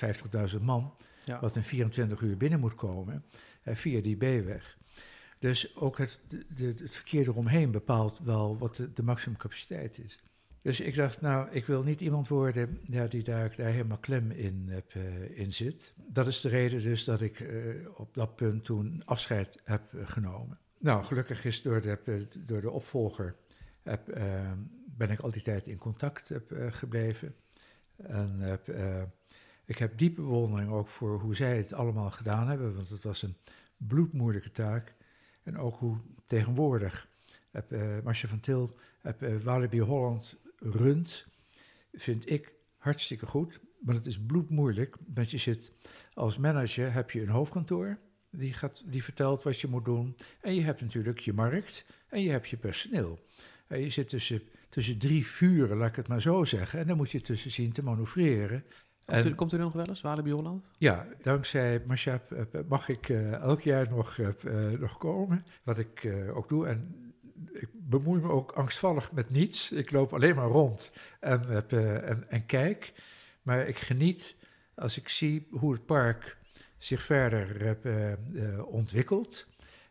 50.000 0.56 0.62
man. 0.62 0.94
Ja. 1.26 1.40
Wat 1.40 1.56
in 1.56 1.64
24 1.64 2.22
uur 2.22 2.38
binnen 2.38 2.60
moet 2.60 2.76
komen 2.76 3.24
hè, 3.62 3.76
via 3.76 4.02
die 4.02 4.16
B-weg. 4.16 4.78
Dus 5.40 5.76
ook 5.76 5.98
het, 5.98 6.20
de, 6.28 6.66
het 6.66 6.96
verkeer 6.96 7.28
eromheen 7.28 7.72
bepaalt 7.72 8.20
wel 8.24 8.58
wat 8.58 8.76
de, 8.76 8.94
de 8.94 9.04
maximumcapaciteit 9.04 9.98
is. 9.98 10.20
Dus 10.62 10.80
ik 10.80 10.96
dacht, 10.96 11.22
nou, 11.22 11.50
ik 11.52 11.66
wil 11.66 11.84
niet 11.84 12.02
iemand 12.02 12.28
worden 12.28 12.80
die 13.10 13.24
daar, 13.24 13.56
daar 13.56 13.72
helemaal 13.72 13.98
klem 13.98 14.32
in, 14.32 14.66
heb, 14.70 14.94
uh, 14.94 15.40
in 15.40 15.54
zit. 15.54 15.94
Dat 15.96 16.28
is 16.28 16.42
de 16.42 16.50
reden 16.50 16.82
dus 16.82 17.04
dat 17.04 17.22
ik 17.22 17.40
uh, 17.40 17.76
op 17.94 18.14
dat 18.14 18.36
punt 18.36 18.66
toen 18.66 19.02
afscheid 19.06 19.60
heb 19.64 19.82
genomen. 20.04 20.58
Nou, 20.78 21.04
gelukkig 21.04 21.46
is 21.46 21.62
door 21.62 21.82
de, 21.82 22.28
door 22.46 22.62
de 22.62 22.72
opvolger 22.72 23.36
heb, 23.84 24.20
ben 24.98 25.10
ik 25.10 25.20
al 25.20 25.32
die 25.32 25.42
tijd 25.42 25.68
in 25.68 25.78
contact 25.78 26.30
heb, 26.30 26.54
gebleven. 26.70 27.36
En 27.96 28.40
heb, 28.40 28.74
ik 29.66 29.78
heb 29.78 29.98
diepe 29.98 30.22
bewondering 30.22 30.72
ook 30.72 30.88
voor 30.88 31.20
hoe 31.20 31.36
zij 31.36 31.58
het 31.58 31.74
allemaal 31.74 32.12
gedaan 32.12 32.48
hebben, 32.48 32.76
want 32.76 32.90
het 32.90 33.04
was 33.04 33.22
een 33.22 33.36
bloedmoeilijke 33.78 34.52
taak. 34.52 34.94
En 35.44 35.58
ook 35.58 35.76
hoe 35.76 35.98
tegenwoordig 36.26 37.10
heb, 37.52 37.66
van 38.14 38.40
Til, 38.40 38.76
heb, 39.02 39.44
Walibi 39.44 39.82
Holland 39.82 40.38
runt, 40.60 41.26
vind 41.94 42.30
ik 42.32 42.54
hartstikke 42.78 43.26
goed. 43.26 43.60
Maar 43.80 43.96
het 43.96 44.06
is 44.06 44.20
bloedmoeilijk, 44.20 44.96
want 45.14 45.32
je 45.32 45.38
zit 45.38 45.72
als 46.14 46.38
manager, 46.38 46.94
heb 46.94 47.12
je 47.12 47.22
een 47.22 47.30
hoofdkantoor, 47.30 48.00
die, 48.30 48.54
gaat, 48.54 48.84
die 48.86 49.04
vertelt 49.04 49.44
wat 49.44 49.60
je 49.60 49.68
moet 49.68 49.86
doen. 49.86 50.16
En 50.42 50.56
je 50.56 50.62
hebt 50.62 50.82
natuurlijk 50.82 51.20
je 51.20 51.34
markt 51.34 51.86
en 52.10 52.22
je 52.22 52.30
hebt 52.30 52.50
je 52.50 52.58
personeel. 52.58 53.20
En 53.68 53.82
je 53.82 53.90
zit 53.90 54.10
tussen, 54.10 54.42
tussen 54.70 54.98
drie 54.98 55.26
vuren, 55.26 55.78
laat 55.78 55.90
ik 55.90 55.96
het 55.96 56.08
maar 56.08 56.22
zo 56.22 56.46
zeggen. 56.46 56.80
En 56.80 56.88
dan 56.88 56.98
moet 56.98 57.12
je 57.12 57.22
tussen 57.22 57.52
zien 57.52 57.72
te 57.72 57.84
manoeuvreren. 57.84 58.64
Komt 59.06 59.26
u, 59.26 59.36
komt 59.36 59.54
u 59.54 59.58
nog 59.58 59.74
wel 59.74 59.88
eens, 59.88 60.02
Walibi 60.02 60.32
Holland? 60.32 60.72
Ja, 60.78 61.08
dankzij 61.22 61.84
Mashab 61.86 62.48
mag 62.68 62.90
ik 62.90 63.10
uh, 63.10 63.34
elk 63.34 63.62
jaar 63.62 63.90
nog, 63.90 64.18
uh, 64.18 64.30
nog 64.80 64.98
komen, 64.98 65.44
wat 65.64 65.78
ik 65.78 66.04
uh, 66.04 66.38
ook 66.38 66.50
doe. 66.50 66.68
En 66.68 67.09
ik 67.54 67.68
bemoei 67.72 68.22
me 68.22 68.30
ook 68.30 68.52
angstvallig 68.52 69.12
met 69.12 69.30
niets. 69.30 69.72
Ik 69.72 69.92
loop 69.92 70.14
alleen 70.14 70.36
maar 70.36 70.48
rond 70.48 70.92
en, 71.20 71.46
uh, 71.50 72.10
en, 72.10 72.30
en, 72.30 72.46
kijk. 72.46 72.94
Maar 73.42 73.68
ik 73.68 73.78
geniet 73.78 74.36
als 74.76 74.98
ik 74.98 75.10
zie 75.10 75.48
hoe 75.52 75.74
het 75.74 75.86
park 75.86 76.38
zich 76.78 77.04
verder 77.04 77.78
uh, 77.84 78.66
ontwikkelt. 78.66 79.48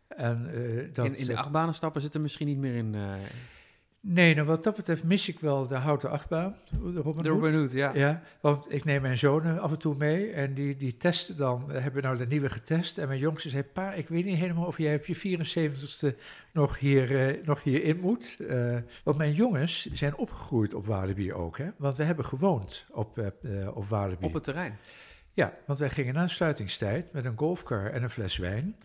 En, 0.07 0.51
dat, 0.93 1.05
in, 1.05 1.15
in 1.15 1.25
de 1.25 1.37
achtbanen 1.37 1.73
stappen 1.73 2.01
zit 2.01 2.13
er 2.13 2.21
misschien 2.21 2.47
niet 2.47 2.57
meer 2.57 2.75
in. 2.75 2.95
Nee, 4.01 4.35
nou 4.35 4.47
wat 4.47 4.63
dat 4.63 4.75
betreft 4.75 5.03
mis 5.03 5.27
ik 5.27 5.39
wel 5.39 5.65
de 5.65 5.75
houten 5.75 6.09
achtbaan. 6.09 6.55
De 6.69 7.01
Robin, 7.01 7.23
de 7.23 7.29
Robin 7.29 7.53
Hood. 7.53 7.71
ja. 7.71 7.91
ja. 7.93 8.21
Want 8.41 8.73
ik 8.73 8.85
neem 8.85 9.01
mijn 9.01 9.17
zonen 9.17 9.59
af 9.59 9.71
en 9.71 9.79
toe 9.79 9.95
mee 9.97 10.31
en 10.31 10.53
die, 10.53 10.77
die 10.77 10.97
testen 10.97 11.35
dan, 11.35 11.71
eh, 11.71 11.81
hebben 11.81 12.03
nou 12.03 12.17
de 12.17 12.27
nieuwe 12.27 12.49
getest. 12.49 12.97
En 12.97 13.07
mijn 13.07 13.19
jongste 13.19 13.49
zei, 13.49 13.63
pa, 13.63 13.93
ik 13.93 14.07
weet 14.07 14.25
niet 14.25 14.37
helemaal 14.37 14.65
of 14.65 14.77
jij 14.77 14.95
op 14.95 15.05
je 15.05 15.39
74ste 15.39 16.17
nog, 16.53 16.79
hier, 16.79 17.11
uh, 17.11 17.45
nog 17.45 17.63
hierin 17.63 17.99
moet. 17.99 18.37
Uh, 18.39 18.77
want 19.03 19.17
mijn 19.17 19.33
jongens 19.33 19.85
zijn 19.93 20.15
opgegroeid 20.15 20.73
op 20.73 20.85
Walibi 20.85 21.33
ook, 21.33 21.57
hè. 21.57 21.67
Want 21.77 21.97
we 21.97 22.03
hebben 22.03 22.25
gewoond 22.25 22.85
op, 22.91 23.17
uh, 23.41 23.67
op 23.73 23.85
Walibi. 23.85 24.25
Op 24.25 24.33
het 24.33 24.43
terrein? 24.43 24.77
Ja, 25.33 25.53
want 25.65 25.79
wij 25.79 25.89
gingen 25.89 26.13
na 26.13 26.27
sluitingstijd 26.27 27.13
met 27.13 27.25
een 27.25 27.37
golfcar 27.37 27.85
en 27.85 28.03
een 28.03 28.09
fles 28.09 28.37
wijn 28.37 28.75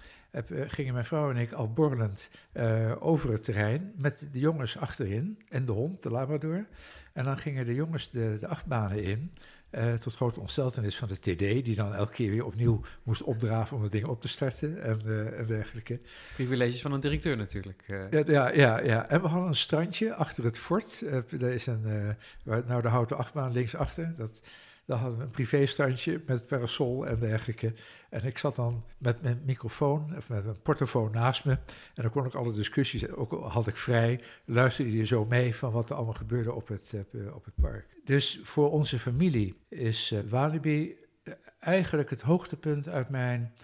gingen 0.67 0.93
mijn 0.93 1.05
vrouw 1.05 1.31
en 1.31 1.37
ik 1.37 1.53
al 1.53 1.73
borrelend 1.73 2.31
uh, 2.55 2.93
over 2.99 3.33
het 3.33 3.43
terrein 3.43 3.93
met 3.99 4.29
de 4.33 4.39
jongens 4.39 4.79
achterin 4.79 5.39
en 5.49 5.65
de 5.65 5.73
hond, 5.73 6.03
de 6.03 6.11
Labrador. 6.11 6.67
En 7.13 7.25
dan 7.25 7.39
gingen 7.39 7.67
de 7.67 7.75
jongens 7.75 8.11
de, 8.11 8.37
de 8.41 8.47
achtbanen 8.47 9.03
in, 9.03 9.33
uh, 9.71 9.95
tot 9.95 10.15
grote 10.15 10.41
ontsteltenis 10.41 10.97
van 10.97 11.09
de 11.09 11.19
TD, 11.19 11.65
die 11.65 11.75
dan 11.75 11.95
elke 11.95 12.13
keer 12.13 12.31
weer 12.31 12.45
opnieuw 12.45 12.81
moest 13.03 13.23
opdraven 13.23 13.77
om 13.77 13.83
het 13.83 13.93
ding 13.93 14.07
op 14.07 14.21
te 14.21 14.29
starten 14.29 14.83
en, 14.83 15.01
en 15.37 15.47
dergelijke. 15.47 16.01
Privileges 16.35 16.83
van 16.83 16.93
een 16.93 17.01
directeur 17.01 17.37
natuurlijk. 17.37 17.85
Ja, 17.87 18.09
ja, 18.27 18.53
ja, 18.53 18.81
ja, 18.81 19.09
en 19.09 19.23
we 19.23 19.29
hadden 19.29 19.49
een 19.49 19.55
strandje 19.55 20.15
achter 20.15 20.45
het 20.45 20.59
fort. 20.59 21.05
er 21.31 21.43
is 21.43 21.67
een, 21.67 22.17
waar, 22.45 22.63
nou 22.67 22.83
de 22.83 22.89
houten 22.89 23.17
achtbaan 23.17 23.53
linksachter, 23.53 24.15
dat 24.17 24.43
dan 24.87 24.99
hadden 24.99 25.19
we 25.19 25.25
een 25.25 25.31
privéstandje 25.31 26.23
met 26.27 26.47
parasol 26.47 27.07
en 27.07 27.19
dergelijke. 27.19 27.73
En 28.15 28.25
ik 28.25 28.39
zat 28.39 28.57
dan 28.57 28.83
met 28.99 29.23
mijn 29.23 29.43
microfoon, 29.45 30.17
of 30.17 30.29
met 30.29 30.45
mijn 30.45 30.63
portofoon 30.63 31.11
naast 31.11 31.45
me. 31.45 31.53
En 31.95 32.03
dan 32.03 32.11
kon 32.11 32.27
ik 32.27 32.35
alle 32.35 32.53
discussies, 32.53 33.09
ook 33.09 33.33
had 33.33 33.67
ik 33.67 33.77
vrij, 33.77 34.21
luisterde 34.45 34.97
je 34.97 35.05
zo 35.05 35.25
mee 35.25 35.55
van 35.55 35.73
wat 35.73 35.91
er 35.91 35.97
allemaal 35.97 36.15
gebeurde 36.15 36.53
op 36.53 36.69
het, 36.69 36.93
uh, 37.13 37.35
op 37.35 37.45
het 37.45 37.55
park. 37.55 37.87
Dus 38.05 38.41
voor 38.43 38.71
onze 38.71 38.99
familie 38.99 39.59
is 39.69 40.13
uh, 40.13 40.21
Walibi 40.29 40.97
eh, 41.23 41.35
eigenlijk 41.59 42.11
het 42.11 42.23
hoogtepunt 42.23 42.89
uit 42.89 43.09
mijn 43.09 43.55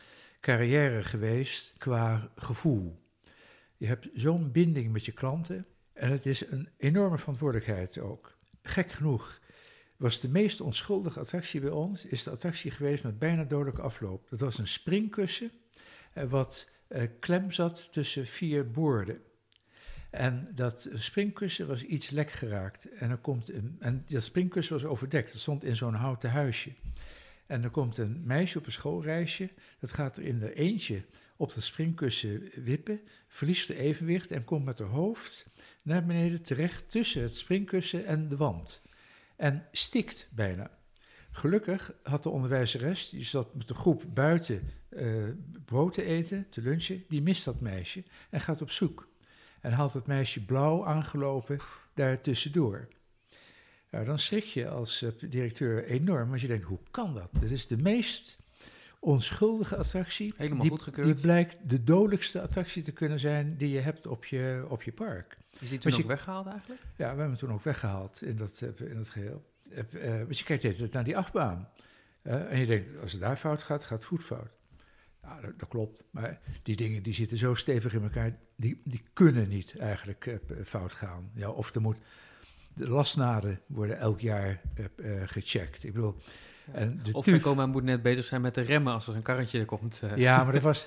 carrière 0.40 1.02
geweest 1.02 1.74
qua 1.78 2.28
gevoel. 2.36 2.98
Je 3.76 3.86
hebt 3.86 4.08
zo'n 4.14 4.52
binding 4.52 4.92
met 4.92 5.04
je 5.04 5.12
klanten 5.12 5.66
en 5.92 6.10
het 6.10 6.26
is 6.26 6.50
een 6.50 6.68
enorme 6.76 7.18
verantwoordelijkheid 7.18 7.98
ook. 7.98 8.36
Gek 8.62 8.90
genoeg 8.90 9.40
was 10.00 10.20
de 10.20 10.28
meest 10.28 10.60
onschuldige 10.60 11.20
attractie 11.20 11.60
bij 11.60 11.70
ons, 11.70 12.06
is 12.06 12.22
de 12.22 12.30
attractie 12.30 12.70
geweest 12.70 13.02
met 13.02 13.18
bijna 13.18 13.44
dodelijke 13.44 13.82
afloop. 13.82 14.26
Dat 14.30 14.40
was 14.40 14.58
een 14.58 14.66
springkussen 14.66 15.50
eh, 16.12 16.24
wat 16.24 16.68
eh, 16.88 17.02
klem 17.18 17.50
zat 17.50 17.92
tussen 17.92 18.26
vier 18.26 18.70
boorden. 18.70 19.20
En 20.10 20.48
dat 20.54 20.90
springkussen 20.94 21.66
was 21.66 21.82
iets 21.82 22.10
lek 22.10 22.30
geraakt. 22.30 22.88
En, 22.92 23.10
er 23.10 23.16
komt 23.16 23.52
een, 23.52 23.76
en 23.78 24.04
dat 24.06 24.22
springkussen 24.22 24.74
was 24.74 24.84
overdekt. 24.84 25.32
Dat 25.32 25.40
stond 25.40 25.64
in 25.64 25.76
zo'n 25.76 25.94
houten 25.94 26.30
huisje. 26.30 26.72
En 27.46 27.64
er 27.64 27.70
komt 27.70 27.98
een 27.98 28.20
meisje 28.24 28.58
op 28.58 28.66
een 28.66 28.72
schoolreisje. 28.72 29.50
Dat 29.80 29.92
gaat 29.92 30.16
er 30.16 30.22
in 30.22 30.38
de 30.38 30.54
eentje 30.54 31.04
op 31.36 31.54
dat 31.54 31.62
springkussen 31.62 32.50
wippen. 32.54 33.00
Verliest 33.28 33.66
de 33.66 33.76
evenwicht 33.76 34.30
en 34.30 34.44
komt 34.44 34.64
met 34.64 34.78
haar 34.78 34.88
hoofd 34.88 35.46
naar 35.82 36.04
beneden 36.04 36.42
terecht 36.42 36.90
tussen 36.90 37.22
het 37.22 37.36
springkussen 37.36 38.06
en 38.06 38.28
de 38.28 38.36
wand 38.36 38.82
en 39.40 39.66
stikt 39.72 40.29
bijna. 40.31 40.70
Gelukkig 41.31 41.92
had 42.03 42.22
de 42.22 42.29
onderwijzeres, 42.29 43.09
die 43.09 43.24
zat 43.24 43.55
met 43.55 43.68
de 43.68 43.74
groep 43.74 44.05
buiten 44.14 44.70
uh, 44.90 45.29
brood 45.64 45.92
te 45.92 46.03
eten, 46.03 46.46
te 46.50 46.61
lunchen, 46.61 47.05
die 47.09 47.22
mist 47.22 47.44
dat 47.44 47.61
meisje 47.61 48.05
en 48.31 48.40
gaat 48.40 48.62
op 48.62 48.70
zoek. 48.70 49.09
En 49.61 49.72
haalt 49.72 49.92
het 49.92 50.07
meisje 50.07 50.44
blauw 50.44 50.87
aangelopen 50.87 51.59
daar 51.94 52.20
tussendoor. 52.20 52.88
Nou, 53.90 54.05
dan 54.05 54.18
schrik 54.18 54.44
je 54.44 54.68
als 54.68 55.03
uh, 55.03 55.11
directeur 55.29 55.85
enorm, 55.85 56.29
want 56.29 56.40
je 56.40 56.46
denkt, 56.46 56.64
hoe 56.64 56.81
kan 56.90 57.14
dat? 57.14 57.29
Dit 57.38 57.50
is 57.50 57.66
de 57.66 57.76
meest 57.76 58.38
onschuldige 59.00 59.76
attractie. 59.76 60.34
Helemaal 60.36 60.60
die, 60.60 60.70
goedgekeurd. 60.70 61.06
Die 61.06 61.20
blijkt 61.20 61.56
de 61.66 61.84
dodelijkste 61.84 62.40
attractie 62.40 62.82
te 62.82 62.92
kunnen 62.92 63.18
zijn 63.18 63.56
die 63.56 63.70
je 63.70 63.80
hebt 63.80 64.06
op 64.06 64.24
je, 64.24 64.64
op 64.68 64.82
je 64.82 64.92
park. 64.92 65.38
Is 65.60 65.68
die 65.68 65.78
toen 65.78 65.92
ook 65.92 66.06
weggehaald 66.06 66.46
eigenlijk? 66.46 66.80
Ja, 66.80 66.96
we 66.96 67.04
hebben 67.04 67.26
hem 67.26 67.36
toen 67.36 67.52
ook 67.52 67.62
weggehaald 67.62 68.22
in 68.22 68.36
dat, 68.36 68.64
in 68.76 68.96
dat 68.96 69.08
geheel. 69.08 69.48
Uh, 69.70 70.16
want 70.16 70.38
je 70.38 70.44
kijkt 70.44 70.92
naar 70.92 71.04
die 71.04 71.16
achtbaan. 71.16 71.68
Uh, 72.22 72.52
en 72.52 72.58
je 72.58 72.66
denkt, 72.66 73.02
als 73.02 73.12
het 73.12 73.20
daar 73.20 73.36
fout 73.36 73.62
gaat, 73.62 73.84
gaat 73.84 73.98
het 73.98 74.06
goed 74.06 74.24
fout. 74.24 74.50
Nou, 75.22 75.40
dat, 75.40 75.58
dat, 75.58 75.68
klopt. 75.68 76.04
Maar 76.10 76.40
die 76.62 76.76
dingen 76.76 77.02
die 77.02 77.14
zitten 77.14 77.36
zo 77.36 77.54
stevig 77.54 77.94
in 77.94 78.02
elkaar, 78.02 78.38
die, 78.56 78.80
die 78.84 79.02
kunnen 79.12 79.48
niet 79.48 79.78
eigenlijk 79.78 80.26
uh, 80.26 80.64
fout 80.64 80.94
gaan. 80.94 81.30
Ja, 81.34 81.50
of 81.50 81.74
er 81.74 81.80
moet 81.80 81.98
De 82.74 82.88
lasnaden 82.88 83.60
worden 83.66 83.98
elk 83.98 84.20
jaar 84.20 84.60
gecheckt. 85.24 85.84
Ik 85.84 85.92
bedoel, 85.92 86.16
en 86.72 87.00
de 87.02 87.12
of 87.12 87.24
Vekoma 87.24 87.66
moet 87.66 87.83
net 87.83 88.02
bezig 88.02 88.24
zijn 88.24 88.40
met 88.40 88.54
de 88.54 88.61
remmen 88.61 88.92
als 88.92 89.06
er 89.06 89.14
een 89.14 89.22
karretje 89.22 89.64
komt. 89.64 90.02
Ja, 90.16 90.44
maar 90.44 90.52
dat 90.52 90.62
was, 90.72 90.87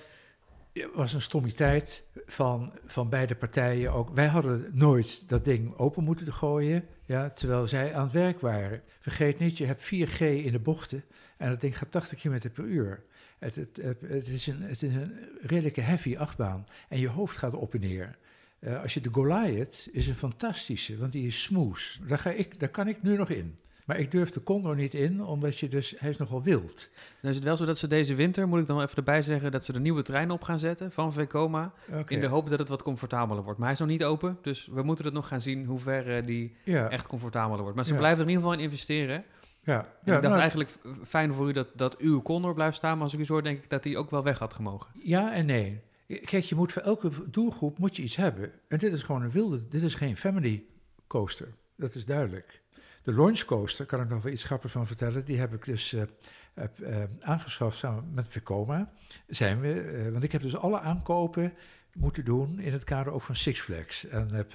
was 0.94 1.14
een 1.14 1.22
stommiteit 1.22 2.06
van, 2.26 2.74
van 2.86 3.10
beide 3.10 3.36
partijen 3.36 3.94
ook. 3.94 4.10
Wij 4.10 4.28
hadden 4.28 4.70
nooit 4.74 5.30
dat 5.30 5.46
ding 5.46 5.78
open 5.78 6.04
moeten 6.04 6.34
gooien, 6.34 6.86
ja, 7.06 7.30
terwijl 7.30 7.68
zij 7.68 7.96
aan 7.96 8.04
het 8.04 8.14
werk 8.14 8.40
waren. 8.40 8.82
Vergeet 9.00 9.40
niet, 9.40 9.58
je 9.58 9.66
hebt 9.66 9.84
4G 9.86 10.20
in 10.20 10.52
de 10.52 10.60
bochten 10.60 11.04
en 11.38 11.50
dat 11.50 11.62
ding 11.62 11.78
gaat 11.78 11.92
80 11.92 12.20
km 12.20 12.50
per 12.54 12.64
uur. 12.64 13.04
Het, 13.40 13.56
het, 13.56 13.80
het, 14.08 14.28
is 14.28 14.48
een, 14.48 14.62
het 14.62 14.82
is 14.84 14.94
een 14.94 15.14
redelijke 15.42 15.82
heavy 15.82 16.18
achtbaan 16.18 16.66
en 16.90 17.00
je 17.00 17.08
hoofd 17.08 17.38
gaat 17.38 17.54
op 17.54 17.74
en 17.74 17.80
neer. 17.80 18.18
Uh, 18.60 18.82
als 18.82 18.94
je 18.94 19.02
de 19.02 19.10
Goliath 19.12 19.88
is 19.92 20.08
een 20.08 20.16
fantastische, 20.16 20.98
want 20.98 21.12
die 21.12 21.28
is 21.28 21.42
smooth. 21.42 22.00
Daar, 22.08 22.18
ga 22.18 22.30
ik, 22.30 22.60
daar 22.60 22.70
kan 22.70 22.88
ik 22.88 23.02
nu 23.02 23.18
nog 23.18 23.30
in. 23.30 23.58
Maar 23.86 24.00
ik 24.00 24.12
durf 24.12 24.30
de 24.30 24.44
Condor 24.44 24.76
niet 24.76 24.94
in, 24.94 25.24
omdat 25.24 25.58
je 25.58 25.68
dus, 25.68 25.94
hij 25.98 26.10
is 26.10 26.18
nogal 26.18 26.44
wild. 26.44 26.90
Nou 27.22 27.30
is 27.30 27.36
het 27.36 27.44
wel 27.44 27.58
zo 27.58 27.66
dat 27.66 27.78
ze 27.78 27.88
deze 27.88 28.16
winter, 28.16 28.48
moet 28.48 28.60
ik 28.60 28.68
dan 28.68 28.82
even 28.82 28.96
erbij 28.96 29.22
zeggen, 29.22 29.52
dat 29.52 29.64
ze 29.64 29.74
de 29.74 29.80
nieuwe 29.80 30.02
trein 30.02 30.32
op 30.32 30.44
gaan 30.44 30.60
zetten 30.60 30.92
van 30.92 31.14
Vekoma. 31.14 31.74
In 32.08 32.20
de 32.20 32.28
hoop 32.28 32.50
dat 32.50 32.60
het 32.60 32.70
wat 32.70 32.84
comfortabeler 32.84 33.44
wordt. 33.44 33.58
Maar 33.60 33.68
hij 33.68 33.74
is 33.76 33.82
nog 33.82 33.90
niet 33.90 34.04
open, 34.04 34.38
dus 34.42 34.68
we 34.72 34.84
moeten 34.84 35.06
het 35.06 35.14
nog 35.14 35.28
gaan 35.28 35.42
zien 35.42 35.66
hoe 35.66 35.80
ver 35.80 36.18
uh, 36.18 36.26
die 36.26 36.56
echt 36.66 37.08
comfortabeler 37.08 37.62
wordt. 37.62 37.76
Maar 37.76 37.86
ze 37.86 37.96
blijven 37.96 38.20
er 38.20 38.24
in 38.24 38.30
ieder 38.30 38.44
geval 38.44 38.60
in 38.60 38.64
investeren. 38.64 39.24
Ja, 39.64 39.74
ja 39.74 39.86
ik 40.00 40.06
dacht 40.06 40.22
nou, 40.22 40.40
eigenlijk 40.40 40.70
fijn 41.04 41.34
voor 41.34 41.50
u 41.50 41.52
dat, 41.52 41.68
dat 41.76 41.98
uw 41.98 42.22
Condor 42.22 42.54
blijft 42.54 42.76
staan, 42.76 42.94
maar 42.96 43.04
als 43.04 43.14
ik 43.14 43.20
u 43.20 43.26
zo 43.26 43.34
hoor, 43.34 43.44
denk 43.44 43.64
ik 43.64 43.70
dat 43.70 43.84
hij 43.84 43.98
ook 43.98 44.10
wel 44.10 44.24
weg 44.24 44.40
had 44.40 44.54
gemogen. 44.54 44.90
Ja 44.94 45.34
en 45.34 45.46
nee. 45.46 45.82
Kijk, 46.08 46.44
je 46.44 46.56
moet 46.56 46.72
voor 46.72 46.82
elke 46.82 47.10
doelgroep 47.30 47.78
moet 47.78 47.96
je 47.96 48.04
iets 48.04 48.16
hebben. 48.16 48.52
En 48.68 48.78
dit 48.78 48.94
is 48.94 49.04
gewoon 49.04 49.22
een 49.22 49.32
wilde, 49.32 49.68
dit 49.68 49.84
is 49.84 49.96
geen 49.96 50.18
family 50.18 50.64
coaster. 51.08 51.54
Dat 51.76 51.96
is 51.96 52.06
duidelijk. 52.06 52.62
De 53.04 53.14
launch 53.14 53.44
coaster, 53.44 53.86
kan 53.86 54.02
ik 54.02 54.10
nog 54.10 54.24
wel 54.24 54.32
iets 54.32 54.44
grappigs 54.44 54.74
van 54.74 54.88
vertellen, 54.88 55.26
die 55.26 55.40
heb 55.40 55.54
ik 55.54 55.66
dus 55.66 55.94
uh, 55.94 56.02
uh, 56.80 57.04
aangeschaft 57.20 57.78
samen 57.78 58.14
met 58.14 58.28
Vekoma. 58.28 58.92
Zijn 59.28 59.60
we, 59.60 59.84
uh, 59.84 60.12
want 60.12 60.24
ik 60.24 60.32
heb 60.32 60.42
dus 60.42 60.58
alle 60.58 60.80
aankopen 60.80 61.54
moeten 61.94 62.26
doen 62.26 62.60
in 62.60 62.72
het 62.72 62.84
kader 62.84 63.14
ook 63.14 63.22
van 63.22 63.36
Six 63.36 63.60
Flags. 63.60 64.08
En 64.08 64.34
heb, 64.34 64.54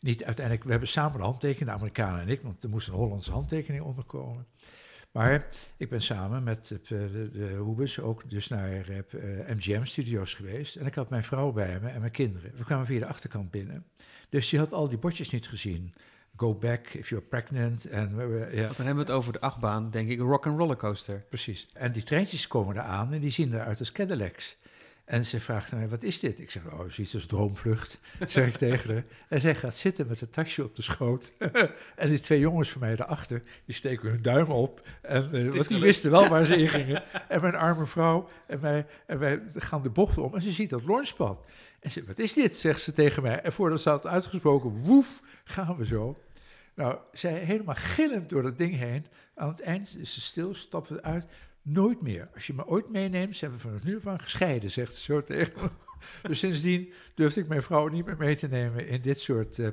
niet 0.00 0.24
uiteindelijk, 0.24 0.64
we 0.64 0.70
hebben 0.70 0.88
samen 0.88 1.14
een 1.14 1.24
handtekening, 1.24 1.70
de 1.70 1.76
Amerikanen 1.76 2.20
en 2.20 2.28
ik, 2.28 2.42
want 2.42 2.62
er 2.62 2.68
moest 2.68 2.88
een 2.88 2.94
Hollandse 2.94 3.32
handtekening 3.32 3.82
onderkomen. 3.82 4.46
Maar 5.12 5.46
ik 5.76 5.88
ben 5.88 6.02
samen 6.02 6.42
met 6.42 6.78
de, 6.88 7.30
de 7.32 7.54
Hoebes 7.58 8.00
ook 8.00 8.30
dus 8.30 8.48
naar 8.48 8.84
MGM 9.46 9.84
Studios 9.84 10.34
geweest. 10.34 10.76
En 10.76 10.86
ik 10.86 10.94
had 10.94 11.10
mijn 11.10 11.22
vrouw 11.22 11.52
bij 11.52 11.80
me 11.80 11.88
en 11.88 12.00
mijn 12.00 12.12
kinderen. 12.12 12.52
We 12.56 12.64
kwamen 12.64 12.86
via 12.86 12.98
de 12.98 13.06
achterkant 13.06 13.50
binnen. 13.50 13.86
Dus 14.28 14.50
je 14.50 14.58
had 14.58 14.72
al 14.72 14.88
die 14.88 14.98
bordjes 14.98 15.30
niet 15.30 15.48
gezien 15.48 15.94
go 16.36 16.54
back 16.54 16.94
if 16.94 17.08
you're 17.08 17.24
pregnant. 17.24 17.84
En, 17.84 18.08
ja. 18.52 18.66
Dan 18.66 18.86
hebben 18.86 18.94
we 18.94 19.00
het 19.00 19.10
over 19.10 19.32
de 19.32 19.40
achtbaan, 19.40 19.90
denk 19.90 20.08
ik, 20.08 20.18
een 20.18 20.26
rock 20.26 20.46
and 20.46 20.58
roller 20.58 20.76
coaster. 20.76 21.24
Precies. 21.28 21.68
En 21.72 21.92
die 21.92 22.02
treintjes 22.02 22.46
komen 22.46 22.76
eraan 22.76 23.12
en 23.12 23.20
die 23.20 23.30
zien 23.30 23.54
eruit 23.54 23.78
als 23.78 23.92
Cadillacs. 23.92 24.56
En 25.06 25.24
ze 25.24 25.40
vraagt 25.40 25.72
mij, 25.72 25.88
wat 25.88 26.02
is 26.02 26.18
dit? 26.18 26.40
Ik 26.40 26.50
zeg, 26.50 26.62
oh, 26.72 26.78
zoiets 26.88 27.14
als 27.14 27.26
droomvlucht, 27.26 28.00
zeg 28.26 28.46
ik 28.46 28.56
tegen 28.56 28.94
haar. 28.94 29.04
En 29.28 29.40
zij 29.40 29.54
gaat 29.54 29.74
zitten 29.74 30.06
met 30.06 30.20
een 30.20 30.30
tasje 30.30 30.64
op 30.64 30.76
de 30.76 30.82
schoot. 30.82 31.32
en 31.96 32.08
die 32.08 32.20
twee 32.20 32.38
jongens 32.38 32.70
van 32.70 32.80
mij 32.80 32.96
daarachter, 32.96 33.42
die 33.64 33.74
steken 33.74 34.10
hun 34.10 34.22
duim 34.22 34.50
op. 34.50 34.88
En, 35.02 35.28
uh, 35.32 35.52
want 35.52 35.68
die 35.68 35.80
wisten 35.80 36.10
wel 36.10 36.28
waar 36.28 36.44
ze 36.44 36.56
in 36.56 36.68
gingen. 36.80 37.02
en 37.28 37.40
mijn 37.40 37.54
arme 37.54 37.86
vrouw 37.86 38.28
en, 38.46 38.60
mij, 38.60 38.86
en 39.06 39.18
wij 39.18 39.42
gaan 39.54 39.82
de 39.82 39.90
bocht 39.90 40.18
om 40.18 40.34
en 40.34 40.42
ze 40.42 40.52
ziet 40.52 40.70
dat 40.70 40.84
launchpad. 40.84 41.46
En 41.80 41.90
ze 41.90 42.04
wat 42.04 42.18
is 42.18 42.32
dit, 42.32 42.54
zegt 42.54 42.80
ze 42.80 42.92
tegen 42.92 43.22
mij. 43.22 43.40
En 43.40 43.52
voordat 43.52 43.80
ze 43.80 43.88
had 43.88 44.06
uitgesproken, 44.06 44.70
woef, 44.82 45.20
gaan 45.44 45.76
we 45.76 45.86
zo. 45.86 46.16
Nou, 46.76 46.98
zij 47.12 47.38
helemaal 47.38 47.74
gillend 47.74 48.28
door 48.28 48.42
dat 48.42 48.58
ding 48.58 48.76
heen. 48.76 49.06
Aan 49.34 49.48
het 49.48 49.60
eind 49.60 49.96
is 49.98 50.14
ze 50.14 50.20
stil, 50.20 50.54
stapt 50.54 50.88
het 50.88 51.02
uit. 51.02 51.26
Nooit 51.62 52.02
meer. 52.02 52.28
Als 52.34 52.46
je 52.46 52.54
me 52.54 52.66
ooit 52.66 52.90
meeneemt, 52.90 53.36
zijn 53.36 53.50
we 53.50 53.58
vanaf 53.58 53.82
nu 53.82 54.00
van 54.00 54.20
gescheiden, 54.20 54.70
zegt 54.70 54.94
ze 54.94 55.02
zo 55.02 55.22
tegen. 55.22 55.70
Dus 56.22 56.38
sindsdien 56.38 56.92
durfde 57.14 57.40
ik 57.40 57.48
mijn 57.48 57.62
vrouw 57.62 57.88
niet 57.88 58.06
meer 58.06 58.16
mee 58.16 58.36
te 58.36 58.48
nemen 58.48 58.88
in 58.88 59.00
dit 59.00 59.20
soort 59.20 59.58
uh, 59.58 59.68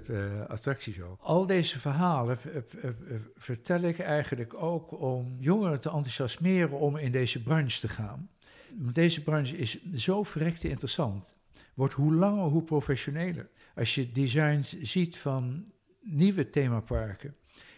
attracties. 0.47 0.97
Al 1.19 1.45
deze 1.45 1.79
verhalen 1.79 2.37
uh, 2.45 2.91
vertel 3.35 3.81
ik 3.81 3.99
eigenlijk 3.99 4.53
ook 4.53 5.01
om 5.01 5.35
jongeren 5.39 5.79
te 5.79 5.89
enthousiasmeren 5.89 6.79
om 6.79 6.97
in 6.97 7.11
deze 7.11 7.41
branche 7.41 7.79
te 7.79 7.87
gaan. 7.87 8.29
Want 8.77 8.95
deze 8.95 9.23
branche 9.23 9.57
is 9.57 9.91
zo 9.93 10.23
verrekte 10.23 10.69
interessant. 10.69 11.35
Wordt 11.73 11.93
hoe 11.93 12.13
langer, 12.13 12.43
hoe 12.43 12.63
professioneler. 12.63 13.49
Als 13.75 13.95
je 13.95 14.11
designs 14.11 14.81
ziet 14.81 15.17
van 15.17 15.65
nieuwe 16.03 16.49
themaparken, 16.49 17.35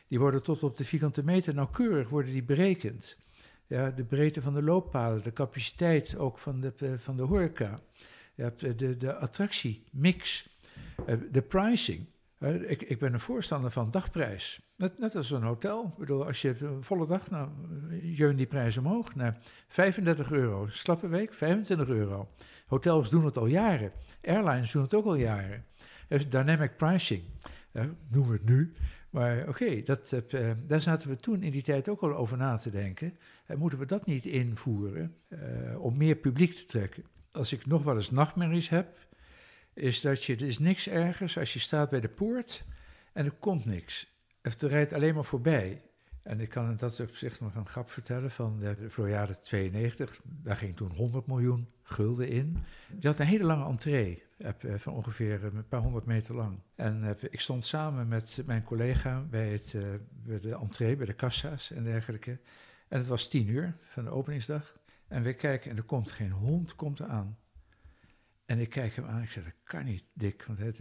die 0.07 0.19
worden 0.19 0.43
tot 0.43 0.63
op 0.63 0.77
de 0.77 0.85
vierkante 0.85 1.23
meter 1.23 1.53
nauwkeurig 1.53 2.09
worden 2.09 2.31
die 2.31 2.43
berekend. 2.43 3.17
Ja, 3.67 3.89
de 3.89 4.03
breedte 4.03 4.41
van 4.41 4.53
de 4.53 4.61
looppaden, 4.61 5.23
de 5.23 5.33
capaciteit 5.33 6.17
ook 6.17 6.37
van 6.37 6.61
de, 6.61 6.73
eh, 6.79 6.89
van 6.97 7.17
de 7.17 7.23
horeca, 7.23 7.79
ja, 8.35 8.51
de, 8.57 8.75
de, 8.75 8.97
de 8.97 9.15
attractiemix, 9.15 10.49
eh, 11.05 11.15
de 11.31 11.41
pricing. 11.41 12.05
Ik, 12.67 12.81
ik, 12.81 12.99
ben 12.99 13.13
een 13.13 13.19
voorstander 13.19 13.71
van 13.71 13.91
dagprijs. 13.91 14.61
Net, 14.75 14.99
net 14.99 15.15
als 15.15 15.31
een 15.31 15.41
hotel. 15.41 15.85
Ik 15.85 15.97
bedoel, 15.97 16.25
als 16.25 16.41
je 16.41 16.55
een 16.59 16.83
volle 16.83 17.07
dag, 17.07 17.29
nou, 17.29 17.49
jeun 18.01 18.35
die 18.35 18.45
prijs 18.45 18.77
omhoog 18.77 19.15
naar 19.15 19.37
35 19.67 20.31
euro. 20.31 20.67
Slappe 20.67 21.07
week, 21.07 21.33
25 21.33 21.87
euro. 21.87 22.27
Hotels 22.67 23.09
doen 23.09 23.25
het 23.25 23.37
al 23.37 23.45
jaren. 23.45 23.91
Airlines 24.21 24.71
doen 24.71 24.81
het 24.81 24.93
ook 24.93 25.05
al 25.05 25.15
jaren. 25.15 25.65
Dus 26.07 26.29
dynamic 26.29 26.77
pricing 26.77 27.23
noemen 28.09 28.31
we 28.31 28.37
het 28.37 28.45
nu. 28.45 28.73
Maar 29.09 29.47
oké, 29.47 29.81
dat 29.83 30.21
uh, 30.33 30.51
daar 30.65 30.81
zaten 30.81 31.09
we 31.09 31.15
toen 31.15 31.43
in 31.43 31.51
die 31.51 31.61
tijd 31.61 31.89
ook 31.89 32.01
al 32.01 32.15
over 32.15 32.37
na 32.37 32.55
te 32.55 32.69
denken. 32.69 33.17
Uh, 33.47 33.57
moeten 33.57 33.79
we 33.79 33.85
dat 33.85 34.05
niet 34.05 34.25
invoeren 34.25 35.15
om 35.77 35.97
meer 35.97 36.15
publiek 36.15 36.53
te 36.53 36.65
trekken? 36.65 37.03
Als 37.31 37.53
ik 37.53 37.65
nog 37.65 37.83
wel 37.83 37.95
eens 37.95 38.11
nachtmerries 38.11 38.69
heb, 38.69 39.05
is 39.73 40.01
dat 40.01 40.23
je, 40.23 40.35
er 40.35 40.47
is 40.47 40.59
niks 40.59 40.87
ergers 40.87 41.37
als 41.37 41.53
je 41.53 41.59
staat 41.59 41.89
bij 41.89 42.01
de 42.01 42.09
poort 42.09 42.63
en 43.13 43.25
er 43.25 43.31
komt 43.31 43.65
niks. 43.65 44.13
Of 44.43 44.61
er 44.61 44.69
rijdt 44.69 44.93
alleen 44.93 45.13
maar 45.13 45.23
voorbij. 45.23 45.81
En 46.23 46.39
ik 46.39 46.49
kan 46.49 46.69
in 46.69 46.77
dat 46.77 46.99
opzicht 46.99 47.41
nog 47.41 47.55
een 47.55 47.67
grap 47.67 47.89
vertellen 47.89 48.31
van 48.31 48.59
de 48.59 48.89
Floriade 48.89 49.39
92. 49.39 50.21
Daar 50.23 50.55
ging 50.55 50.75
toen 50.75 50.91
100 50.91 51.27
miljoen 51.27 51.67
gulden 51.83 52.27
in. 52.27 52.57
Die 52.91 53.09
had 53.09 53.19
een 53.19 53.25
hele 53.25 53.43
lange 53.43 53.65
entree 53.65 54.15
eh, 54.15 54.24
van 54.75 54.93
ongeveer 54.93 55.43
een 55.43 55.67
paar 55.67 55.81
honderd 55.81 56.05
meter 56.05 56.35
lang. 56.35 56.59
En 56.75 57.17
ik 57.29 57.39
stond 57.39 57.63
samen 57.63 58.07
met 58.07 58.41
mijn 58.45 58.63
collega 58.63 59.21
bij, 59.21 59.51
het, 59.51 59.73
eh, 59.73 59.83
bij 60.09 60.39
de 60.39 60.55
entree, 60.55 60.95
bij 60.95 61.05
de 61.05 61.13
kassa's 61.13 61.71
en 61.71 61.83
dergelijke. 61.83 62.39
En 62.87 62.97
het 62.97 63.07
was 63.07 63.27
tien 63.27 63.47
uur 63.47 63.77
van 63.83 64.03
de 64.03 64.09
openingsdag. 64.09 64.77
En 65.07 65.23
we 65.23 65.33
kijken 65.33 65.71
en 65.71 65.77
er 65.77 65.83
komt 65.83 66.11
geen 66.11 66.31
hond 66.31 66.75
komt 66.75 67.01
aan. 67.01 67.37
En 68.45 68.59
ik 68.59 68.69
kijk 68.69 68.95
hem 68.95 69.05
aan. 69.05 69.21
Ik 69.21 69.29
zeg, 69.29 69.43
dat 69.43 69.53
kan 69.63 69.85
niet, 69.85 70.05
Dick. 70.13 70.43
Want, 70.47 70.59
hij, 70.59 70.73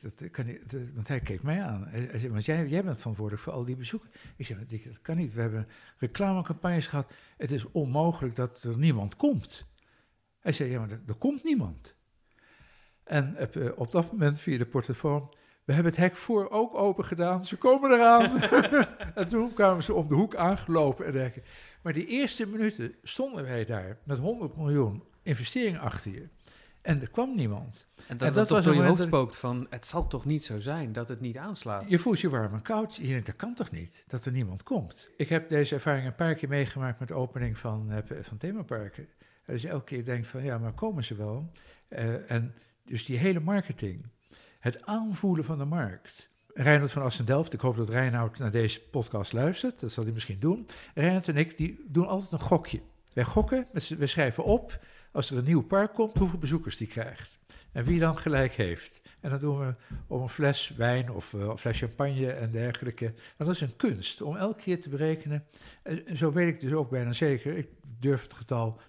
dat 0.00 0.30
kan 0.30 0.58
want 0.94 1.08
hij 1.08 1.20
keek 1.20 1.42
mij 1.42 1.62
aan. 1.62 1.86
Hij, 1.86 2.18
zei, 2.18 2.32
want 2.32 2.44
jij, 2.44 2.68
jij 2.68 2.84
bent 2.84 2.98
verantwoordelijk 2.98 3.44
voor 3.44 3.52
al 3.52 3.64
die 3.64 3.76
bezoeken. 3.76 4.10
Ik 4.36 4.46
zeg, 4.46 4.66
dat 4.66 5.00
kan 5.02 5.16
niet. 5.16 5.32
We 5.32 5.40
hebben 5.40 5.68
reclamecampagnes 5.98 6.86
gehad. 6.86 7.12
Het 7.36 7.50
is 7.50 7.70
onmogelijk 7.70 8.36
dat 8.36 8.62
er 8.62 8.78
niemand 8.78 9.16
komt. 9.16 9.66
Hij 10.38 10.52
zei, 10.52 10.70
ja, 10.70 10.78
maar 10.78 10.90
er 10.90 11.14
komt 11.14 11.44
niemand. 11.44 11.96
En 13.04 13.36
uh, 13.56 13.70
op 13.74 13.92
dat 13.92 14.12
moment 14.12 14.38
via 14.38 14.58
de 14.58 14.66
portofoon... 14.66 15.34
We 15.64 15.72
hebben 15.72 15.92
het 15.92 16.00
hek 16.00 16.16
voor 16.16 16.50
ook 16.50 16.74
open 16.74 17.04
gedaan. 17.04 17.44
Ze 17.44 17.56
komen 17.56 17.90
eraan. 17.90 18.42
en 19.14 19.28
toen 19.28 19.54
kwamen 19.54 19.82
ze 19.82 19.94
om 19.94 20.08
de 20.08 20.14
hoek 20.14 20.34
aangelopen 20.34 21.06
en 21.06 21.12
dergelijke. 21.12 21.50
Maar 21.82 21.92
die 21.92 22.06
eerste 22.06 22.46
minuten 22.46 22.94
stonden 23.02 23.44
wij 23.44 23.64
daar 23.64 23.98
met 24.04 24.18
100 24.18 24.56
miljoen 24.56 25.02
investeringen 25.22 25.80
achter 25.80 26.10
je. 26.10 26.28
En 26.82 27.00
er 27.00 27.10
kwam 27.10 27.36
niemand. 27.36 27.88
En 28.08 28.16
dat, 28.16 28.28
en 28.28 28.34
dat 28.34 28.48
was 28.48 28.64
door 28.64 28.74
je 28.74 28.82
hoofd 28.82 29.02
spookt 29.02 29.36
van, 29.36 29.66
het 29.70 29.86
zal 29.86 30.06
toch 30.06 30.24
niet 30.24 30.44
zo 30.44 30.60
zijn 30.60 30.92
dat 30.92 31.08
het 31.08 31.20
niet 31.20 31.36
aanslaat? 31.36 31.88
Je 31.88 31.98
voelt 31.98 32.20
je 32.20 32.28
warm 32.28 32.52
en 32.52 32.62
koud. 32.62 32.96
Je 32.96 33.06
denkt, 33.06 33.26
dat 33.26 33.36
kan 33.36 33.54
toch 33.54 33.70
niet, 33.70 34.04
dat 34.06 34.24
er 34.24 34.32
niemand 34.32 34.62
komt? 34.62 35.10
Ik 35.16 35.28
heb 35.28 35.48
deze 35.48 35.74
ervaring 35.74 36.06
een 36.06 36.14
paar 36.14 36.34
keer 36.34 36.48
meegemaakt 36.48 36.98
met 36.98 37.08
de 37.08 37.14
opening 37.14 37.58
van, 37.58 37.92
uh, 37.92 37.98
van 38.20 38.36
themaparken. 38.36 39.08
Dus 39.46 39.64
elke 39.64 39.84
keer 39.84 40.04
denk 40.04 40.24
van, 40.24 40.42
ja, 40.42 40.58
maar 40.58 40.72
komen 40.72 41.04
ze 41.04 41.14
wel? 41.14 41.50
Uh, 41.88 42.30
en 42.30 42.54
dus 42.84 43.04
die 43.04 43.18
hele 43.18 43.40
marketing, 43.40 44.06
het 44.58 44.86
aanvoelen 44.86 45.44
van 45.44 45.58
de 45.58 45.64
markt. 45.64 46.28
Reinhard 46.54 46.92
van 46.92 47.02
Assendelft, 47.02 47.52
ik 47.52 47.60
hoop 47.60 47.76
dat 47.76 47.88
Reinhard 47.88 48.38
naar 48.38 48.50
deze 48.50 48.80
podcast 48.80 49.32
luistert, 49.32 49.80
dat 49.80 49.92
zal 49.92 50.04
hij 50.04 50.12
misschien 50.12 50.40
doen. 50.40 50.66
Reinhard 50.94 51.28
en 51.28 51.36
ik, 51.36 51.56
die 51.56 51.84
doen 51.86 52.06
altijd 52.06 52.32
een 52.32 52.40
gokje. 52.40 52.80
Wij 53.12 53.24
gokken, 53.24 53.66
we 53.72 54.06
schrijven 54.06 54.44
op 54.44 54.78
als 55.12 55.30
er 55.30 55.36
een 55.36 55.44
nieuw 55.44 55.62
park 55.62 55.94
komt, 55.94 56.18
hoeveel 56.18 56.38
bezoekers 56.38 56.76
die 56.76 56.86
krijgt. 56.86 57.40
En 57.72 57.84
wie 57.84 57.98
dan 57.98 58.16
gelijk 58.16 58.54
heeft. 58.54 59.02
En 59.20 59.30
dat 59.30 59.40
doen 59.40 59.58
we 59.58 59.74
om 60.06 60.22
een 60.22 60.28
fles 60.28 60.72
wijn 60.76 61.10
of 61.10 61.32
een 61.32 61.58
fles 61.58 61.78
champagne 61.78 62.32
en 62.32 62.50
dergelijke. 62.50 63.14
Dat 63.36 63.48
is 63.48 63.60
een 63.60 63.76
kunst, 63.76 64.22
om 64.22 64.36
elke 64.36 64.62
keer 64.62 64.80
te 64.80 64.88
berekenen. 64.88 65.44
En 65.82 66.16
zo 66.16 66.32
weet 66.32 66.48
ik 66.48 66.60
dus 66.60 66.72
ook 66.72 66.90
bijna 66.90 67.12
zeker. 67.12 67.66
Durf 68.04 68.22
het 68.22 68.34
getal 68.34 68.80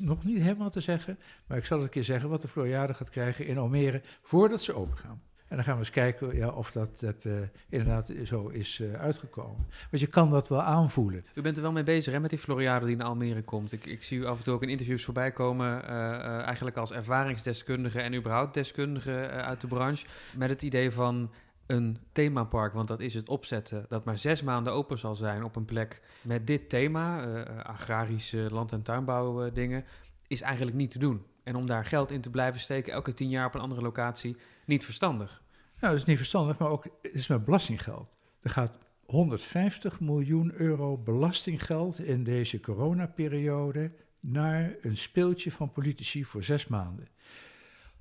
nog 0.00 0.24
niet 0.24 0.42
helemaal 0.42 0.70
te 0.70 0.80
zeggen. 0.80 1.18
Maar 1.46 1.58
ik 1.58 1.64
zal 1.64 1.76
het 1.76 1.86
een 1.86 1.92
keer 1.92 2.04
zeggen 2.04 2.28
wat 2.28 2.42
de 2.42 2.48
Floriade 2.48 2.94
gaat 2.94 3.10
krijgen 3.10 3.46
in 3.46 3.58
Almere 3.58 4.02
voordat 4.22 4.62
ze 4.62 4.72
open 4.72 4.96
gaan. 4.96 5.22
En 5.48 5.56
dan 5.56 5.64
gaan 5.64 5.74
we 5.74 5.80
eens 5.80 5.90
kijken 5.90 6.36
ja, 6.36 6.48
of 6.48 6.72
dat, 6.72 7.04
uh, 7.26 7.32
inderdaad 7.68 8.12
zo 8.24 8.48
is 8.48 8.78
uh, 8.78 8.92
uitgekomen. 8.92 9.66
Want 9.90 10.02
je 10.02 10.06
kan 10.06 10.30
dat 10.30 10.48
wel 10.48 10.62
aanvoelen. 10.62 11.24
U 11.34 11.42
bent 11.42 11.56
er 11.56 11.62
wel 11.62 11.72
mee 11.72 11.82
bezig 11.82 12.12
hè, 12.12 12.20
met 12.20 12.30
die 12.30 12.38
Floriade 12.38 12.86
die 12.86 12.96
naar 12.96 13.06
Almere 13.06 13.42
komt. 13.42 13.72
Ik, 13.72 13.86
ik 13.86 14.02
zie 14.02 14.18
u 14.18 14.26
af 14.26 14.38
en 14.38 14.44
toe 14.44 14.54
ook 14.54 14.62
in 14.62 14.68
interviews 14.68 15.04
voorbij 15.04 15.32
komen, 15.32 15.82
uh, 15.84 16.42
eigenlijk 16.42 16.76
als 16.76 16.92
ervaringsdeskundige 16.92 18.00
en 18.00 18.14
überhaupt 18.14 18.54
deskundige 18.54 19.28
uit 19.28 19.60
de 19.60 19.66
branche. 19.66 20.06
Met 20.36 20.48
het 20.48 20.62
idee 20.62 20.90
van 20.90 21.30
een 21.66 21.98
themapark, 22.12 22.72
want 22.72 22.88
dat 22.88 23.00
is 23.00 23.14
het 23.14 23.28
opzetten, 23.28 23.84
dat 23.88 24.04
maar 24.04 24.18
zes 24.18 24.42
maanden 24.42 24.72
open 24.72 24.98
zal 24.98 25.14
zijn 25.14 25.44
op 25.44 25.56
een 25.56 25.64
plek 25.64 26.02
met 26.22 26.46
dit 26.46 26.68
thema, 26.68 27.42
agrarische 27.62 28.46
land- 28.50 28.72
en 28.72 28.82
tuinbouw 28.82 29.50
dingen, 29.50 29.84
is 30.26 30.40
eigenlijk 30.40 30.76
niet 30.76 30.90
te 30.90 30.98
doen. 30.98 31.24
En 31.42 31.56
om 31.56 31.66
daar 31.66 31.84
geld 31.84 32.10
in 32.10 32.20
te 32.20 32.30
blijven 32.30 32.60
steken, 32.60 32.92
elke 32.92 33.12
tien 33.12 33.28
jaar 33.28 33.46
op 33.46 33.54
een 33.54 33.60
andere 33.60 33.80
locatie, 33.80 34.36
niet 34.64 34.84
verstandig. 34.84 35.42
Nou, 35.80 35.92
dat 35.92 36.00
is 36.00 36.04
niet 36.04 36.16
verstandig, 36.16 36.58
maar 36.58 36.68
ook 36.68 36.84
het 36.84 37.14
is 37.14 37.26
met 37.26 37.44
belastinggeld. 37.44 38.16
Er 38.40 38.50
gaat 38.50 38.78
150 39.06 40.00
miljoen 40.00 40.52
euro 40.54 40.96
belastinggeld 40.96 42.00
in 42.00 42.24
deze 42.24 42.60
coronaperiode 42.60 43.92
naar 44.20 44.74
een 44.80 44.96
speeltje 44.96 45.52
van 45.52 45.72
politici 45.72 46.24
voor 46.24 46.42
zes 46.42 46.66
maanden. 46.66 47.08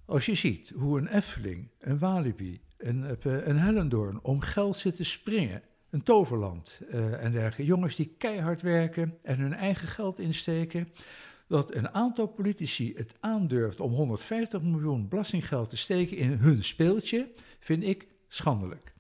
Als 0.06 0.26
je 0.26 0.36
ziet 0.36 0.72
hoe 0.76 0.98
een 0.98 1.08
Effeling, 1.08 1.70
een 1.80 2.00
Walibi, 2.00 2.62
een, 2.78 3.04
eh, 3.04 3.48
een 3.48 3.58
Hellendoorn 3.58 4.20
om 4.22 4.40
geld 4.40 4.78
zitten 4.78 5.06
springen, 5.06 5.62
een 5.90 6.04
toverland 6.04 6.82
uh, 6.90 7.24
en 7.24 7.32
dergelijke, 7.32 7.66
jongens 7.66 7.96
die 7.96 8.16
keihard 8.18 8.62
werken 8.62 9.18
en 9.22 9.40
hun 9.40 9.54
eigen 9.54 9.88
geld 9.88 10.20
insteken, 10.20 10.88
dat 11.48 11.74
een 11.74 11.90
aantal 11.90 12.28
politici 12.28 12.94
het 12.96 13.14
aandurft 13.20 13.80
om 13.80 13.92
150 13.92 14.62
miljoen 14.62 15.08
belastinggeld 15.08 15.70
te 15.70 15.78
steken 15.78 16.18
in 16.18 16.32
hun 16.32 16.64
speeltje, 16.64 17.32
vind 17.60 17.84
ik 17.84 18.08
schandelijk. 18.28 18.95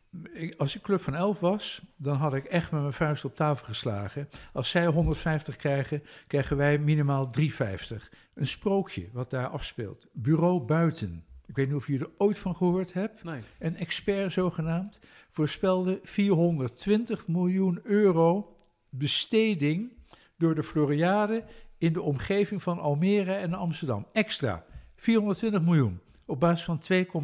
Als 0.57 0.75
ik 0.75 0.81
Club 0.81 1.01
van 1.01 1.15
11 1.15 1.39
was, 1.39 1.81
dan 1.95 2.15
had 2.15 2.33
ik 2.33 2.45
echt 2.45 2.71
met 2.71 2.81
mijn 2.81 2.93
vuist 2.93 3.25
op 3.25 3.35
tafel 3.35 3.65
geslagen. 3.65 4.29
Als 4.53 4.69
zij 4.69 4.85
150 4.85 5.55
krijgen, 5.55 6.03
krijgen 6.27 6.57
wij 6.57 6.77
minimaal 6.77 7.29
350. 7.29 8.11
Een 8.33 8.47
sprookje 8.47 9.07
wat 9.11 9.29
daar 9.29 9.47
afspeelt. 9.47 10.07
Bureau 10.13 10.61
buiten. 10.61 11.25
Ik 11.45 11.55
weet 11.55 11.67
niet 11.67 11.75
of 11.75 11.87
je 11.87 11.99
er 11.99 12.09
ooit 12.17 12.37
van 12.37 12.55
gehoord 12.55 12.93
hebt. 12.93 13.23
Nee. 13.23 13.41
Een 13.59 13.77
expert 13.77 14.31
zogenaamd 14.31 14.99
voorspelde 15.29 15.99
420 16.03 17.27
miljoen 17.27 17.79
euro 17.83 18.55
besteding 18.89 19.91
door 20.37 20.55
de 20.55 20.63
Floriade 20.63 21.43
in 21.77 21.93
de 21.93 22.01
omgeving 22.01 22.61
van 22.61 22.79
Almere 22.79 23.33
en 23.33 23.53
Amsterdam. 23.53 24.07
Extra, 24.13 24.65
420 24.95 25.61
miljoen, 25.61 25.99
op 26.25 26.39
basis 26.39 26.65
van 26.65 26.81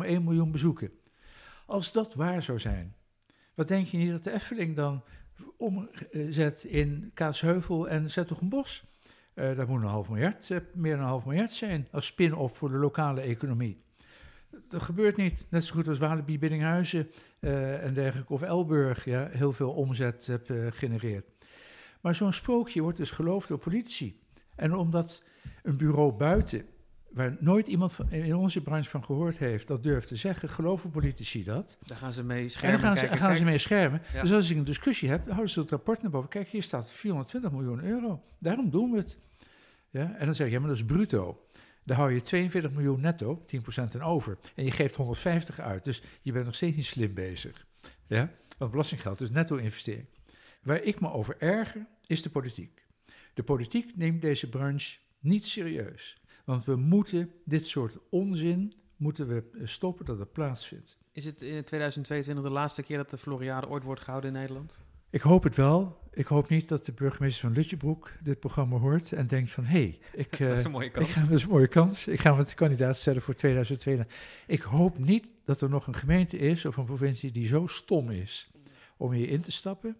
2,1 0.08 0.24
miljoen 0.24 0.52
bezoeken. 0.52 0.92
Als 1.72 1.92
dat 1.92 2.14
waar 2.14 2.44
zou 2.44 2.60
zijn, 2.60 2.96
wat 3.56 3.68
denk 3.68 3.88
je 3.88 3.98
niet 3.98 4.12
dat 4.12 4.24
de 4.24 4.32
Efteling 4.32 4.76
dan 4.76 5.04
omzet 5.58 6.64
in 6.64 7.12
Kaatsheuvel 7.14 7.90
en 7.90 8.12
Zettogenbos? 8.12 8.84
Uh, 9.36 9.56
dat 9.56 9.68
moet 9.68 9.82
een 9.82 9.88
half 9.88 10.10
miljard, 10.10 10.50
uh, 10.50 10.58
meer 10.74 10.92
dan 10.92 11.02
een 11.02 11.08
half 11.08 11.26
miljard 11.26 11.52
zijn 11.52 11.88
als 11.92 12.06
spin-off 12.06 12.58
voor 12.58 12.70
de 12.70 12.78
lokale 12.78 13.22
economie. 13.22 13.82
Dat 14.68 14.82
gebeurt 14.82 15.18
niet, 15.18 15.48
net 15.50 15.64
zo 15.64 15.76
goed 15.76 15.88
als 15.88 15.98
Walibi 15.98 16.40
Biddinghuizen 16.40 17.10
uh, 17.40 17.84
en 17.84 17.94
dergelijke, 17.94 18.34
of 18.34 18.42
Elburg, 18.42 19.06
ja, 19.06 19.28
heel 19.32 19.52
veel 19.52 19.72
omzet 19.72 20.40
genereert. 20.70 21.26
Maar 22.02 22.16
zo'n 22.16 22.34
sprookje 22.34 22.82
wordt 22.82 22.98
dus 22.98 23.12
geloofd 23.12 23.48
door 23.48 23.58
politici. 23.58 24.20
En 24.56 24.76
omdat 24.76 25.24
een 25.64 25.78
bureau 25.78 26.12
buiten, 26.12 26.66
waar 27.14 27.38
nooit 27.40 27.68
iemand 27.68 27.94
van, 27.94 28.10
in 28.10 28.36
onze 28.36 28.62
branche 28.62 28.90
van 28.90 29.04
gehoord 29.04 29.38
heeft, 29.38 29.68
dat 29.68 29.84
durft 29.84 30.08
te 30.08 30.16
zeggen, 30.16 30.50
geloven 30.50 30.90
politici 30.90 31.44
dat. 31.44 31.78
Daar 31.86 31.98
gaan 31.98 32.14
ze 32.14 32.24
mee 32.24 32.50
schermen. 32.50 32.76
En 32.76 32.82
dan 32.82 32.88
gaan, 32.88 33.00
kijken, 33.00 33.18
ze, 33.18 33.24
gaan 33.24 33.36
ze 33.36 33.44
mee 33.44 33.58
schermen. 33.58 34.02
Ja. 34.14 34.22
Dus 34.22 34.32
als 34.32 34.50
ik 34.50 34.58
een 34.58 34.64
discussie 34.64 35.10
heb, 35.10 35.20
dan 35.20 35.30
houden 35.30 35.54
ze 35.54 35.60
het 35.60 35.70
rapport 35.70 36.02
naar 36.02 36.12
boven. 36.12 36.30
Kijk, 36.30 36.48
hier 36.48 36.64
staat 36.64 36.92
420 36.92 37.52
miljoen 37.52 37.84
euro. 37.84 38.24
Daarom 38.40 38.70
doen 38.70 38.92
we 38.92 38.98
het. 38.98 39.18
Ja? 39.90 40.16
En 40.18 40.26
dan 40.26 40.36
zeg 40.36 40.48
je, 40.48 40.54
ja, 40.54 40.60
maar 40.60 40.70
dat 40.70 40.78
is 40.78 40.86
bruto. 40.86 41.46
Daar 41.84 41.98
hou 41.98 42.14
je 42.14 42.22
42 42.22 42.72
miljoen 42.72 43.02
netto, 43.02 43.46
10% 43.56 43.84
en 43.94 44.02
over. 44.02 44.38
En 44.56 44.64
je 44.64 44.72
geeft 44.72 44.96
150 44.96 45.60
uit. 45.60 45.86
Dus 45.86 46.02
je 46.22 46.32
bent 46.32 46.46
nog 46.46 46.56
steeds 46.56 46.76
niet 46.76 46.86
slim 46.86 47.14
bezig. 47.14 47.66
Ja? 48.08 48.32
Want 48.58 48.72
belastinggeld 48.72 49.22
is 49.22 49.30
netto-investering. 49.30 50.06
Waar 50.62 50.84
ik 50.84 51.00
me 51.00 51.12
over 51.12 51.36
erger, 51.40 51.86
is 52.08 52.22
de 52.22 52.30
politiek. 52.30 52.86
De 53.34 53.44
politiek 53.44 53.98
neemt 53.98 54.22
deze 54.22 54.50
branche 54.50 54.98
niet 55.20 55.46
serieus. 55.46 56.21
Want 56.46 56.66
we 56.66 56.76
moeten 56.76 57.32
dit 57.46 57.66
soort 57.66 57.98
onzin 58.10 58.74
moeten 58.96 59.28
we 59.28 59.44
stoppen 59.64 60.06
dat 60.06 60.20
het 60.20 60.32
plaatsvindt. 60.32 60.98
Is 61.12 61.26
het 61.26 61.42
in 61.42 61.64
2022 61.64 62.44
de 62.44 62.52
laatste 62.52 62.84
keer 62.84 62.98
dat 62.98 63.10
de 63.10 63.18
Floriade 63.18 63.70
ooit 63.70 63.84
wordt 63.84 64.02
gehouden 64.02 64.34
in 64.34 64.40
Nederland? 64.40 64.80
Ik 65.10 65.22
hoop 65.22 65.44
het 65.44 65.56
wel. 65.56 66.00
Ik 66.12 66.28
hoop 66.28 66.50
niet 66.50 66.68
dat 66.68 66.86
de 66.86 66.92
burgemeester 66.92 67.42
van 67.42 67.54
Lutjebroek 67.54 68.12
dit 68.24 68.40
programma 68.40 68.78
hoort 68.78 69.12
en 69.12 69.28
denkt 69.28 69.52
van... 69.52 69.64
hé, 69.64 69.80
hey, 69.80 70.00
ik, 70.14 70.38
dat 70.48 70.58
is 70.58 70.64
een 70.64 70.72
mooie 70.72 70.90
kans. 70.90 71.08
Ik 71.08 71.14
ga, 71.14 71.22
dat 71.22 71.32
is 71.32 71.44
een 71.44 71.50
mooie 71.50 71.68
kans. 71.68 72.08
Ik 72.08 72.20
ga 72.20 72.34
met 72.34 72.54
kandidaat 72.54 72.98
stellen 72.98 73.22
voor 73.22 73.34
2022. 73.34 74.18
Ik 74.48 74.62
hoop 74.62 74.98
niet 74.98 75.28
dat 75.46 75.62
er 75.62 75.70
nog 75.70 75.88
een 75.88 75.96
gemeente 75.96 76.38
is 76.38 76.66
of 76.66 76.78
een 76.78 76.86
provincie 76.86 77.32
die 77.32 77.48
zo 77.48 77.68
stom 77.68 78.10
is 78.10 78.52
om 78.98 79.12
hier 79.12 79.30
in 79.30 79.42
te 79.42 79.52
stappen. 79.52 79.98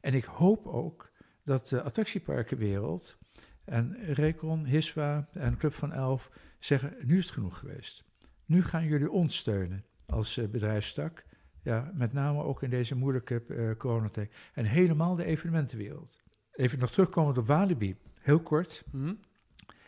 En 0.00 0.14
ik 0.14 0.24
hoop 0.24 0.66
ook 0.66 1.10
dat 1.44 1.68
de 1.68 1.82
attractieparkenwereld 1.82 3.18
en 3.64 3.96
Recon, 4.04 4.64
Hiswa 4.64 5.28
en 5.32 5.56
Club 5.56 5.72
van 5.72 5.92
Elf 5.92 6.30
zeggen, 6.58 6.94
nu 7.06 7.18
is 7.18 7.24
het 7.24 7.34
genoeg 7.34 7.58
geweest. 7.58 8.04
Nu 8.44 8.62
gaan 8.62 8.86
jullie 8.86 9.10
ons 9.10 9.36
steunen 9.36 9.84
als 10.06 10.38
uh, 10.38 10.48
bedrijfstak. 10.48 11.24
Ja, 11.62 11.90
met 11.94 12.12
name 12.12 12.42
ook 12.42 12.62
in 12.62 12.70
deze 12.70 12.96
moeilijke 12.96 13.42
uh, 13.48 13.70
coronatijd. 13.76 14.34
En 14.52 14.64
helemaal 14.64 15.14
de 15.14 15.24
evenementenwereld. 15.24 16.22
Even 16.52 16.78
nog 16.78 16.90
terugkomen 16.90 17.36
op 17.36 17.46
Walibi, 17.46 17.96
heel 18.20 18.40
kort. 18.40 18.84
Mm 18.90 19.04
-hmm. 19.04 19.18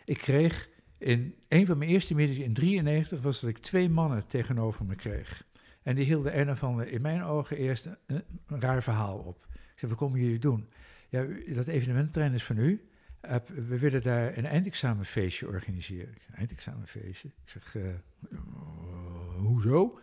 Ik 0.04 0.18
kreeg 0.18 0.68
in 0.98 1.34
een 1.48 1.66
van 1.66 1.78
mijn 1.78 1.90
eerste 1.90 2.14
meetings 2.14 2.40
in 2.40 2.54
93 2.54 3.20
was 3.20 3.40
dat 3.40 3.50
ik 3.50 3.58
twee 3.58 3.88
mannen 3.88 4.26
tegenover 4.26 4.84
me 4.84 4.94
kreeg. 4.94 5.44
En 5.82 5.94
die 5.94 6.04
hielden 6.04 6.38
een 6.38 6.50
of 6.50 6.62
andere, 6.62 6.90
in 6.90 7.00
mijn 7.00 7.22
ogen 7.22 7.56
eerst 7.56 7.86
een, 8.06 8.22
een 8.46 8.60
raar 8.60 8.82
verhaal 8.82 9.18
op. 9.18 9.46
Ik 9.52 9.78
zei, 9.82 9.90
wat 9.90 10.00
komen 10.00 10.20
jullie 10.20 10.38
doen? 10.38 10.68
Ja, 11.08 11.26
dat 11.54 11.66
evenemententerrein 11.66 12.34
is 12.34 12.44
van 12.44 12.58
u. 12.58 12.88
We 13.54 13.78
willen 13.78 14.02
daar 14.02 14.38
een 14.38 14.46
eindexamenfeestje 14.46 15.46
organiseren. 15.46 16.14
Eindexamenfeestje? 16.34 17.28
Ik 17.28 17.50
zeg, 17.50 17.74
uh, 17.74 17.84
uh, 17.84 18.38
hoezo? 19.36 19.98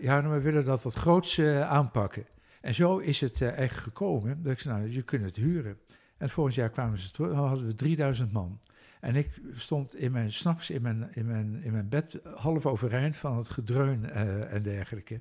ja, 0.00 0.20
nou, 0.20 0.28
we 0.28 0.40
willen 0.40 0.64
dat 0.64 0.82
wat 0.82 0.94
groots 0.94 1.40
aanpakken. 1.40 2.26
En 2.60 2.74
zo 2.74 2.98
is 2.98 3.20
het 3.20 3.42
eigenlijk 3.42 3.72
gekomen. 3.72 4.42
Dat 4.42 4.52
ik 4.52 4.58
zei, 4.58 4.78
nou, 4.78 4.90
je 4.90 5.02
kunt 5.02 5.24
het 5.24 5.36
huren. 5.36 5.78
En 6.16 6.30
volgend 6.30 6.54
jaar 6.54 6.70
kwamen 6.70 6.98
ze 6.98 7.10
terug, 7.10 7.32
hadden 7.32 7.66
we 7.66 7.74
3000 7.74 8.32
man. 8.32 8.60
En 9.00 9.16
ik 9.16 9.40
stond 9.54 9.94
in 9.94 10.12
mijn, 10.12 10.32
s'nachts 10.32 10.70
in 10.70 10.82
mijn, 10.82 11.08
in, 11.12 11.26
mijn, 11.26 11.62
in 11.62 11.72
mijn 11.72 11.88
bed 11.88 12.20
half 12.34 12.66
overeind 12.66 13.16
van 13.16 13.36
het 13.36 13.48
gedreun 13.48 14.10
en 14.48 14.62
dergelijke. 14.62 15.20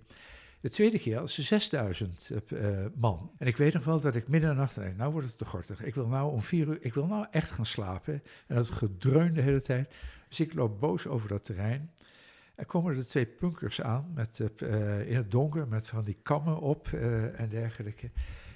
De 0.67 0.73
tweede 0.73 0.99
keer 0.99 1.19
als 1.19 1.33
ze 1.33 1.41
6000 1.41 2.31
uh, 2.49 2.85
man. 2.95 3.31
En 3.37 3.47
ik 3.47 3.57
weet 3.57 3.73
nog 3.73 3.83
wel 3.83 4.01
dat 4.01 4.15
ik 4.15 4.27
midden 4.27 4.49
in 4.49 4.55
de 4.55 4.61
nacht 4.61 4.75
denk, 4.75 4.97
nou 4.97 5.11
wordt 5.11 5.27
het 5.27 5.37
te 5.37 5.45
gortig. 5.45 5.83
Ik 5.83 5.95
wil 5.95 6.07
nou 6.07 6.31
om 6.31 6.41
vier 6.41 6.67
uur, 6.67 6.77
ik 6.81 6.93
wil 6.93 7.05
nou 7.05 7.25
echt 7.31 7.49
gaan 7.49 7.65
slapen. 7.65 8.13
En 8.47 8.55
dat 8.55 8.69
gedreun 8.69 9.33
de 9.33 9.41
hele 9.41 9.61
tijd. 9.61 9.95
Dus 10.27 10.39
ik 10.39 10.53
loop 10.53 10.79
boos 10.79 11.07
over 11.07 11.29
dat 11.29 11.45
terrein. 11.45 11.91
Er 12.55 12.65
komen 12.65 12.97
er 12.97 13.07
twee 13.07 13.25
punkers 13.25 13.81
aan, 13.81 14.11
met, 14.15 14.39
uh, 14.63 15.09
in 15.09 15.15
het 15.15 15.31
donker, 15.31 15.67
met 15.67 15.87
van 15.87 16.03
die 16.03 16.17
kammen 16.23 16.59
op 16.59 16.87
en 17.35 17.49
dergelijke. 17.49 18.11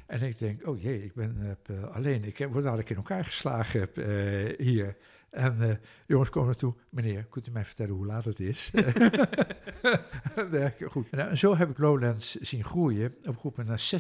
En 0.06 0.22
ik 0.22 0.38
denk, 0.38 0.68
oh 0.68 0.82
jee, 0.82 1.04
ik 1.04 1.14
ben 1.14 1.58
alleen. 1.92 2.24
Ik 2.24 2.38
word 2.38 2.64
dadelijk 2.64 2.90
in 2.90 2.96
elkaar 2.96 3.26
geslagen 3.26 3.90
hier. 4.58 4.98
En 5.32 5.58
uh, 5.60 5.72
jongens 6.08 6.30
komen 6.30 6.48
naartoe, 6.48 6.74
meneer, 6.90 7.26
kunt 7.30 7.48
u 7.48 7.52
mij 7.52 7.66
vertellen 7.66 7.94
hoe 7.94 8.06
laat 8.06 8.26
het 8.26 8.40
is? 8.40 8.72
Goed. 10.90 11.10
En, 11.10 11.28
uh, 11.28 11.34
zo 11.34 11.58
heb 11.58 11.70
ik 11.70 11.78
Lowlands 11.78 12.36
zien 12.36 12.64
groeien, 12.64 13.16
opgeroepen 13.30 13.66
naar 13.66 13.92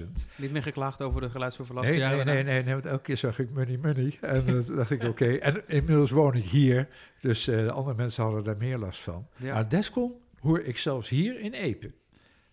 60.000. 0.00 0.06
Niet 0.36 0.52
meer 0.52 0.62
geklaagd 0.62 1.02
over 1.02 1.20
de 1.20 1.30
geluidsoverlast? 1.30 1.92
Nee, 1.92 2.00
nee, 2.00 2.24
nee, 2.24 2.42
nee, 2.42 2.62
nee, 2.62 2.72
want 2.72 2.84
elke 2.84 3.02
keer 3.02 3.16
zag 3.16 3.38
ik 3.38 3.50
money, 3.50 3.78
money. 3.82 4.18
En 4.20 4.44
uh, 4.48 4.66
dacht 4.76 4.90
ik, 4.90 5.02
oké. 5.02 5.10
Okay. 5.10 5.38
En 5.38 5.62
inmiddels 5.66 6.10
woon 6.10 6.34
ik 6.34 6.44
hier, 6.44 6.88
dus 7.20 7.44
de 7.44 7.70
andere 7.70 7.96
mensen 7.96 8.22
hadden 8.22 8.44
daar 8.44 8.56
meer 8.56 8.78
last 8.78 9.00
van. 9.00 9.26
Ja. 9.36 9.52
Maar 9.52 9.68
Descom 9.68 10.14
hoor 10.40 10.60
ik 10.60 10.78
zelfs 10.78 11.08
hier 11.08 11.40
in 11.40 11.52
Epen. 11.52 11.94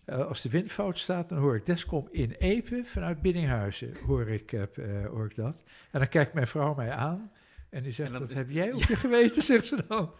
Uh, 0.06 0.26
als 0.26 0.42
de 0.42 0.48
wind 0.48 0.72
fout 0.72 0.98
staat, 0.98 1.28
dan 1.28 1.38
hoor 1.38 1.56
ik 1.56 1.66
Descom 1.66 2.08
in 2.10 2.30
Epen 2.30 2.84
vanuit 2.84 3.22
Biddinghuizen, 3.22 3.94
hoor 4.06 4.28
ik, 4.28 4.52
uh, 4.52 4.62
hoor 5.06 5.24
ik 5.24 5.34
dat. 5.34 5.64
En 5.90 5.98
dan 5.98 6.08
kijkt 6.08 6.34
mijn 6.34 6.46
vrouw 6.46 6.74
mij 6.74 6.90
aan 6.90 7.30
en 7.74 7.82
die 7.82 7.92
zegt, 7.92 8.12
en 8.12 8.18
dat 8.18 8.32
heb 8.32 8.50
jij 8.50 8.72
op 8.76 8.82
je 8.82 8.96
geweten, 8.96 9.42
zegt 9.52 9.66
ze 9.66 9.84
dan. 9.88 10.12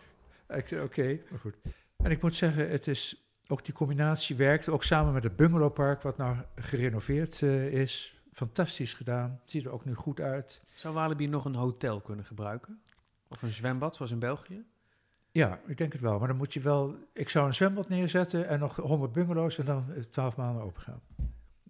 Ik 0.48 0.68
zeg, 0.68 0.82
oké, 0.82 1.00
okay, 1.00 1.22
maar 1.30 1.38
goed. 1.38 1.54
En 1.96 2.10
ik 2.10 2.22
moet 2.22 2.34
zeggen, 2.34 2.70
het 2.70 2.86
is, 2.86 3.28
ook 3.46 3.64
die 3.64 3.74
combinatie 3.74 4.36
werkt, 4.36 4.68
ook 4.68 4.84
samen 4.84 5.12
met 5.12 5.24
het 5.24 5.36
bungalowpark, 5.36 6.02
wat 6.02 6.16
nou 6.16 6.36
gerenoveerd 6.54 7.40
uh, 7.40 7.72
is. 7.72 8.22
Fantastisch 8.32 8.94
gedaan, 8.94 9.40
ziet 9.44 9.64
er 9.64 9.72
ook 9.72 9.84
nu 9.84 9.94
goed 9.94 10.20
uit. 10.20 10.62
Zou 10.74 10.94
Walibi 10.94 11.26
nog 11.26 11.44
een 11.44 11.54
hotel 11.54 12.00
kunnen 12.00 12.24
gebruiken? 12.24 12.80
Of 13.28 13.42
een 13.42 13.50
zwembad, 13.50 13.96
zoals 13.96 14.10
in 14.10 14.18
België? 14.18 14.64
Ja, 15.30 15.60
ik 15.66 15.78
denk 15.78 15.92
het 15.92 16.00
wel. 16.00 16.18
Maar 16.18 16.28
dan 16.28 16.36
moet 16.36 16.52
je 16.52 16.60
wel... 16.60 16.96
Ik 17.12 17.28
zou 17.28 17.46
een 17.46 17.54
zwembad 17.54 17.88
neerzetten 17.88 18.48
en 18.48 18.58
nog 18.58 18.76
100 18.76 19.12
bungalows 19.12 19.58
en 19.58 19.64
dan 19.64 19.84
12 20.10 20.36
maanden 20.36 20.62
open 20.62 20.82
gaan. 20.82 21.00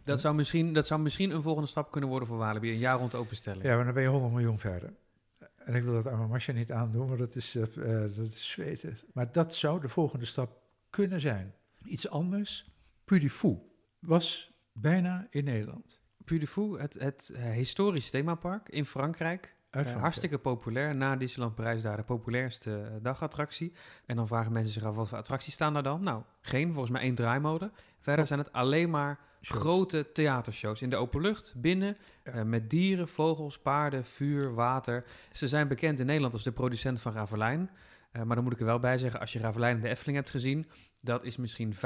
Dat 0.05 0.21
zou, 0.21 0.35
misschien, 0.35 0.73
dat 0.73 0.87
zou 0.87 1.01
misschien 1.01 1.31
een 1.31 1.43
volgende 1.43 1.69
stap 1.69 1.91
kunnen 1.91 2.11
worden 2.11 2.29
voor 2.29 2.39
Walibi, 2.39 2.71
een 2.71 2.79
jaar 2.79 2.99
rond 2.99 3.15
openstelling. 3.15 3.63
Ja, 3.63 3.77
maar 3.77 3.85
dan 3.85 3.95
ben 3.95 4.03
je 4.03 4.09
100 4.09 4.33
miljoen 4.33 4.59
verder. 4.59 4.93
En 5.65 5.75
ik 5.75 5.83
wil 5.83 5.93
dat 5.93 6.07
arme 6.07 6.27
Masja 6.27 6.53
niet 6.53 6.73
aandoen, 6.73 7.07
want 7.07 7.19
dat 7.19 7.37
is, 7.37 7.57
uh, 7.57 7.65
dat 8.17 8.27
is 8.27 8.51
zweten. 8.51 8.97
Maar 9.13 9.33
dat 9.33 9.55
zou 9.55 9.81
de 9.81 9.89
volgende 9.89 10.25
stap 10.25 10.63
kunnen 10.91 11.21
zijn. 11.21 11.55
Iets 11.85 12.09
anders. 12.09 12.73
Pudifou 13.05 13.59
was 13.99 14.53
bijna 14.73 15.27
in 15.31 15.45
Nederland. 15.45 16.01
Pudifou, 16.25 16.81
het, 16.81 16.95
het 16.95 17.33
uh, 17.33 17.51
historisch 17.51 18.11
themapark 18.11 18.69
in 18.69 18.85
Frankrijk. 18.85 19.55
Hartstikke 19.99 20.39
populair. 20.39 20.95
Na 20.95 21.17
Disneyland 21.17 21.55
Parijs 21.55 21.83
daar 21.83 21.97
de 21.97 22.03
populairste 22.03 22.99
dagattractie. 23.03 23.73
En 24.07 24.17
dan 24.17 24.27
vragen 24.27 24.53
mensen 24.53 24.73
zich 24.73 24.85
af, 24.85 24.95
wat 24.95 25.09
voor 25.09 25.19
attracties 25.19 25.55
staan 25.55 25.73
daar 25.73 25.83
dan? 25.83 26.03
Nou, 26.03 26.23
geen, 26.41 26.73
volgens 26.73 26.91
mij 26.91 27.03
één 27.03 27.15
draaimode. 27.15 27.71
Verder 28.05 28.27
zijn 28.27 28.39
het 28.39 28.53
alleen 28.53 28.91
maar 28.91 29.19
grote 29.41 30.13
theatershows 30.13 30.83
in 30.83 30.91
de 30.91 30.97
open 30.97 31.21
lucht, 31.21 31.55
binnen, 31.57 31.97
uh, 32.25 32.43
met 32.43 32.71
dieren, 32.71 33.09
vogels, 33.09 33.59
paarden, 33.59 34.05
vuur, 34.05 34.55
water. 34.55 35.05
Ze 35.33 35.49
zijn 35.49 35.69
bekend 35.69 36.01
in 36.01 36.07
Nederland 36.07 36.33
als 36.33 36.43
de 36.43 36.53
producent 36.53 37.01
van 37.01 37.13
Ravelijn. 37.13 37.71
Uh, 38.13 38.23
maar 38.23 38.35
dan 38.35 38.45
moet 38.45 38.53
ik 38.53 38.61
er 38.61 38.65
wel 38.65 38.79
bij 38.79 38.99
zeggen, 38.99 39.21
als 39.21 39.33
je 39.33 39.39
Ravelijn 39.39 39.77
in 39.77 39.83
de 39.83 39.89
Efteling 39.89 40.17
hebt 40.17 40.31
gezien, 40.31 40.67
dat 41.01 41.25
is 41.25 41.37
misschien 41.37 41.75
5% 41.75 41.79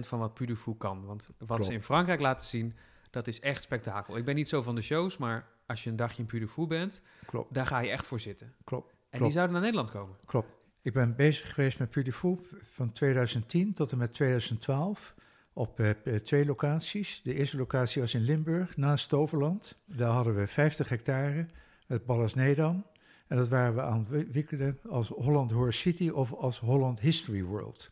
van 0.00 0.18
wat 0.18 0.34
Pudufou 0.34 0.76
kan. 0.76 1.04
Want 1.04 1.30
wat 1.38 1.48
Klopt. 1.48 1.64
ze 1.64 1.72
in 1.72 1.82
Frankrijk 1.82 2.20
laten 2.20 2.46
zien, 2.46 2.76
dat 3.10 3.26
is 3.26 3.40
echt 3.40 3.62
spektakel. 3.62 4.16
Ik 4.16 4.24
ben 4.24 4.34
niet 4.34 4.48
zo 4.48 4.62
van 4.62 4.74
de 4.74 4.82
shows, 4.82 5.16
maar 5.16 5.48
als 5.66 5.84
je 5.84 5.90
een 5.90 5.96
dagje 5.96 6.22
in 6.22 6.26
Pudufou 6.26 6.66
bent, 6.66 7.02
Klopt. 7.26 7.54
daar 7.54 7.66
ga 7.66 7.78
je 7.78 7.90
echt 7.90 8.06
voor 8.06 8.20
zitten. 8.20 8.54
Klopt. 8.64 8.94
En 9.10 9.22
die 9.22 9.30
zouden 9.30 9.52
naar 9.52 9.64
Nederland 9.64 9.90
komen. 9.90 10.16
Klopt. 10.24 10.48
Ik 10.82 10.92
ben 10.92 11.16
bezig 11.16 11.54
geweest 11.54 11.78
met 11.78 11.90
Pudufou 11.90 12.38
van 12.62 12.92
2010 12.92 13.72
tot 13.72 13.92
en 13.92 13.98
met 13.98 14.12
2012 14.12 15.14
op 15.52 15.80
uh, 15.80 16.16
twee 16.16 16.46
locaties. 16.46 17.20
De 17.22 17.34
eerste 17.34 17.56
locatie 17.56 18.00
was 18.00 18.14
in 18.14 18.20
Limburg, 18.20 18.76
naast 18.76 19.08
Toverland. 19.08 19.74
Daar 19.84 20.10
hadden 20.10 20.34
we 20.34 20.46
50 20.46 20.88
hectare, 20.88 21.46
het 21.86 22.06
Ballas 22.06 22.34
Nedam. 22.34 22.84
En 23.26 23.36
dat 23.36 23.48
waren 23.48 23.74
we 23.74 23.82
aan 23.82 24.06
het 24.10 24.32
wikkelen 24.32 24.78
als 24.88 25.08
Holland 25.08 25.50
Horse 25.52 25.78
City 25.78 26.08
of 26.08 26.34
als 26.34 26.58
Holland 26.58 27.00
History 27.00 27.42
World. 27.42 27.90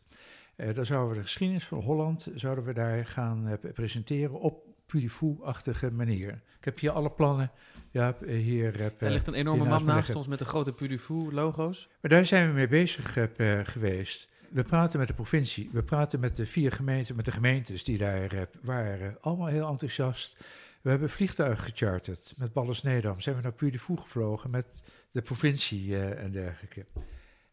Uh, 0.55 0.73
daar 0.73 0.85
zouden 0.85 1.09
we 1.09 1.15
de 1.15 1.23
geschiedenis 1.23 1.65
van 1.65 1.79
Holland 1.79 2.27
zouden 2.35 2.63
we 2.63 2.73
daar 2.73 3.05
gaan 3.05 3.47
uh, 3.47 3.71
presenteren 3.73 4.39
op 4.39 4.67
Pudifou-achtige 4.85 5.91
manier. 5.91 6.29
Ik 6.57 6.65
heb 6.65 6.79
hier 6.79 6.91
alle 6.91 7.09
plannen. 7.11 7.51
Ja, 7.91 8.15
hier 8.25 8.81
heb, 8.81 9.01
er 9.01 9.11
ligt 9.11 9.27
een 9.27 9.33
enorme 9.33 9.65
map 9.65 9.83
naast 9.83 10.15
ons 10.15 10.27
met 10.27 10.39
de 10.39 10.45
grote 10.45 10.73
Pudifou-logo's. 10.73 11.89
Maar 12.01 12.11
daar 12.11 12.25
zijn 12.25 12.47
we 12.47 12.53
mee 12.53 12.67
bezig 12.67 13.17
geweest 13.63 14.29
we 14.51 14.63
praten 14.63 14.99
met 14.99 15.07
de 15.07 15.13
provincie, 15.13 15.69
we 15.71 15.83
praten 15.83 16.19
met 16.19 16.35
de 16.35 16.45
vier 16.45 16.71
gemeenten, 16.71 17.15
met 17.15 17.25
de 17.25 17.31
gemeentes 17.31 17.83
die 17.83 17.97
daar 17.97 18.33
uh, 18.33 18.41
waren. 18.61 19.17
Allemaal 19.21 19.47
heel 19.47 19.67
enthousiast. 19.67 20.37
We 20.81 20.89
hebben 20.89 21.09
vliegtuigen 21.09 21.63
gecharterd 21.63 22.33
met 22.37 22.53
Balles 22.53 22.81
Nedam. 22.81 23.19
Zijn 23.19 23.35
we 23.35 23.41
naar 23.41 23.53
Puy 23.53 23.71
de 23.71 23.77
gevlogen 23.77 24.49
met 24.49 24.67
de 25.11 25.21
provincie 25.21 25.87
uh, 25.87 26.23
en 26.23 26.31
dergelijke. 26.31 26.85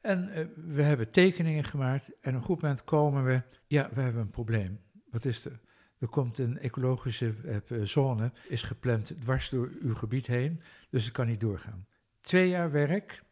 En 0.01 0.31
uh, 0.35 0.45
we 0.75 0.83
hebben 0.83 1.11
tekeningen 1.11 1.65
gemaakt 1.65 2.11
en 2.21 2.35
op 2.35 2.41
een 2.41 2.47
goed 2.47 2.63
moment 2.63 2.85
komen 2.85 3.25
we... 3.25 3.43
Ja, 3.67 3.91
we 3.95 4.01
hebben 4.01 4.23
een 4.23 4.31
probleem. 4.31 4.81
Wat 5.11 5.25
is 5.25 5.45
er? 5.45 5.61
Er 5.99 6.09
komt 6.09 6.39
een 6.39 6.59
ecologische 6.59 7.35
zone, 7.83 8.33
is 8.49 8.63
gepland 8.63 9.13
dwars 9.21 9.49
door 9.49 9.71
uw 9.81 9.95
gebied 9.95 10.27
heen, 10.27 10.63
dus 10.91 11.05
het 11.05 11.13
kan 11.13 11.27
niet 11.27 11.41
doorgaan. 11.41 11.87
Twee 12.21 12.49
jaar 12.49 12.71
werk 12.71 13.23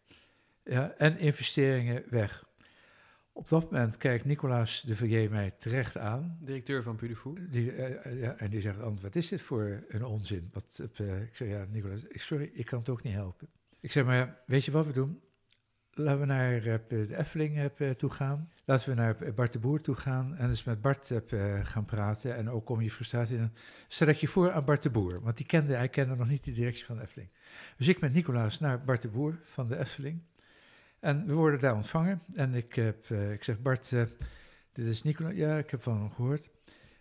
ja, 0.65 0.95
en 0.99 1.19
investeringen 1.19 2.03
weg. 2.11 2.45
Op 3.37 3.49
dat 3.49 3.71
moment 3.71 3.97
kijkt 3.97 4.25
Nicolaas 4.25 4.83
de 4.83 4.95
Vergeer 4.95 5.31
mij 5.31 5.51
terecht 5.59 5.99
aan. 5.99 6.39
Directeur 6.41 6.83
van 6.83 6.97
Pudifou. 6.97 7.49
Die, 7.49 7.77
uh, 7.77 8.21
ja, 8.21 8.37
en 8.37 8.51
die 8.51 8.61
zegt, 8.61 8.79
wat 9.01 9.17
is 9.17 9.29
dit 9.29 9.41
voor 9.41 9.85
een 9.89 10.05
onzin? 10.05 10.51
Wat, 10.53 10.83
uh, 11.01 11.23
ik 11.23 11.37
zeg, 11.37 11.49
ja, 11.49 11.67
Nicolaas, 11.71 12.05
sorry, 12.09 12.51
ik 12.53 12.67
kan 12.67 12.79
het 12.79 12.89
ook 12.89 13.03
niet 13.03 13.15
helpen. 13.15 13.49
Ik 13.81 13.93
zeg, 13.93 14.05
maar 14.05 14.43
weet 14.47 14.65
je 14.65 14.71
wat 14.71 14.87
we 14.87 14.93
doen? 14.93 15.21
Laten 15.91 16.21
we 16.21 16.27
naar 16.27 16.61
de 16.89 17.17
Effeling 17.17 17.71
toe 17.97 18.11
gaan. 18.11 18.51
Laten 18.65 18.89
we 18.89 18.95
naar 18.95 19.17
Bart 19.35 19.53
de 19.53 19.59
Boer 19.59 19.81
toe 19.81 19.95
gaan 19.95 20.37
en 20.37 20.49
dus 20.49 20.65
met 20.65 20.81
Bart 20.81 21.13
gaan 21.63 21.85
praten. 21.85 22.37
En 22.37 22.51
ook 22.51 22.69
om 22.69 22.81
je 22.81 22.91
frustratie. 22.91 23.39
Stel 23.89 24.09
ik 24.09 24.17
je 24.17 24.29
voor 24.29 24.53
aan 24.53 24.65
Bart 24.65 24.83
de 24.83 24.91
Boer, 24.91 25.21
want 25.21 25.37
die 25.37 25.47
kende, 25.47 25.75
hij 25.75 25.89
kende 25.89 26.17
nog 26.17 26.29
niet 26.29 26.45
de 26.45 26.53
directie 26.53 26.85
van 26.85 26.97
de 26.97 27.03
Effeling. 27.03 27.31
Dus 27.77 27.89
ik 27.89 28.01
met 28.01 28.13
Nicolaas 28.13 28.61
naar 28.61 28.85
Bart 28.85 29.03
de 29.03 29.09
Boer 29.09 29.39
van 29.43 29.69
de 29.69 29.77
Effeling. 29.77 30.23
En 31.05 31.27
we 31.27 31.33
worden 31.33 31.61
daar 31.61 31.75
ontvangen. 31.75 32.23
En 32.35 32.55
ik, 32.55 32.75
heb, 32.75 33.05
uh, 33.09 33.33
ik 33.33 33.45
zeg, 33.45 33.61
Bart, 33.61 33.91
uh, 33.91 34.03
dit 34.73 34.87
is 34.87 35.03
Nicola. 35.03 35.31
Ja, 35.31 35.59
ik 35.59 35.71
heb 35.71 35.83
van 35.83 35.99
hem 35.99 36.11
gehoord. 36.11 36.51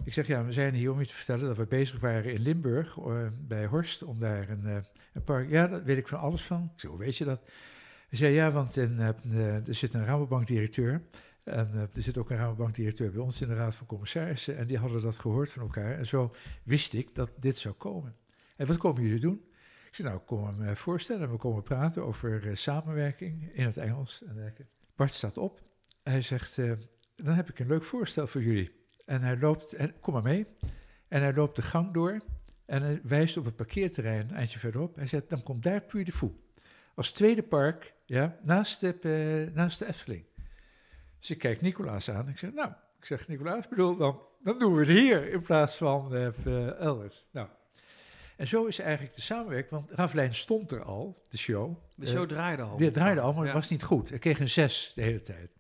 Ik 0.04 0.14
zeg, 0.14 0.28
ja, 0.28 0.46
we 0.46 0.52
zijn 0.52 0.74
hier 0.74 0.92
om 0.92 1.00
je 1.00 1.06
te 1.06 1.16
vertellen 1.16 1.46
dat 1.46 1.58
we 1.58 1.66
bezig 1.66 2.00
waren 2.00 2.34
in 2.34 2.42
Limburg, 2.42 2.98
uh, 2.98 3.28
bij 3.42 3.66
Horst, 3.66 4.04
om 4.04 4.20
daar 4.20 4.50
een, 4.50 4.66
een 5.14 5.24
park... 5.24 5.50
Ja, 5.50 5.68
daar 5.68 5.84
weet 5.84 5.98
ik 5.98 6.08
van 6.08 6.20
alles 6.20 6.44
van. 6.44 6.72
Ik 6.74 6.80
zeg, 6.80 6.90
hoe 6.90 7.00
weet 7.00 7.18
je 7.18 7.26
dat? 7.26 7.44
Hij 8.10 8.18
zei, 8.18 8.34
ja, 8.34 8.52
want 8.52 8.78
in, 8.78 9.00
er 9.00 9.76
zit 9.76 9.94
een 9.94 10.06
Rabobank-directeur... 10.06 11.02
En 11.44 11.70
er 11.74 12.02
zit 12.02 12.18
ook 12.18 12.30
een 12.30 12.38
Rabobank-directeur 12.38 13.12
bij 13.12 13.22
ons 13.22 13.42
in 13.42 13.48
de 13.48 13.56
Raad 13.56 13.76
van 13.76 13.88
Commissarissen. 13.88 14.58
En 14.58 14.68
die 14.68 14.78
hadden 14.78 15.02
dat 15.02 15.20
gehoord 15.20 15.52
van 15.52 15.62
elkaar. 15.62 15.98
En 15.98 16.06
zo 16.06 16.34
wist 16.64 16.94
ik 16.94 17.16
dat 17.16 17.32
dit 17.40 17.58
zou 17.58 17.74
komen. 17.74 18.16
En 18.56 18.68
wat 18.68 18.78
komen 18.78 19.04
jullie 19.04 19.20
doen? 19.20 19.46
Ik 19.94 20.00
zei, 20.00 20.12
nou, 20.12 20.22
kom 20.26 20.58
me 20.58 20.76
voorstellen. 20.76 21.32
We 21.32 21.38
komen 21.38 21.64
praten 21.64 22.06
over 22.06 22.46
uh, 22.46 22.56
samenwerking 22.56 23.54
in 23.54 23.66
het 23.66 23.78
Engels. 23.78 24.24
En 24.24 24.56
Bart 24.96 25.12
staat 25.12 25.38
op. 25.38 25.62
Hij 26.04 26.22
zegt, 26.22 26.58
uh, 26.58 26.72
dan 27.16 27.36
heb 27.36 27.50
ik 27.50 27.60
een 27.60 27.68
leuk 27.68 27.84
voorstel 27.84 28.28
voor 28.28 28.42
jullie. 28.42 28.72
En 29.06 29.22
hij 29.22 29.38
loopt, 29.38 29.74
en, 29.74 30.00
kom 30.00 30.14
maar 30.14 30.24
mee. 30.24 30.46
En 31.08 31.22
hij 31.22 31.34
loopt 31.34 31.56
de 31.56 31.62
gang 31.62 31.94
door. 31.94 32.24
En 32.66 32.82
hij 32.82 33.02
wijst 33.04 33.38
op 33.38 33.46
het 33.46 33.56
parkeerterrein 33.56 34.30
een 34.30 34.36
eindje 34.36 34.60
verderop. 34.60 34.96
Hij 34.96 35.08
zegt, 35.08 35.30
dan 35.30 35.44
komt 35.44 35.64
daar 35.64 35.82
Puy 35.82 36.04
de 36.04 36.12
Fou. 36.12 36.32
Als 36.96 37.12
tweede 37.12 37.44
park, 37.44 37.94
ja, 38.06 38.38
naast 38.42 38.82
de, 38.82 39.52
naast 39.54 39.80
de 39.80 39.86
Efteling. 39.86 40.26
Dus 41.20 41.30
ik 41.30 41.40
kijk 41.40 41.62
Nicolaas 41.62 42.10
aan. 42.10 42.30
Ik 42.30 42.38
zeg, 42.38 42.54
nou, 42.54 42.70
ik 43.00 43.06
zeg, 43.06 43.28
Nicolaas, 43.28 43.68
bedoel, 43.68 43.98
dan, 43.98 44.22
dan 44.44 44.60
doen 44.60 44.74
we 44.74 44.80
het 44.80 44.98
hier 44.98 45.30
in 45.30 45.42
plaats 45.42 45.76
van 45.76 46.14
elders. 46.78 47.28
Nou, 47.32 47.48
en 48.44 48.50
zo 48.50 48.66
is 48.66 48.80
eigenlijk 48.80 49.16
de 49.16 49.22
samenwerking, 49.22 49.72
want 49.72 49.92
Ravelijn 49.92 50.34
stond 50.34 50.72
er 50.72 50.84
al, 50.84 51.24
de 51.30 51.38
show. 51.38 51.78
De 51.96 52.06
show 52.06 52.28
draaide 52.28 52.62
al. 52.62 52.78
Die 52.78 52.92
draaide 52.92 53.22
al, 53.22 53.34
maar 53.34 53.46
het 53.46 53.54
was 53.54 53.70
niet 53.70 53.84
goed. 53.84 54.12
Ik 54.12 54.20
kreeg 54.20 54.40
een 54.40 54.50
zes 54.50 54.92
de 54.96 55.02
hele 55.02 55.22
tijd. 55.22 55.52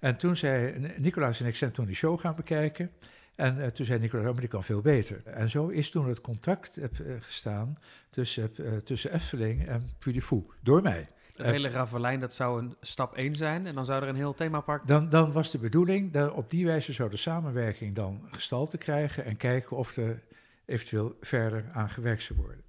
En 0.00 0.16
toen 0.16 0.36
zei 0.36 0.74
Nicolaas 0.96 1.40
en 1.40 1.46
ik 1.46 1.56
zijn 1.56 1.72
toen 1.72 1.86
die 1.86 1.94
show 1.94 2.20
gaan 2.20 2.34
bekijken. 2.34 2.90
En 3.34 3.58
uh, 3.58 3.66
toen 3.66 3.86
zei 3.86 3.98
Nicolaas, 3.98 4.26
oh, 4.26 4.32
maar 4.32 4.40
die 4.40 4.50
kan 4.50 4.64
veel 4.64 4.80
beter. 4.80 5.22
En 5.24 5.50
zo 5.50 5.68
is 5.68 5.90
toen 5.90 6.08
het 6.08 6.20
contact 6.20 6.78
uh, 6.78 6.86
gestaan 7.18 7.76
tussen, 8.10 8.50
uh, 8.60 8.76
tussen 8.76 9.12
Efteling 9.12 9.66
en 9.66 9.90
Puy 9.98 10.22
door 10.62 10.82
mij. 10.82 11.06
Het 11.36 11.46
hele 11.46 11.68
Ravelijn, 11.68 12.18
dat 12.18 12.34
zou 12.34 12.62
een 12.62 12.76
stap 12.80 13.16
1 13.16 13.34
zijn 13.34 13.66
en 13.66 13.74
dan 13.74 13.84
zou 13.84 14.02
er 14.02 14.08
een 14.08 14.16
heel 14.16 14.34
themapark... 14.34 14.86
Dan, 14.86 15.08
dan 15.08 15.32
was 15.32 15.50
de 15.50 15.58
bedoeling, 15.58 16.12
dat 16.12 16.32
op 16.32 16.50
die 16.50 16.66
wijze 16.66 16.92
zou 16.92 17.10
de 17.10 17.16
samenwerking 17.16 17.94
dan 17.94 18.28
gestalte 18.30 18.78
krijgen 18.78 19.24
en 19.24 19.36
kijken 19.36 19.76
of 19.76 19.96
er 19.96 20.22
eventueel 20.66 21.16
verder 21.20 21.70
aan 21.72 21.90
gewerkt 21.90 22.28
worden. 22.28 22.64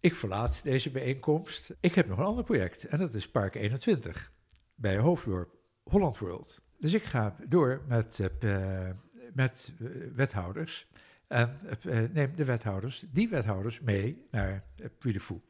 Ik 0.00 0.14
verlaat 0.14 0.62
deze 0.62 0.90
bijeenkomst. 0.90 1.74
Ik 1.80 1.94
heb 1.94 2.06
nog 2.06 2.18
een 2.18 2.24
ander 2.24 2.44
project 2.44 2.84
en 2.84 2.98
dat 2.98 3.14
is 3.14 3.30
Park 3.30 3.54
21 3.54 4.32
bij 4.74 4.98
Hoofddorp, 4.98 5.54
Holland 5.82 6.18
World. 6.18 6.60
Dus 6.78 6.92
ik 6.92 7.02
ga 7.02 7.36
door 7.48 7.82
met, 7.88 8.28
uh, 8.44 8.88
met 9.34 9.72
uh, 9.78 9.88
wethouders 10.14 10.88
en 11.28 11.58
uh, 11.86 12.02
neem 12.12 12.36
de 12.36 12.44
wethouders, 12.44 13.04
die 13.10 13.28
wethouders 13.28 13.80
mee 13.80 14.26
naar 14.30 14.64
uh, 14.76 14.86
Puy 14.98 15.12
de 15.12 15.20
Fou. 15.20 15.40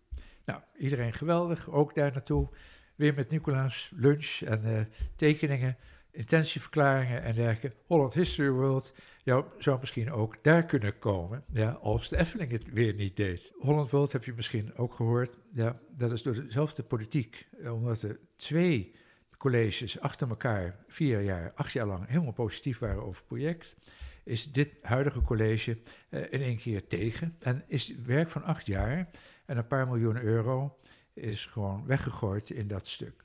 Nou, 0.45 0.61
iedereen 0.78 1.12
geweldig, 1.12 1.70
ook 1.70 1.95
daar 1.95 2.12
naartoe. 2.12 2.49
Weer 2.95 3.14
met 3.14 3.30
Nicolaas, 3.30 3.93
lunch 3.95 4.41
en 4.41 4.89
tekeningen, 5.16 5.76
intentieverklaringen 6.13 7.23
en 7.23 7.35
dergelijke. 7.35 7.77
Holland 7.87 8.15
History 8.15 8.51
World 8.51 8.95
jou 9.23 9.45
zou 9.59 9.79
misschien 9.81 10.13
ook 10.13 10.37
daar 10.43 10.65
kunnen 10.65 10.99
komen, 10.99 11.45
ja, 11.53 11.71
als 11.71 12.09
de 12.09 12.17
Efteling 12.17 12.51
het 12.51 12.73
weer 12.73 12.95
niet 12.95 13.17
deed. 13.17 13.53
Holland 13.59 13.91
World 13.91 14.13
heb 14.13 14.25
je 14.25 14.33
misschien 14.33 14.77
ook 14.77 14.95
gehoord, 14.95 15.39
ja, 15.53 15.81
dat 15.97 16.13
is 16.13 16.23
door 16.23 16.35
dezelfde 16.35 16.83
politiek, 16.83 17.49
omdat 17.65 18.03
er 18.03 18.21
twee 18.37 18.95
colleges 19.39 20.01
achter 20.01 20.29
elkaar 20.29 20.85
vier 20.89 21.21
jaar, 21.21 21.53
acht 21.55 21.73
jaar 21.73 21.87
lang 21.87 22.09
helemaal 22.09 22.33
positief 22.33 22.79
waren 22.79 23.03
over 23.03 23.17
het 23.17 23.27
project, 23.27 23.77
is 24.25 24.53
dit 24.53 24.69
huidige 24.83 25.23
college 25.23 25.79
uh, 26.11 26.21
in 26.21 26.41
één 26.41 26.57
keer 26.57 26.87
tegen. 26.87 27.37
En 27.41 27.65
is 27.67 27.95
werk 28.03 28.31
van 28.31 28.45
acht 28.45 28.67
jaar 28.67 29.11
en 29.47 29.57
een 29.57 29.67
paar 29.67 29.87
miljoen 29.87 30.23
euro 30.23 30.79
is 31.15 31.47
gewoon 31.47 31.87
weggegooid 31.87 32.51
in 32.51 32.69
dat 32.69 32.87
stuk. 32.87 33.25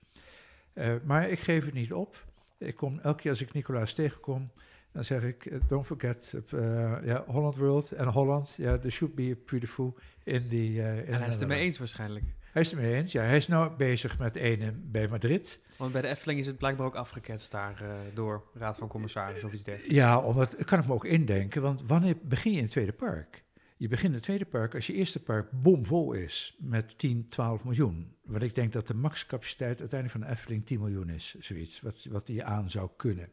Uh, 0.74 0.96
maar 1.04 1.30
ik 1.30 1.40
geef 1.40 1.66
het 1.66 1.74
niet 1.74 1.94
op. 1.94 2.26
Ik 2.58 2.76
kom 2.76 2.99
elke 2.99 3.22
keer 3.22 3.32
als 3.32 3.41
ik 3.41 3.53
Nicolaas 3.53 3.93
tegenkom, 3.93 4.51
dan 4.91 5.03
zeg 5.03 5.24
ik, 5.24 5.45
uh, 5.45 5.60
don't 5.68 5.86
forget, 5.86 6.36
uh, 6.53 6.60
yeah, 7.03 7.28
Holland 7.28 7.55
World 7.55 7.91
en 7.91 8.08
Holland, 8.08 8.53
ja, 8.58 8.64
yeah, 8.64 8.80
there 8.80 8.89
should 8.89 9.16
be 9.16 9.36
a 9.38 9.49
beautiful 9.49 9.97
in 10.24 10.47
the... 10.47 10.55
Uh, 10.55 10.97
in 10.97 11.05
en 11.05 11.18
hij 11.18 11.28
is 11.28 11.34
het 11.34 11.41
ermee 11.41 11.64
eens 11.64 11.78
waarschijnlijk. 11.78 12.26
Hij 12.51 12.62
is 12.62 12.72
het 12.72 12.80
mee 12.80 12.93
eens. 12.93 13.12
Ja, 13.12 13.24
hij 13.24 13.38
is 13.38 13.47
nu 13.47 13.70
bezig 13.78 14.20
met 14.20 14.36
ene 14.36 14.72
bij 14.72 15.08
Madrid. 15.08 15.60
Want 15.78 15.91
bij 15.91 16.01
de 16.01 16.08
Efteling 16.08 16.39
is 16.39 16.45
het 16.45 16.58
blijkbaar 16.58 16.86
ook 16.86 16.95
afgeketst 16.95 17.51
daar 17.51 17.82
uh, 17.84 17.89
door 18.14 18.43
Raad 18.53 18.78
van 18.78 18.88
Commissaris 18.88 19.43
of 19.43 19.53
iets 19.53 19.64
dergelijks. 19.64 19.95
Ja, 19.95 20.20
omdat, 20.20 20.55
kan 20.64 20.80
ik 20.80 20.88
me 20.88 20.93
ook 20.93 21.05
indenken. 21.05 21.62
Want 21.62 21.88
wanneer 21.88 22.16
begin 22.22 22.51
je 22.51 22.58
in 22.58 22.64
het 22.64 22.72
tweede 22.72 22.93
park? 22.93 23.43
Je 23.80 23.88
begint 23.88 24.09
in 24.09 24.13
het 24.13 24.23
tweede 24.23 24.45
park 24.45 24.75
als 24.75 24.88
je 24.88 24.93
eerste 24.93 25.19
park 25.19 25.51
bomvol 25.51 26.13
is 26.13 26.55
met 26.59 26.97
10, 26.97 27.28
12 27.28 27.63
miljoen. 27.63 28.15
Want 28.23 28.43
ik 28.43 28.55
denk 28.55 28.73
dat 28.73 28.88
de 28.88 28.93
maxcapaciteit 28.93 29.80
uiteindelijk 29.80 30.19
van 30.19 30.28
de 30.28 30.36
Efteling 30.36 30.65
10 30.65 30.80
miljoen 30.80 31.09
is, 31.09 31.36
zoiets. 31.39 31.82
Wat, 31.82 32.05
wat 32.09 32.28
die 32.28 32.43
aan 32.43 32.69
zou 32.69 32.89
kunnen. 32.95 33.30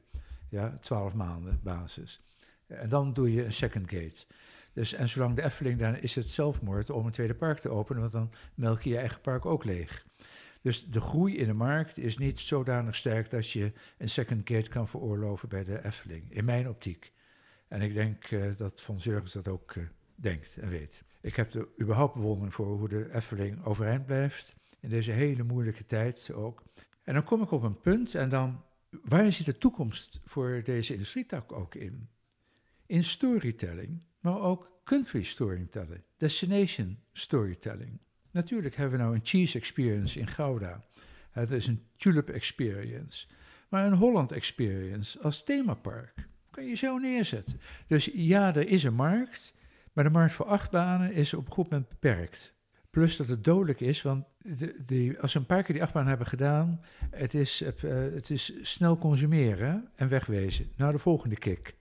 Ja, 0.48 0.78
12 0.80 1.14
maanden 1.14 1.60
basis. 1.62 2.20
En 2.66 2.88
dan 2.88 3.12
doe 3.12 3.32
je 3.32 3.44
een 3.44 3.52
second 3.52 3.90
gate. 3.90 4.24
Dus, 4.72 4.92
en 4.92 5.08
zolang 5.08 5.36
de 5.36 5.42
Efteling 5.42 5.78
daar 5.78 6.02
is 6.02 6.14
het 6.14 6.28
zelfmoord 6.28 6.90
om 6.90 7.06
een 7.06 7.12
tweede 7.12 7.34
park 7.34 7.58
te 7.58 7.68
openen, 7.68 8.00
want 8.00 8.12
dan 8.12 8.30
melk 8.54 8.82
je 8.82 8.90
je 8.90 8.98
eigen 8.98 9.20
park 9.20 9.46
ook 9.46 9.64
leeg. 9.64 10.06
Dus 10.62 10.86
de 10.86 11.00
groei 11.00 11.36
in 11.36 11.46
de 11.46 11.54
markt 11.54 11.98
is 11.98 12.18
niet 12.18 12.40
zodanig 12.40 12.94
sterk 12.94 13.30
dat 13.30 13.50
je 13.50 13.72
een 13.98 14.08
second 14.08 14.48
gate 14.48 14.70
kan 14.70 14.88
veroorloven 14.88 15.48
bij 15.48 15.64
de 15.64 15.84
Efteling, 15.84 16.32
in 16.32 16.44
mijn 16.44 16.68
optiek. 16.68 17.12
En 17.68 17.82
ik 17.82 17.94
denk 17.94 18.30
uh, 18.30 18.56
dat 18.56 18.82
Van 18.82 19.00
Zurgens 19.00 19.32
dat 19.32 19.48
ook 19.48 19.74
uh, 19.74 19.84
denkt 20.14 20.56
en 20.56 20.68
weet. 20.68 21.04
Ik 21.20 21.36
heb 21.36 21.54
er 21.54 21.68
überhaupt 21.80 22.14
bewondering 22.14 22.54
voor 22.54 22.66
hoe 22.66 22.88
de 22.88 23.14
Efteling 23.14 23.64
overeind 23.64 24.06
blijft, 24.06 24.54
in 24.80 24.88
deze 24.88 25.10
hele 25.10 25.42
moeilijke 25.42 25.86
tijd 25.86 26.32
ook. 26.32 26.62
En 27.02 27.14
dan 27.14 27.24
kom 27.24 27.42
ik 27.42 27.50
op 27.50 27.62
een 27.62 27.80
punt 27.80 28.14
en 28.14 28.28
dan, 28.28 28.62
waar 28.90 29.32
zit 29.32 29.46
de 29.46 29.58
toekomst 29.58 30.20
voor 30.24 30.60
deze 30.64 30.92
industrietak 30.92 31.52
ook 31.52 31.74
in? 31.74 32.08
In 32.86 33.04
storytelling 33.04 34.04
maar 34.24 34.40
ook 34.40 34.70
country 34.84 35.22
storytelling, 35.22 36.02
destination 36.16 36.98
storytelling. 37.12 37.98
Natuurlijk 38.30 38.76
hebben 38.76 38.98
we 38.98 39.04
nou 39.04 39.14
een 39.14 39.24
cheese 39.24 39.58
experience 39.58 40.18
in 40.18 40.26
Gouda. 40.26 40.84
Het 41.30 41.50
is 41.50 41.66
een 41.66 41.82
tulip 41.96 42.28
experience. 42.28 43.26
Maar 43.68 43.86
een 43.86 43.92
Holland 43.92 44.32
experience 44.32 45.20
als 45.20 45.44
themapark 45.44 46.28
kan 46.50 46.66
je 46.66 46.74
zo 46.74 46.98
neerzetten. 46.98 47.60
Dus 47.86 48.10
ja, 48.12 48.54
er 48.54 48.68
is 48.68 48.84
een 48.84 48.94
markt, 48.94 49.54
maar 49.94 50.04
de 50.04 50.10
markt 50.10 50.32
voor 50.32 50.46
achtbanen 50.46 51.12
is 51.12 51.34
op 51.34 51.46
een 51.46 51.52
goed 51.52 51.70
moment 51.70 51.88
beperkt. 51.88 52.54
Plus 52.90 53.16
dat 53.16 53.28
het 53.28 53.44
dodelijk 53.44 53.80
is, 53.80 54.02
want 54.02 54.24
de, 54.86 55.16
als 55.20 55.32
we 55.32 55.38
een 55.38 55.46
paar 55.46 55.62
keer 55.62 55.74
die 55.74 55.82
achtbaan 55.82 56.06
hebben 56.06 56.26
gedaan, 56.26 56.80
het 57.10 57.34
is, 57.34 57.62
uh, 57.62 57.90
het 58.14 58.30
is 58.30 58.52
snel 58.62 58.98
consumeren 58.98 59.88
en 59.94 60.08
wegwezen. 60.08 60.70
Naar 60.76 60.92
de 60.92 60.98
volgende 60.98 61.36
kick. 61.36 61.74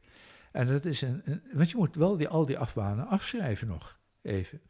En 0.52 0.68
dat 0.68 0.86
is 0.86 1.02
een, 1.02 1.42
want 1.54 1.70
je 1.70 1.78
moet 1.78 1.96
wel 1.96 2.18
die, 2.18 2.28
al 2.28 2.46
die 2.46 2.58
achtbanen 2.58 3.08
afschrijven 3.08 3.68
nog 3.68 4.00
even. 4.22 4.62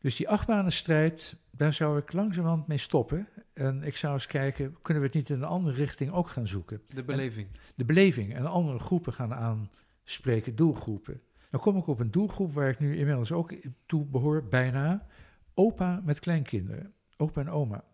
Dus 0.00 0.16
die 0.16 0.28
achtbanenstrijd, 0.28 1.36
daar 1.50 1.72
zou 1.72 1.98
ik 1.98 2.12
langzamerhand 2.12 2.66
mee 2.66 2.78
stoppen. 2.78 3.28
En 3.52 3.82
ik 3.82 3.96
zou 3.96 4.14
eens 4.14 4.26
kijken, 4.26 4.76
kunnen 4.82 5.02
we 5.02 5.08
het 5.08 5.16
niet 5.16 5.28
in 5.28 5.36
een 5.36 5.48
andere 5.48 5.76
richting 5.76 6.12
ook 6.12 6.28
gaan 6.28 6.46
zoeken? 6.46 6.80
De 6.94 7.02
beleving. 7.02 7.48
de 7.74 7.84
beleving 7.84 8.34
en 8.34 8.46
andere 8.46 8.78
groepen 8.78 9.12
gaan 9.12 9.34
aanspreken, 9.34 10.56
doelgroepen. 10.56 11.20
Dan 11.56 11.64
kom 11.64 11.76
ik 11.76 11.86
op 11.86 12.00
een 12.00 12.10
doelgroep 12.10 12.52
waar 12.52 12.68
ik 12.68 12.78
nu 12.78 12.96
inmiddels 12.96 13.32
ook 13.32 13.54
toe 13.86 14.04
behoor, 14.04 14.44
bijna. 14.44 15.06
Opa 15.54 16.02
met 16.04 16.18
kleinkinderen, 16.18 16.92
opa 17.16 17.40
en 17.40 17.50
oma. 17.50 17.84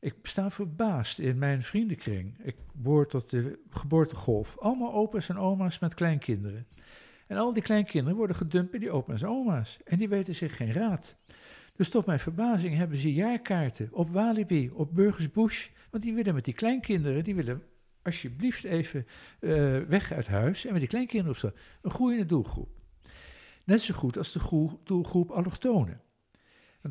Ik 0.00 0.14
sta 0.22 0.50
verbaasd 0.50 1.18
in 1.18 1.38
mijn 1.38 1.62
vriendenkring. 1.62 2.38
Ik 2.42 2.56
behoor 2.72 3.06
tot 3.06 3.30
de 3.30 3.58
geboortegolf. 3.70 4.58
Allemaal 4.58 4.92
opa's 4.92 5.28
en 5.28 5.38
oma's 5.38 5.78
met 5.78 5.94
kleinkinderen. 5.94 6.66
En 7.26 7.36
al 7.36 7.52
die 7.52 7.62
kleinkinderen 7.62 8.16
worden 8.16 8.36
gedumpt 8.36 8.70
bij 8.70 8.80
die 8.80 8.90
opa's 8.90 9.22
en 9.22 9.28
oma's. 9.28 9.78
En 9.84 9.98
die 9.98 10.08
weten 10.08 10.34
zich 10.34 10.56
geen 10.56 10.72
raad. 10.72 11.16
Dus 11.74 11.90
tot 11.90 12.06
mijn 12.06 12.20
verbazing 12.20 12.76
hebben 12.76 12.98
ze 12.98 13.12
jaarkaarten 13.12 13.88
op 13.92 14.10
Walibi, 14.10 14.70
op 14.70 14.94
Burgers 14.94 15.30
Bush. 15.30 15.68
Want 15.90 16.02
die 16.02 16.14
willen 16.14 16.34
met 16.34 16.44
die 16.44 16.54
kleinkinderen, 16.54 17.24
die 17.24 17.34
willen 17.34 17.62
alsjeblieft 18.02 18.64
even 18.64 19.06
uh, 19.40 19.78
weg 19.78 20.12
uit 20.12 20.26
huis. 20.26 20.64
En 20.64 20.70
met 20.70 20.80
die 20.80 20.88
kleinkinderen 20.88 21.32
op 21.32 21.38
zo. 21.38 21.50
Een 21.82 21.90
groeiende 21.90 22.26
doelgroep. 22.26 22.75
Net 23.66 23.80
zo 23.80 23.94
goed 23.94 24.18
als 24.18 24.32
de 24.32 24.68
doelgroep 24.84 25.30
allochtonen 25.30 26.00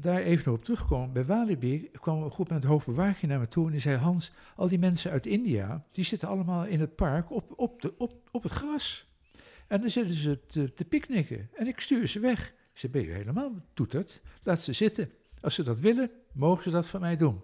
daar 0.01 0.21
even 0.21 0.51
op 0.51 0.63
terugkomen, 0.63 1.13
bij 1.13 1.25
Walibi 1.25 1.89
kwam 1.91 2.23
een 2.23 2.31
groep 2.31 2.49
met 2.49 2.63
hoofdbewaking 2.63 3.31
naar 3.31 3.39
me 3.39 3.47
toe 3.47 3.65
en 3.65 3.71
die 3.71 3.81
zei: 3.81 3.97
Hans, 3.97 4.31
al 4.55 4.67
die 4.67 4.79
mensen 4.79 5.11
uit 5.11 5.25
India, 5.25 5.85
die 5.91 6.05
zitten 6.05 6.27
allemaal 6.27 6.65
in 6.65 6.79
het 6.79 6.95
park 6.95 7.31
op, 7.31 7.53
op, 7.55 7.81
de, 7.81 7.93
op, 7.97 8.13
op 8.31 8.43
het 8.43 8.51
gras. 8.51 9.07
En 9.67 9.81
dan 9.81 9.89
zitten 9.89 10.15
ze 10.15 10.45
te, 10.45 10.73
te 10.73 10.85
picknicken 10.85 11.49
en 11.53 11.67
ik 11.67 11.79
stuur 11.79 12.07
ze 12.07 12.19
weg. 12.19 12.47
Ik 12.47 12.79
zei: 12.79 12.91
Ben 12.91 13.01
je 13.01 13.11
helemaal 13.11 13.51
toeterd? 13.73 14.21
Laat 14.43 14.61
ze 14.61 14.73
zitten. 14.73 15.11
Als 15.41 15.55
ze 15.55 15.63
dat 15.63 15.79
willen, 15.79 16.11
mogen 16.33 16.63
ze 16.63 16.69
dat 16.69 16.85
van 16.85 16.99
mij 16.99 17.17
doen. 17.17 17.41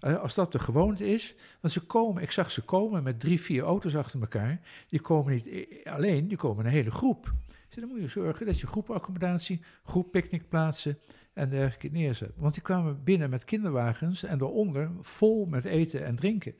Eh, 0.00 0.20
als 0.20 0.34
dat 0.34 0.52
de 0.52 0.58
gewoonte 0.58 1.06
is, 1.06 1.34
want 1.60 1.72
ze 1.72 1.80
komen, 1.80 2.22
ik 2.22 2.30
zag 2.30 2.50
ze 2.50 2.62
komen 2.62 3.02
met 3.02 3.20
drie, 3.20 3.40
vier 3.40 3.62
auto's 3.62 3.96
achter 3.96 4.20
elkaar. 4.20 4.60
Die 4.88 5.00
komen 5.00 5.32
niet 5.32 5.50
alleen, 5.84 6.28
die 6.28 6.36
komen 6.36 6.64
een 6.64 6.70
hele 6.70 6.90
groep. 6.90 7.32
Dan 7.80 7.88
moet 7.88 8.00
je 8.00 8.08
zorgen 8.08 8.46
dat 8.46 8.60
je 8.60 8.66
groepaccommodatie, 8.66 9.60
groep 9.84 10.12
picknickplaatsen 10.12 10.98
en 11.32 11.48
dergelijke 11.48 11.88
neerzet. 11.88 12.32
Want 12.36 12.54
die 12.54 12.62
kwamen 12.62 13.04
binnen 13.04 13.30
met 13.30 13.44
kinderwagens 13.44 14.22
en 14.22 14.38
daaronder 14.38 14.90
vol 15.00 15.46
met 15.46 15.64
eten 15.64 16.04
en 16.04 16.16
drinken. 16.16 16.54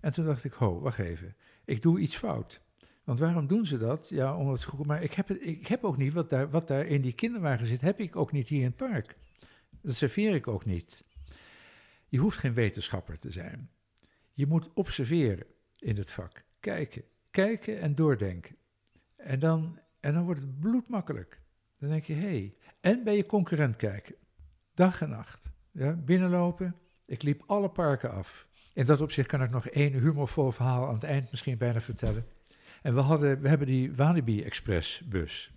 En 0.00 0.12
toen 0.12 0.24
dacht 0.24 0.44
ik, 0.44 0.52
ho, 0.52 0.80
wacht 0.80 0.98
even, 0.98 1.36
ik 1.64 1.82
doe 1.82 1.98
iets 1.98 2.16
fout. 2.16 2.60
Want 3.04 3.18
waarom 3.18 3.46
doen 3.46 3.66
ze 3.66 3.78
dat? 3.78 4.08
Ja, 4.08 4.36
omdat 4.36 4.60
ze 4.60 4.68
goed, 4.68 4.86
maar 4.86 5.02
ik 5.02 5.14
heb, 5.14 5.28
het, 5.28 5.38
ik 5.40 5.66
heb 5.66 5.84
ook 5.84 5.96
niet 5.96 6.12
wat 6.12 6.30
daar, 6.30 6.50
wat 6.50 6.68
daar 6.68 6.86
in 6.86 7.00
die 7.00 7.12
kinderwagen 7.12 7.66
zit, 7.66 7.80
heb 7.80 8.00
ik 8.00 8.16
ook 8.16 8.32
niet 8.32 8.48
hier 8.48 8.60
in 8.60 8.66
het 8.66 8.76
park. 8.76 9.16
Dat 9.80 9.94
serveer 9.94 10.34
ik 10.34 10.48
ook 10.48 10.64
niet. 10.64 11.04
Je 12.08 12.18
hoeft 12.18 12.38
geen 12.38 12.54
wetenschapper 12.54 13.18
te 13.18 13.30
zijn. 13.30 13.70
Je 14.32 14.46
moet 14.46 14.72
observeren 14.74 15.46
in 15.78 15.96
het 15.96 16.10
vak. 16.10 16.44
Kijken, 16.60 17.02
kijken 17.30 17.80
en 17.80 17.94
doordenken. 17.94 18.56
En 19.16 19.38
dan, 19.38 19.78
en 20.04 20.14
dan 20.14 20.24
wordt 20.24 20.40
het 20.40 20.60
bloedmakkelijk. 20.60 21.40
Dan 21.78 21.88
denk 21.88 22.04
je, 22.04 22.14
hé, 22.14 22.20
hey, 22.20 22.54
en 22.80 23.04
bij 23.04 23.16
je 23.16 23.26
concurrent 23.26 23.76
kijken. 23.76 24.14
Dag 24.74 25.02
en 25.02 25.10
nacht. 25.10 25.50
Ja, 25.70 25.92
binnenlopen. 25.92 26.74
Ik 27.06 27.22
liep 27.22 27.42
alle 27.46 27.68
parken 27.68 28.10
af. 28.10 28.46
In 28.74 28.86
dat 28.86 29.00
opzicht 29.00 29.28
kan 29.28 29.42
ik 29.42 29.50
nog 29.50 29.68
één 29.68 29.92
humorvol 29.92 30.50
verhaal 30.50 30.86
aan 30.86 30.94
het 30.94 31.04
eind 31.04 31.30
misschien 31.30 31.58
bijna 31.58 31.80
vertellen. 31.80 32.26
En 32.82 32.94
we, 32.94 33.00
hadden, 33.00 33.40
we 33.40 33.48
hebben 33.48 33.66
die 33.66 33.94
Walibi 33.94 34.42
Express 34.42 35.00
bus. 35.08 35.52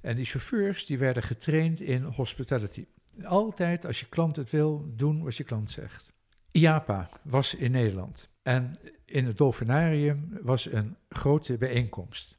En 0.00 0.16
die 0.16 0.24
chauffeurs 0.24 0.86
die 0.86 0.98
werden 0.98 1.22
getraind 1.22 1.80
in 1.80 2.02
hospitality. 2.02 2.86
Altijd 3.24 3.86
als 3.86 4.00
je 4.00 4.06
klant 4.06 4.36
het 4.36 4.50
wil, 4.50 4.92
doen 4.96 5.22
wat 5.22 5.36
je 5.36 5.44
klant 5.44 5.70
zegt. 5.70 6.12
IAPA 6.50 7.08
was 7.22 7.54
in 7.54 7.70
Nederland. 7.70 8.28
En 8.42 8.78
in 9.04 9.26
het 9.26 9.38
Dolfinarium 9.38 10.38
was 10.42 10.72
een 10.72 10.96
grote 11.08 11.56
bijeenkomst. 11.56 12.38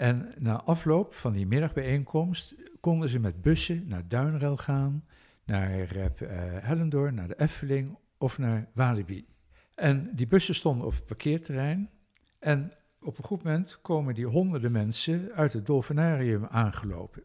En 0.00 0.32
na 0.38 0.62
afloop 0.62 1.12
van 1.14 1.32
die 1.32 1.46
middagbijeenkomst 1.46 2.54
konden 2.80 3.08
ze 3.08 3.18
met 3.18 3.42
bussen 3.42 3.88
naar 3.88 4.08
Duinrel 4.08 4.56
gaan, 4.56 5.04
naar 5.44 5.96
uh, 5.96 6.06
Hellendoorn, 6.60 7.14
naar 7.14 7.28
de 7.28 7.40
Effeling 7.40 7.98
of 8.18 8.38
naar 8.38 8.68
Walibi. 8.74 9.26
En 9.74 10.10
die 10.14 10.26
bussen 10.26 10.54
stonden 10.54 10.86
op 10.86 10.92
het 10.92 11.06
parkeerterrein. 11.06 11.90
En 12.38 12.72
op 13.00 13.18
een 13.18 13.24
goed 13.24 13.42
moment 13.42 13.78
komen 13.82 14.14
die 14.14 14.26
honderden 14.26 14.72
mensen 14.72 15.32
uit 15.34 15.52
het 15.52 15.66
Dolfinarium 15.66 16.44
aangelopen. 16.46 17.22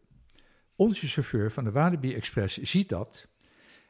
Onze 0.76 1.07
chauffeur 1.07 1.51
van 1.51 1.63
de 1.63 1.71
Walibi 1.71 2.15
Express 2.15 2.57
ziet 2.57 2.89
dat 2.89 3.28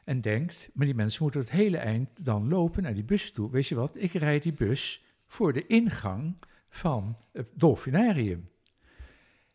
en 0.04 0.20
denkt, 0.20 0.70
maar 0.74 0.86
die 0.86 0.94
mensen 0.94 1.22
moeten 1.22 1.40
het 1.40 1.50
hele 1.50 1.78
eind 1.78 2.08
dan 2.20 2.48
lopen 2.48 2.82
naar 2.82 2.94
die 2.94 3.04
bussen 3.04 3.32
toe. 3.32 3.50
Weet 3.50 3.66
je 3.66 3.74
wat, 3.74 3.92
ik 3.94 4.12
rijd 4.12 4.42
die 4.42 4.54
bus 4.54 5.04
voor 5.26 5.52
de 5.52 5.66
ingang 5.66 6.36
van 6.68 7.16
het 7.32 7.48
Dolfinarium. 7.54 8.54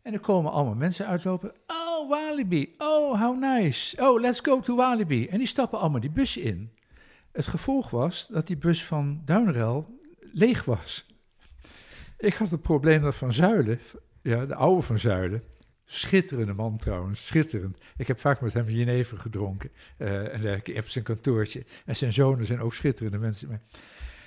En 0.02 0.14
er 0.14 0.20
komen 0.20 0.52
allemaal 0.52 0.76
mensen 0.76 1.08
uitlopen. 1.08 1.54
Oh, 1.68 2.10
Walibi. 2.10 2.76
Oh, 2.78 3.22
how 3.22 3.40
nice. 3.40 4.02
Oh, 4.02 4.20
let's 4.20 4.40
go 4.40 4.60
to 4.60 4.76
Walibi. 4.76 5.28
En 5.28 5.38
die 5.38 5.48
stappen 5.48 5.80
allemaal 5.80 6.00
die 6.00 6.10
bus 6.10 6.38
in. 6.38 6.72
Het 7.32 7.48
gevolg 7.48 7.90
was 7.90 8.28
dat 8.28 8.48
die 8.48 8.58
bus 8.58 8.86
van 8.86 9.22
Duinrel 9.26 10.00
leeg 10.20 10.66
was. 10.66 11.06
Ik 12.18 12.34
had 12.34 12.50
het 12.50 12.62
probleem 12.62 13.02
dat 13.02 13.16
Van 13.16 13.34
Zuilen, 13.34 13.80
ja, 14.22 14.46
de 14.46 14.56
oude 14.56 14.82
Van 14.82 14.98
Zuilen, 14.98 15.44
schitterende 15.86 16.54
man 16.54 16.78
trouwens, 16.78 17.26
schitterend. 17.26 17.78
Ik 17.98 18.08
heb 18.08 18.20
vaak 18.20 18.42
met 18.42 18.54
hem 18.54 18.70
jenever 18.70 19.18
gedronken 19.18 19.70
uh, 19.98 20.34
en. 20.34 20.62
Ik 20.64 20.84
zijn 20.86 21.04
kantoortje. 21.04 21.66
En 21.86 21.96
zijn 21.96 22.14
zonen 22.14 22.46
zijn 22.46 22.62
ook 22.62 22.74
schitterende 22.74 23.18
mensen. 23.18 23.48
Maar, 23.48 23.62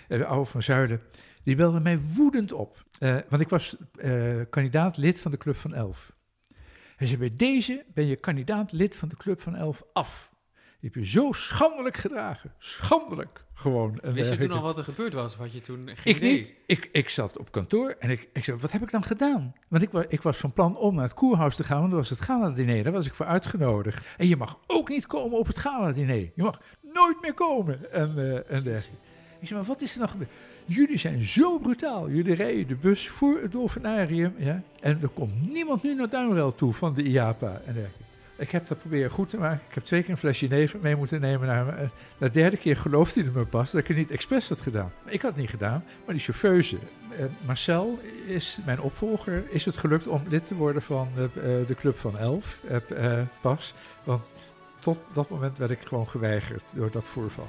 uh, 0.09 0.19
de 0.19 0.27
oude 0.27 0.51
Van 0.51 0.63
Zuilen, 0.63 1.01
die 1.45 1.57
belde 1.57 1.81
mij 1.81 1.99
woedend 2.01 2.53
op. 2.53 2.85
Uh, 3.01 3.17
want 3.29 3.43
ik 3.43 3.49
was 3.49 3.77
uh, 4.05 4.41
kandidaat 4.51 4.97
lid 4.97 5.21
van 5.21 5.31
de 5.31 5.37
Club 5.37 5.57
van 5.57 5.75
Elf. 5.75 6.13
Hij 6.97 7.07
zei, 7.07 7.19
bij 7.19 7.33
deze 7.37 7.85
ben 7.95 8.07
je 8.07 8.17
kandidaat 8.17 8.73
lid 8.73 8.97
van 8.97 9.09
de 9.09 9.17
Club 9.17 9.41
van 9.41 9.57
Elf 9.57 9.83
af. 9.93 10.33
Je 10.81 10.91
hebt 10.91 10.95
je 11.07 11.11
zo 11.13 11.33
schandelijk 11.33 11.97
gedragen. 11.97 12.53
Schandelijk, 12.59 13.45
gewoon. 13.55 14.01
En 14.01 14.13
Wist 14.13 14.31
je 14.31 14.37
toen 14.37 14.51
al 14.51 14.63
wat 14.63 14.79
er 14.79 14.85
gebeurd 14.85 15.13
was? 15.13 15.37
Wat 15.37 15.53
je 15.53 15.61
toen 15.61 15.91
geen 15.95 16.15
Ik 16.15 16.17
idee? 16.21 16.33
niet. 16.37 16.55
Ik, 16.67 16.89
ik 16.93 17.09
zat 17.09 17.39
op 17.39 17.53
kantoor 17.53 17.97
en 17.99 18.11
ik, 18.11 18.29
ik 18.33 18.45
zei, 18.45 18.57
wat 18.59 18.73
heb 18.73 18.83
ik 18.83 18.91
dan 18.91 19.03
gedaan? 19.03 19.55
Want 19.69 19.83
ik, 19.83 19.91
wa- 19.91 20.05
ik 20.09 20.23
was 20.23 20.37
van 20.37 20.53
plan 20.53 20.77
om 20.77 20.95
naar 20.95 21.05
het 21.05 21.15
koerhuis 21.15 21.57
te 21.57 21.65
gaan, 21.65 21.79
want 21.79 21.91
dat 21.91 21.99
was 22.01 22.11
het 22.11 22.21
gala-diner. 22.21 22.83
Daar 22.85 22.93
was 22.93 23.07
ik 23.07 23.15
voor 23.15 23.27
uitgenodigd. 23.27 24.15
En 24.17 24.29
je 24.29 24.37
mag 24.37 24.59
ook 24.67 24.89
niet 24.89 25.07
komen 25.07 25.39
op 25.39 25.47
het 25.47 25.59
gala-diner. 25.59 26.17
Je 26.35 26.43
mag 26.43 26.61
nooit 26.83 27.21
meer 27.21 27.35
komen. 27.35 27.93
En, 27.93 28.13
eh 28.17 28.35
en 28.57 28.63
dergelijke. 28.63 29.03
Ik 29.41 29.47
zei, 29.51 29.61
maar 29.61 29.69
wat 29.69 29.83
is 29.83 29.93
er 29.93 29.99
nou 29.99 30.11
gebeurd? 30.11 30.31
Jullie 30.65 30.99
zijn 30.99 31.23
zo 31.23 31.59
brutaal. 31.59 32.11
Jullie 32.11 32.35
rijden 32.35 32.67
de 32.67 32.75
bus 32.75 33.09
voor 33.09 33.39
het 33.43 33.53
dolfinarium. 33.53 34.35
Ja? 34.39 34.63
En 34.81 34.99
er 35.03 35.09
komt 35.09 35.53
niemand 35.53 35.83
nu 35.83 35.95
naar 35.95 36.09
Duinrel 36.09 36.55
toe 36.55 36.73
van 36.73 36.95
de 36.95 37.03
IAPA 37.03 37.61
en. 37.67 37.77
Ik 38.37 38.51
heb 38.51 38.67
dat 38.67 38.79
proberen 38.79 39.11
goed 39.11 39.29
te 39.29 39.37
maken. 39.37 39.61
Ik 39.69 39.75
heb 39.75 39.85
twee 39.85 40.01
keer 40.01 40.11
een 40.11 40.17
flesje 40.17 40.47
neven 40.47 40.81
mee 40.83 40.97
moeten 40.97 41.21
nemen 41.21 41.47
naar 41.47 41.91
de 42.19 42.31
derde 42.31 42.57
keer 42.57 42.77
geloofde 42.77 43.23
hij 43.23 43.31
me 43.35 43.45
pas 43.45 43.71
dat 43.71 43.81
ik 43.81 43.87
het 43.87 43.97
niet 43.97 44.11
expres 44.11 44.49
had 44.49 44.61
gedaan. 44.61 44.93
Ik 45.07 45.23
had 45.23 45.31
het 45.31 45.41
niet 45.41 45.51
gedaan. 45.51 45.85
Maar 46.05 46.15
die 46.15 46.25
chauffeuse, 46.25 46.79
eh, 47.19 47.25
Marcel, 47.47 47.99
is 48.27 48.59
mijn 48.65 48.81
opvolger. 48.81 49.45
Is 49.51 49.65
het 49.65 49.77
gelukt 49.77 50.07
om 50.07 50.23
lid 50.29 50.47
te 50.47 50.55
worden 50.55 50.83
van 50.83 51.09
eh, 51.17 51.25
eh, 51.25 51.67
de 51.67 51.75
Club 51.75 51.99
van 51.99 52.19
Elf 52.19 52.61
eh, 52.69 53.21
pas. 53.41 53.75
Want 54.05 54.35
tot 54.79 55.01
dat 55.13 55.29
moment 55.29 55.59
werd 55.59 55.71
ik 55.71 55.81
gewoon 55.85 56.09
geweigerd 56.09 56.65
door 56.75 56.91
dat 56.91 57.05
voorval. 57.05 57.49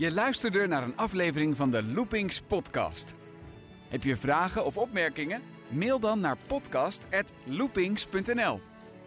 Je 0.00 0.12
luisterde 0.12 0.66
naar 0.66 0.82
een 0.82 0.96
aflevering 0.96 1.56
van 1.56 1.70
de 1.70 1.82
Loopings 1.82 2.40
podcast. 2.40 3.14
Heb 3.88 4.02
je 4.02 4.16
vragen 4.16 4.64
of 4.64 4.76
opmerkingen? 4.76 5.42
Mail 5.68 6.00
dan 6.00 6.20
naar 6.20 6.36
podcast@loopings.nl. 6.46 8.60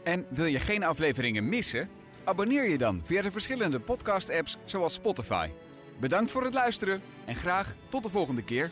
En 0.04 0.26
wil 0.30 0.46
je 0.46 0.60
geen 0.60 0.84
afleveringen 0.84 1.50
missen? 1.50 1.90
Abonneer 2.24 2.70
je 2.70 2.78
dan 2.78 3.02
via 3.04 3.22
de 3.22 3.32
verschillende 3.32 3.80
podcast-apps 3.80 4.58
zoals 4.66 4.94
Spotify. 4.94 5.50
Bedankt 6.00 6.32
voor 6.32 6.44
het 6.44 6.54
luisteren 6.54 7.02
en 7.26 7.36
graag 7.36 7.76
tot 7.90 8.04
de 8.04 8.10
volgende 8.10 8.44
keer. 8.44 8.72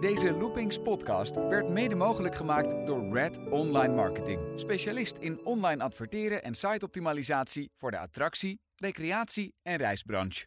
Deze 0.00 0.32
Loopings 0.32 0.78
podcast 0.78 1.34
werd 1.34 1.68
mede 1.68 1.94
mogelijk 1.94 2.34
gemaakt 2.34 2.86
door 2.86 3.12
Red 3.12 3.38
Online 3.50 3.94
Marketing. 3.94 4.40
Specialist 4.54 5.16
in 5.16 5.44
online 5.44 5.82
adverteren 5.82 6.42
en 6.42 6.54
siteoptimalisatie 6.54 7.70
voor 7.74 7.90
de 7.90 7.98
attractie, 7.98 8.60
recreatie 8.74 9.54
en 9.62 9.76
reisbranche. 9.76 10.46